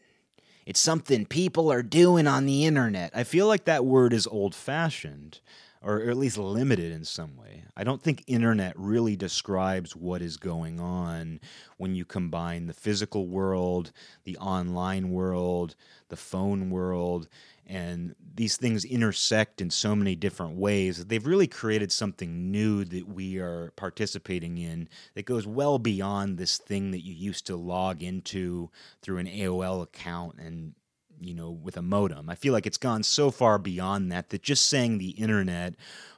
it's 0.67 0.81
something 0.81 1.27
people 1.27 1.71
are 1.73 1.83
doing 1.83 2.27
on 2.27 2.47
the 2.47 2.65
internet. 2.65 3.13
I 3.15 3.25
feel 3.25 3.47
like 3.47 3.65
that 3.65 3.85
word 3.85 4.13
is 4.13 4.27
old 4.27 4.55
fashioned 4.55 5.41
or 5.83 6.03
at 6.03 6.17
least 6.17 6.37
limited 6.37 6.93
in 6.93 7.05
some 7.05 7.37
way. 7.37 7.65
I 7.77 7.85
don't 7.85 8.03
think 8.03 8.25
internet 8.27 8.75
really 8.77 9.17
describes 9.17 9.97
what 9.97 10.21
is 10.21 10.37
going 10.37 10.79
on 10.79 11.41
when 11.79 11.95
you 11.95 12.05
combine 12.05 12.67
the 12.67 12.75
physical 12.75 13.27
world, 13.27 13.93
the 14.25 14.37
online 14.37 15.11
world, 15.11 15.75
the 16.09 16.17
phone 16.17 16.69
world, 16.71 17.29
and 17.67 18.15
these 18.35 18.57
things 18.57 18.85
intersect 18.85 19.61
in 19.61 19.71
so 19.71 19.95
many 19.95 20.17
different 20.17 20.57
ways 20.57 20.99
that 20.99 21.09
they've 21.09 21.27
really 21.27 21.47
created 21.47 21.93
something 21.93 22.51
new 22.51 22.85
that 22.85 23.09
we 23.09 23.39
are 23.39 23.73
participating 23.77 24.59
in 24.59 24.89
that 25.15 25.25
goes 25.25 25.47
well 25.47 25.79
beyond 25.79 26.37
this 26.37 26.59
thing 26.59 26.91
that 26.91 27.05
you 27.05 27.15
used 27.15 27.47
to 27.47 27.57
log 27.57 28.03
into 28.03 28.69
through 29.01 29.19
an 29.19 29.29
AOL 29.29 29.83
account 29.83 30.39
and 30.39 30.75
you 31.21 31.35
know 31.35 31.51
with 31.51 31.77
a 31.77 31.83
modem. 31.83 32.29
I 32.29 32.35
feel 32.35 32.53
like 32.53 32.67
it's 32.67 32.79
gone 32.79 33.03
so 33.03 33.31
far 33.31 33.59
beyond 33.59 34.11
that 34.13 34.31
that 34.31 34.43
just 34.43 34.69
saying 34.69 34.99
the 34.99 35.11
internet 35.11 35.75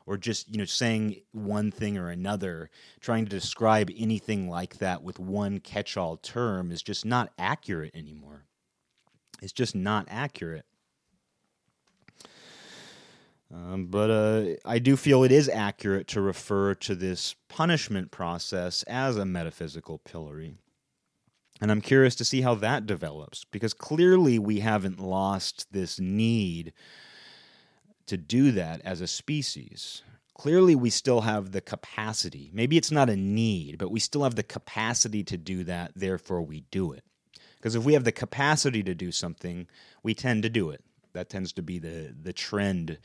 or 0.07 0.17
just 0.17 0.51
you 0.51 0.59
know 0.59 0.65
saying 0.65 1.21
one 1.33 1.71
thing 1.71 1.99
or 1.99 2.09
another 2.09 2.71
trying 3.01 3.25
to 3.25 3.31
describe 3.31 3.91
anything 3.97 4.49
like 4.49 4.79
that 4.79 5.03
with 5.03 5.19
one 5.19 5.61
catch-all 5.61 6.17
term 6.17 6.71
is 6.71 6.83
just 6.83 7.05
not 7.05 7.33
accurate 7.39 7.95
anymore. 7.95 8.45
It's 9.43 9.53
just 9.53 9.75
not 9.75 10.07
accurate. 10.09 10.65
Um, 13.53 13.87
but 13.87 14.11
uh, 14.11 14.45
I 14.65 14.79
do 14.79 14.97
feel 14.97 15.25
it 15.25 15.33
is 15.33 15.49
accurate 15.49 16.07
to 16.09 16.23
refer 16.23 16.75
to 16.77 16.95
this 16.95 17.35
punishment 17.49 18.11
process 18.11 18.83
as 18.85 19.19
a 19.19 19.27
metaphysical 19.27 19.99
pillory. 19.99 20.55
And 21.63 21.71
I'm 21.71 21.81
curious 21.81 22.17
to 22.17 22.25
see 22.25 22.41
how 22.41 22.57
that 22.57 22.87
develops 22.87 23.45
because 23.45 23.73
clearly 23.73 24.37
we 24.37 24.59
haven't 24.59 24.99
lost 24.99 25.73
this 25.73 26.01
need 26.01 26.73
to 28.07 28.17
do 28.17 28.51
that 28.51 28.81
as 28.85 29.01
a 29.01 29.07
species. 29.07 30.03
clearly 30.37 30.75
we 30.75 30.91
still 30.91 31.21
have 31.21 31.53
the 31.53 31.61
capacity. 31.61 32.51
Maybe 32.53 32.77
it's 32.77 32.91
not 32.91 33.09
a 33.09 33.15
need, 33.15 33.79
but 33.79 33.93
we 33.93 34.01
still 34.01 34.25
have 34.25 34.35
the 34.35 34.43
capacity 34.43 35.23
to 35.23 35.37
do 35.37 35.63
that, 35.63 35.93
therefore 35.95 36.43
we 36.43 36.65
do 36.73 36.91
it. 36.91 37.05
Because 37.57 37.77
if 37.77 37.85
we 37.85 37.93
have 37.93 38.03
the 38.03 38.11
capacity 38.11 38.83
to 38.83 38.95
do 38.95 39.13
something, 39.13 39.69
we 40.03 40.15
tend 40.15 40.43
to 40.43 40.51
do 40.51 40.71
it. 40.71 40.83
That 41.13 41.29
tends 41.29 41.53
to 41.53 41.63
be 41.63 41.79
the, 41.79 42.13
the 42.21 42.33
trend 42.33 42.99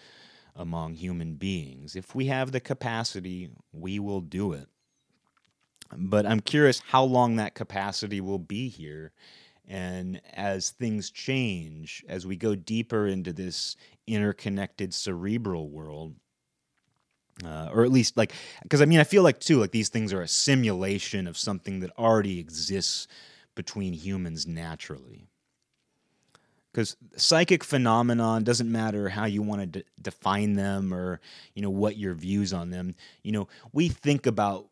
among 0.56 0.96
human 0.96 1.36
beings. 1.36 1.96
If 1.96 2.16
we 2.16 2.26
have 2.26 2.52
the 2.52 2.60
capacity, 2.60 3.52
we 3.72 4.00
will 4.00 4.22
do 4.22 4.54
it. 4.54 4.68
But 5.96 6.26
I'm 6.26 6.40
curious 6.40 6.82
how 6.88 7.04
long 7.04 7.36
that 7.38 7.56
capacity 7.56 8.22
will 8.22 8.40
be 8.40 8.70
here. 8.70 9.12
And 9.68 10.22
as 10.34 10.70
things 10.72 11.12
change, 11.12 12.04
as 12.08 12.26
we 12.26 12.38
go 12.38 12.56
deeper 12.56 13.08
into 13.08 13.34
this 13.34 13.76
interconnected 14.06 14.94
cerebral 14.94 15.70
world, 15.70 16.16
uh, 17.46 17.70
or 17.72 17.84
at 17.84 17.92
least 17.92 18.18
like, 18.18 18.34
because 18.64 18.82
I 18.82 18.86
mean, 18.86 19.00
I 19.00 19.04
feel 19.04 19.24
like 19.24 19.40
too, 19.40 19.60
like 19.60 19.72
these 19.72 19.90
things 19.90 20.14
are 20.14 20.22
a 20.22 20.28
simulation 20.28 21.28
of 21.28 21.38
something 21.38 21.82
that 21.82 21.92
already 21.98 22.40
exists 22.40 23.08
between 23.56 23.94
humans 23.94 24.48
naturally 24.48 25.28
because 26.78 26.96
psychic 27.16 27.64
phenomenon 27.64 28.44
doesn't 28.44 28.72
matter 28.72 29.10
how 29.10 29.26
you 29.26 29.42
want 29.42 29.62
to 29.62 29.66
de- 29.66 29.84
define 30.00 30.54
them 30.54 30.94
or 30.94 31.20
you 31.56 31.62
know 31.64 31.72
what 31.72 31.98
your 31.98 32.14
views 32.14 32.54
on 32.54 32.70
them 32.70 32.94
you 33.24 33.32
know 33.32 33.48
we 33.74 33.90
think 33.90 34.28
about 34.28 34.68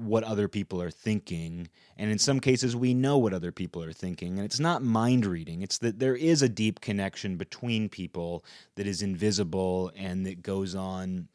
what 0.00 0.24
other 0.24 0.48
people 0.48 0.80
are 0.80 0.90
thinking 0.90 1.68
and 1.96 2.10
in 2.10 2.18
some 2.18 2.40
cases 2.40 2.74
we 2.74 2.94
know 2.94 3.18
what 3.18 3.34
other 3.34 3.52
people 3.52 3.82
are 3.82 3.92
thinking 3.92 4.38
and 4.38 4.44
it's 4.44 4.60
not 4.60 4.82
mind 4.82 5.26
reading 5.26 5.62
it's 5.62 5.78
that 5.78 5.98
there 5.98 6.16
is 6.16 6.42
a 6.42 6.48
deep 6.48 6.80
connection 6.80 7.36
between 7.36 7.88
people 7.88 8.44
that 8.76 8.86
is 8.86 9.02
invisible 9.02 9.92
and 9.96 10.26
that 10.26 10.42
goes 10.42 10.74
on 10.74 11.28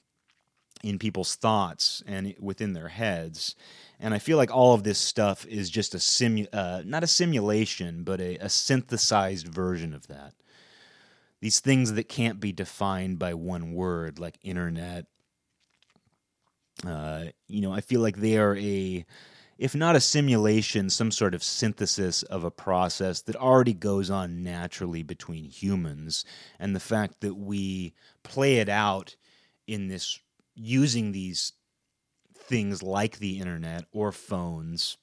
in 0.84 0.99
people's 0.99 1.36
thoughts 1.36 2.03
and 2.05 2.36
within 2.39 2.74
their 2.74 2.89
heads 2.89 3.55
and 3.99 4.13
I 4.13 4.20
feel 4.20 4.38
like 4.38 4.53
all 4.53 4.74
of 4.74 4.84
this 4.84 4.99
stuff 4.99 5.45
is 5.45 5.70
just 5.70 5.95
a 5.95 5.99
simu- 5.99 6.49
uh, 6.53 6.82
not 6.86 7.03
a 7.03 7.07
simulation, 7.07 8.03
but 8.03 8.20
a, 8.20 8.38
a 8.38 8.49
synthesized 8.49 9.47
version 9.47 9.93
of 9.93 10.07
that. 10.07 10.34
These 11.41 11.59
things 11.59 11.93
that 11.93 12.09
can't 12.09 12.39
be 12.39 12.51
defined 12.51 13.20
by 13.20 13.34
one 13.34 13.74
word, 13.74 14.20
like 14.20 14.38
internet. 14.43 15.05
Uh, 16.86 17.26
you 17.47 17.61
know, 17.61 17.71
I 17.71 17.82
feel 17.82 18.01
like 18.01 18.17
they 18.17 18.38
are 18.38 18.55
a, 18.57 19.05
if 19.57 19.76
not 19.76 19.95
a 19.95 20.01
simulation, 20.01 20.89
some 20.89 21.11
sort 21.11 21.34
of 21.34 21.43
synthesis 21.43 22.23
of 22.23 22.43
a 22.43 22.51
process 22.51 23.21
that 23.21 23.36
already 23.36 23.73
goes 23.73 24.09
on 24.09 24.43
naturally 24.43 25.03
between 25.03 25.45
humans. 25.45 26.26
And 26.59 26.76
the 26.76 26.80
fact 26.80 27.21
that 27.21 27.36
we 27.36 27.93
play 28.23 28.57
it 28.57 28.69
out 28.69 29.15
in 29.67 29.88
this 29.88 30.19
using 30.55 31.11
these 31.11 31.53
things 32.34 32.84
like 32.84 33.17
the 33.17 33.39
internet 33.39 33.86
or 33.91 34.11
phones 34.11 34.97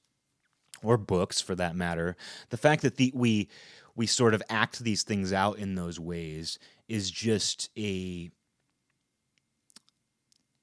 or 0.83 0.97
books 0.97 1.41
for 1.41 1.55
that 1.55 1.77
matter 1.77 2.17
the 2.51 2.57
fact 2.57 2.83
that 2.83 2.97
the, 2.97 3.13
we 3.15 3.49
we 3.95 4.07
sort 4.07 4.33
of 4.33 4.43
act 4.49 4.79
these 4.79 5.03
things 5.03 5.33
out 5.33 5.59
in 5.59 5.75
those 5.75 6.01
ways 6.01 6.59
is 6.89 7.11
just 7.11 7.69
a 7.77 8.31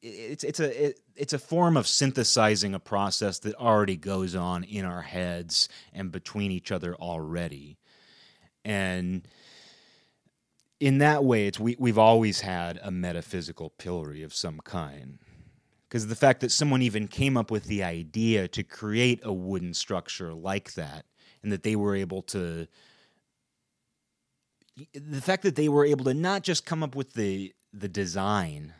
it's 0.01 0.43
it's 0.43 0.59
a 0.59 0.87
it, 0.87 0.99
it's 1.15 1.33
a 1.33 1.39
form 1.39 1.75
of 1.75 1.87
synthesizing 1.87 2.73
a 2.73 2.79
process 2.79 3.39
that 3.39 3.55
already 3.55 3.97
goes 3.97 4.35
on 4.35 4.63
in 4.63 4.85
our 4.85 5.01
heads 5.01 5.67
and 5.93 6.11
between 6.11 6.51
each 6.51 6.71
other 6.71 6.95
already. 6.95 7.77
And 8.63 9.27
in 10.79 10.99
that 10.99 11.23
way 11.23 11.47
it's 11.47 11.59
we, 11.59 11.75
we've 11.79 11.97
always 11.97 12.41
had 12.41 12.79
a 12.81 12.91
metaphysical 12.91 13.71
pillory 13.71 14.23
of 14.23 14.33
some 14.33 14.59
kind. 14.63 15.19
Because 15.87 16.07
the 16.07 16.15
fact 16.15 16.41
that 16.41 16.51
someone 16.51 16.83
even 16.83 17.07
came 17.07 17.35
up 17.35 17.49
with 17.49 17.65
the 17.65 17.83
idea 17.83 18.47
to 18.49 18.63
create 18.63 19.21
a 19.23 19.33
wooden 19.33 19.73
structure 19.73 20.33
like 20.33 20.75
that 20.75 21.05
and 21.41 21.51
that 21.51 21.63
they 21.63 21.75
were 21.75 21.95
able 21.95 22.21
to 22.21 22.67
the 24.93 25.21
fact 25.21 25.43
that 25.43 25.55
they 25.55 25.67
were 25.67 25.83
able 25.83 26.05
to 26.05 26.13
not 26.13 26.43
just 26.43 26.65
come 26.65 26.83
up 26.83 26.95
with 26.95 27.13
the 27.13 27.53
the 27.73 27.89
design 27.89 28.73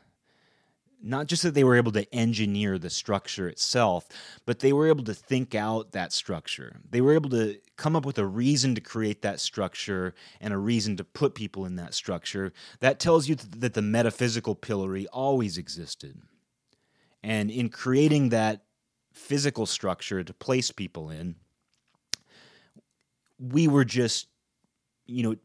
not 1.02 1.28
just 1.28 1.44
that 1.44 1.54
they 1.54 1.64
were 1.64 1.76
able 1.76 1.92
to 1.92 2.14
engineer 2.14 2.78
the 2.78 2.90
structure 2.90 3.48
itself 3.48 4.08
but 4.46 4.60
they 4.60 4.74
were 4.74 4.88
able 4.88 5.04
to 5.04 5.14
think 5.14 5.56
out 5.56 5.92
that 5.92 6.12
structure. 6.12 6.78
They 6.90 7.02
were 7.02 7.14
able 7.14 7.30
to 7.32 7.60
come 7.78 7.96
up 7.96 8.06
with 8.06 8.18
a 8.18 8.26
reason 8.26 8.76
to 8.76 8.82
create 8.82 9.22
that 9.22 9.40
structure 9.40 10.14
and 10.42 10.54
a 10.54 10.58
reason 10.58 10.98
to 10.98 11.04
put 11.04 11.36
people 11.36 11.66
in 11.66 11.76
that 11.78 11.94
structure 11.94 12.52
that 12.80 13.00
tells 13.00 13.28
you 13.30 13.36
that 13.36 13.74
the 13.74 13.82
metaphysical 13.82 14.56
pillory 14.56 15.08
always 15.08 15.58
existed. 15.58 16.22
And 17.24 17.52
in 17.52 17.70
creating 17.70 18.30
that 18.30 18.64
physical 19.14 19.66
structure 19.66 20.24
to 20.24 20.34
place 20.34 20.72
people 20.72 21.10
in, 21.10 21.36
we 23.38 23.68
were 23.68 23.86
just, 23.86 24.28
you 25.06 25.24
know, 25.24 25.36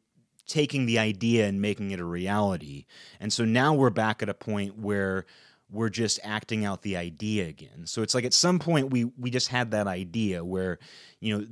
taking 0.47 0.87
the 0.87 0.99
idea 0.99 1.47
and 1.47 1.61
making 1.61 1.91
it 1.91 2.01
a 2.01 2.05
reality. 2.05 2.87
And 3.21 3.33
so 3.33 3.45
now 3.45 3.75
we're 3.75 3.91
back 3.91 4.23
at 4.23 4.29
a 4.29 4.35
point 4.35 4.79
where 4.79 5.27
we're 5.71 5.89
just 5.89 6.21
acting 6.23 6.65
out 6.65 6.83
the 6.83 6.97
idea 6.97 7.49
again. 7.49 7.87
So 7.87 8.03
it's 8.03 8.15
like 8.15 8.25
at 8.25 8.35
some 8.35 8.59
point 8.59 8.91
we 8.91 9.05
we 9.05 9.31
just 9.31 9.49
had 9.49 9.71
that 9.71 9.87
idea 9.87 10.45
where, 10.45 10.79
you 11.21 11.39
know, 11.39 11.47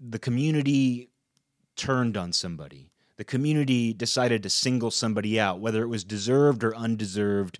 the 0.00 0.18
community 0.18 1.10
turned 1.76 2.16
on 2.16 2.32
somebody. 2.32 2.90
The 3.16 3.24
community 3.24 3.92
decided 3.92 4.42
to 4.44 4.50
single 4.50 4.90
somebody 4.90 5.38
out, 5.38 5.60
whether 5.60 5.82
it 5.82 5.88
was 5.88 6.04
deserved 6.04 6.64
or 6.64 6.74
undeserved 6.74 7.58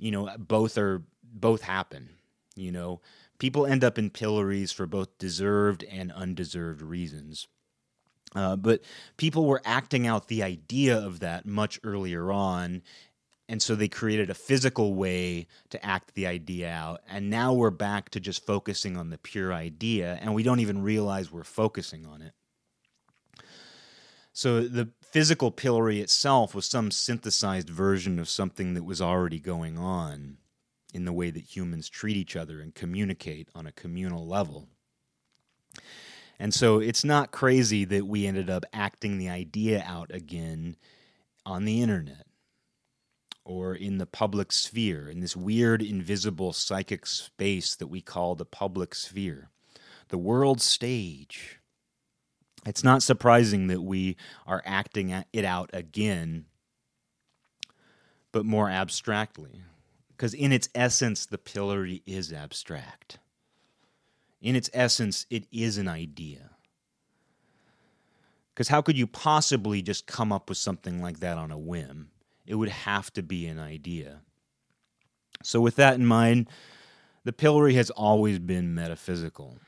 you 0.00 0.10
know 0.10 0.28
both 0.38 0.76
are 0.78 1.02
both 1.22 1.62
happen 1.62 2.08
you 2.56 2.72
know 2.72 3.00
people 3.38 3.66
end 3.66 3.84
up 3.84 3.98
in 3.98 4.10
pillories 4.10 4.72
for 4.72 4.86
both 4.86 5.16
deserved 5.18 5.84
and 5.84 6.10
undeserved 6.12 6.82
reasons 6.82 7.46
uh, 8.34 8.56
but 8.56 8.80
people 9.16 9.46
were 9.46 9.62
acting 9.64 10.06
out 10.06 10.28
the 10.28 10.42
idea 10.42 10.96
of 10.96 11.20
that 11.20 11.46
much 11.46 11.80
earlier 11.84 12.30
on 12.30 12.82
and 13.48 13.60
so 13.60 13.74
they 13.74 13.88
created 13.88 14.30
a 14.30 14.34
physical 14.34 14.94
way 14.94 15.48
to 15.70 15.84
act 15.84 16.14
the 16.14 16.26
idea 16.26 16.70
out 16.70 17.00
and 17.08 17.30
now 17.30 17.52
we're 17.52 17.70
back 17.70 18.10
to 18.10 18.20
just 18.20 18.46
focusing 18.46 18.96
on 18.96 19.10
the 19.10 19.18
pure 19.18 19.52
idea 19.52 20.18
and 20.22 20.34
we 20.34 20.42
don't 20.42 20.60
even 20.60 20.82
realize 20.82 21.32
we're 21.32 21.44
focusing 21.44 22.06
on 22.06 22.22
it 22.22 22.32
so 24.32 24.60
the 24.60 24.88
physical 25.02 25.50
pillory 25.50 26.00
itself 26.00 26.54
was 26.54 26.66
some 26.66 26.90
synthesized 26.90 27.68
version 27.68 28.18
of 28.18 28.28
something 28.28 28.74
that 28.74 28.84
was 28.84 29.02
already 29.02 29.40
going 29.40 29.76
on 29.76 30.36
in 30.94 31.04
the 31.04 31.12
way 31.12 31.30
that 31.30 31.56
humans 31.56 31.88
treat 31.88 32.16
each 32.16 32.36
other 32.36 32.60
and 32.60 32.74
communicate 32.74 33.48
on 33.54 33.66
a 33.66 33.72
communal 33.72 34.26
level. 34.26 34.68
And 36.40 36.52
so 36.52 36.80
it's 36.80 37.04
not 37.04 37.30
crazy 37.30 37.84
that 37.84 38.06
we 38.06 38.26
ended 38.26 38.50
up 38.50 38.64
acting 38.72 39.18
the 39.18 39.28
idea 39.28 39.84
out 39.86 40.10
again 40.12 40.74
on 41.46 41.64
the 41.64 41.80
internet 41.80 42.26
or 43.44 43.74
in 43.74 43.98
the 43.98 44.06
public 44.06 44.50
sphere, 44.50 45.08
in 45.08 45.20
this 45.20 45.36
weird, 45.36 45.82
invisible 45.82 46.52
psychic 46.52 47.06
space 47.06 47.76
that 47.76 47.86
we 47.86 48.00
call 48.00 48.34
the 48.34 48.44
public 48.44 48.96
sphere, 48.96 49.50
the 50.08 50.18
world 50.18 50.60
stage 50.60 51.60
it's 52.66 52.84
not 52.84 53.02
surprising 53.02 53.68
that 53.68 53.82
we 53.82 54.16
are 54.46 54.62
acting 54.66 55.24
it 55.32 55.44
out 55.44 55.70
again, 55.72 56.46
but 58.32 58.44
more 58.44 58.68
abstractly. 58.68 59.62
Because 60.08 60.34
in 60.34 60.52
its 60.52 60.68
essence, 60.74 61.24
the 61.24 61.38
pillory 61.38 62.02
is 62.06 62.32
abstract. 62.32 63.18
In 64.40 64.56
its 64.56 64.70
essence, 64.72 65.26
it 65.30 65.46
is 65.52 65.78
an 65.78 65.88
idea. 65.88 66.50
Because 68.54 68.68
how 68.68 68.82
could 68.82 68.96
you 68.96 69.06
possibly 69.06 69.82
just 69.82 70.06
come 70.06 70.32
up 70.32 70.48
with 70.48 70.58
something 70.58 71.00
like 71.02 71.20
that 71.20 71.38
on 71.38 71.50
a 71.50 71.58
whim? 71.58 72.10
It 72.46 72.56
would 72.56 72.68
have 72.68 73.12
to 73.12 73.22
be 73.22 73.46
an 73.46 73.58
idea. 73.58 74.20
So, 75.42 75.60
with 75.60 75.76
that 75.76 75.94
in 75.94 76.04
mind, 76.04 76.48
the 77.24 77.32
pillory 77.32 77.74
has 77.74 77.90
always 77.90 78.38
been 78.38 78.74
metaphysical 78.74 79.58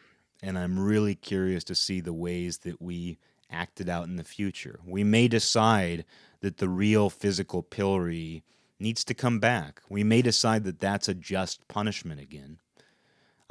and 0.42 0.58
I'm 0.58 0.78
really 0.78 1.14
curious 1.14 1.62
to 1.64 1.74
see 1.74 2.00
the 2.00 2.12
ways 2.12 2.58
that 2.58 2.82
we 2.82 3.18
act 3.50 3.80
it 3.80 3.88
out 3.88 4.06
in 4.06 4.16
the 4.16 4.24
future. 4.24 4.80
We 4.84 5.04
may 5.04 5.28
decide 5.28 6.04
that 6.40 6.56
the 6.56 6.68
real 6.68 7.08
physical 7.08 7.62
pillory 7.62 8.42
needs 8.80 9.04
to 9.04 9.14
come 9.14 9.38
back. 9.38 9.80
We 9.88 10.02
may 10.02 10.20
decide 10.20 10.64
that 10.64 10.80
that's 10.80 11.08
a 11.08 11.14
just 11.14 11.68
punishment 11.68 12.20
again. 12.20 12.58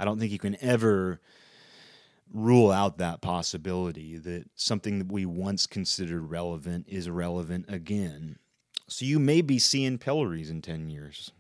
I 0.02 0.06
don't 0.06 0.20
think 0.20 0.32
you 0.32 0.40
can 0.40 0.58
ever 0.62 1.22
rule 2.34 2.72
out 2.72 2.98
that 2.98 3.22
possibility 3.22 4.18
that 4.18 4.46
something 4.56 4.98
that 4.98 5.12
we 5.12 5.28
once 5.28 5.68
considered 5.68 6.24
relevant 6.24 6.88
is 6.90 7.08
relevant 7.08 7.66
again. 7.68 8.40
So 8.88 9.06
you 9.06 9.20
may 9.20 9.42
be 9.42 9.60
seeing 9.60 10.00
pillories 10.00 10.50
in 10.50 10.64
10 10.64 10.90
years. 10.90 11.32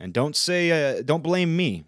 And 0.00 0.12
don't 0.12 0.34
say, 0.34 0.98
uh, 0.98 1.02
don't 1.02 1.22
blame 1.22 1.56
me. 1.56 1.84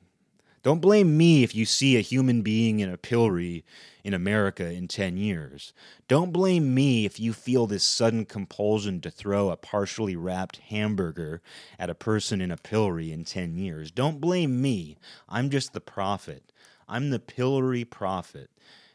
Don't 0.63 0.81
blame 0.81 1.17
me 1.17 1.43
if 1.43 1.55
you 1.55 1.65
see 1.65 1.97
a 1.97 2.03
human 2.03 2.43
being 2.43 2.81
in 2.81 2.91
a 2.91 2.99
pillory 2.99 3.65
in 4.05 4.13
America 4.13 4.71
in 4.71 4.89
10 4.89 5.17
years. 5.17 5.73
Don't 6.07 6.33
blame 6.33 6.75
me 6.75 7.07
if 7.07 7.19
you 7.19 7.33
feel 7.33 7.67
this 7.67 7.85
sudden 7.85 8.27
compulsion 8.27 9.01
to 9.01 9.11
throw 9.11 9.49
a 9.49 9.57
partially 9.57 10.17
wrapped 10.17 10.59
hamburger 10.69 11.41
at 11.79 11.89
a 11.89 11.95
person 11.95 12.43
in 12.43 12.51
a 12.51 12.59
pillory 12.59 13.11
in 13.11 13.25
10 13.25 13.57
years. 13.57 13.91
Don't 13.91 14.21
blame 14.21 14.61
me. 14.61 14.99
I'm 15.29 15.49
just 15.49 15.73
the 15.73 15.81
prophet. 15.81 16.53
I'm 16.87 17.09
the 17.09 17.21
pillory 17.21 17.85
prophet. 17.85 18.51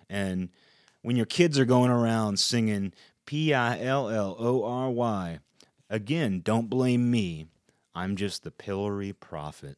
And 0.07 0.49
when 1.01 1.15
your 1.15 1.25
kids 1.25 1.57
are 1.57 1.65
going 1.65 1.89
around 1.89 2.37
singing 2.37 2.93
P 3.25 3.55
I 3.55 3.79
L 3.79 4.09
L 4.09 4.35
O 4.37 4.63
R 4.63 4.91
Y, 4.91 5.39
again, 5.89 6.41
don't 6.41 6.69
blame 6.69 7.09
me. 7.09 7.47
I'm 7.95 8.15
just 8.15 8.43
the 8.43 8.51
pillory 8.51 9.13
prophet. 9.13 9.77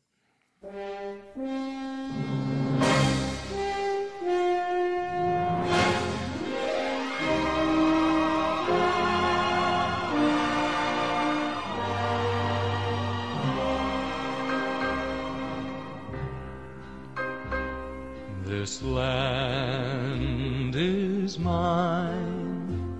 This 18.43 18.81
land 18.81 20.75
is 20.75 21.37
mine. 21.37 22.99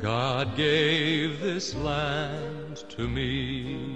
God 0.00 0.56
gave 0.56 1.40
this 1.40 1.74
land 1.76 2.76
to 2.88 3.06
me. 3.06 3.95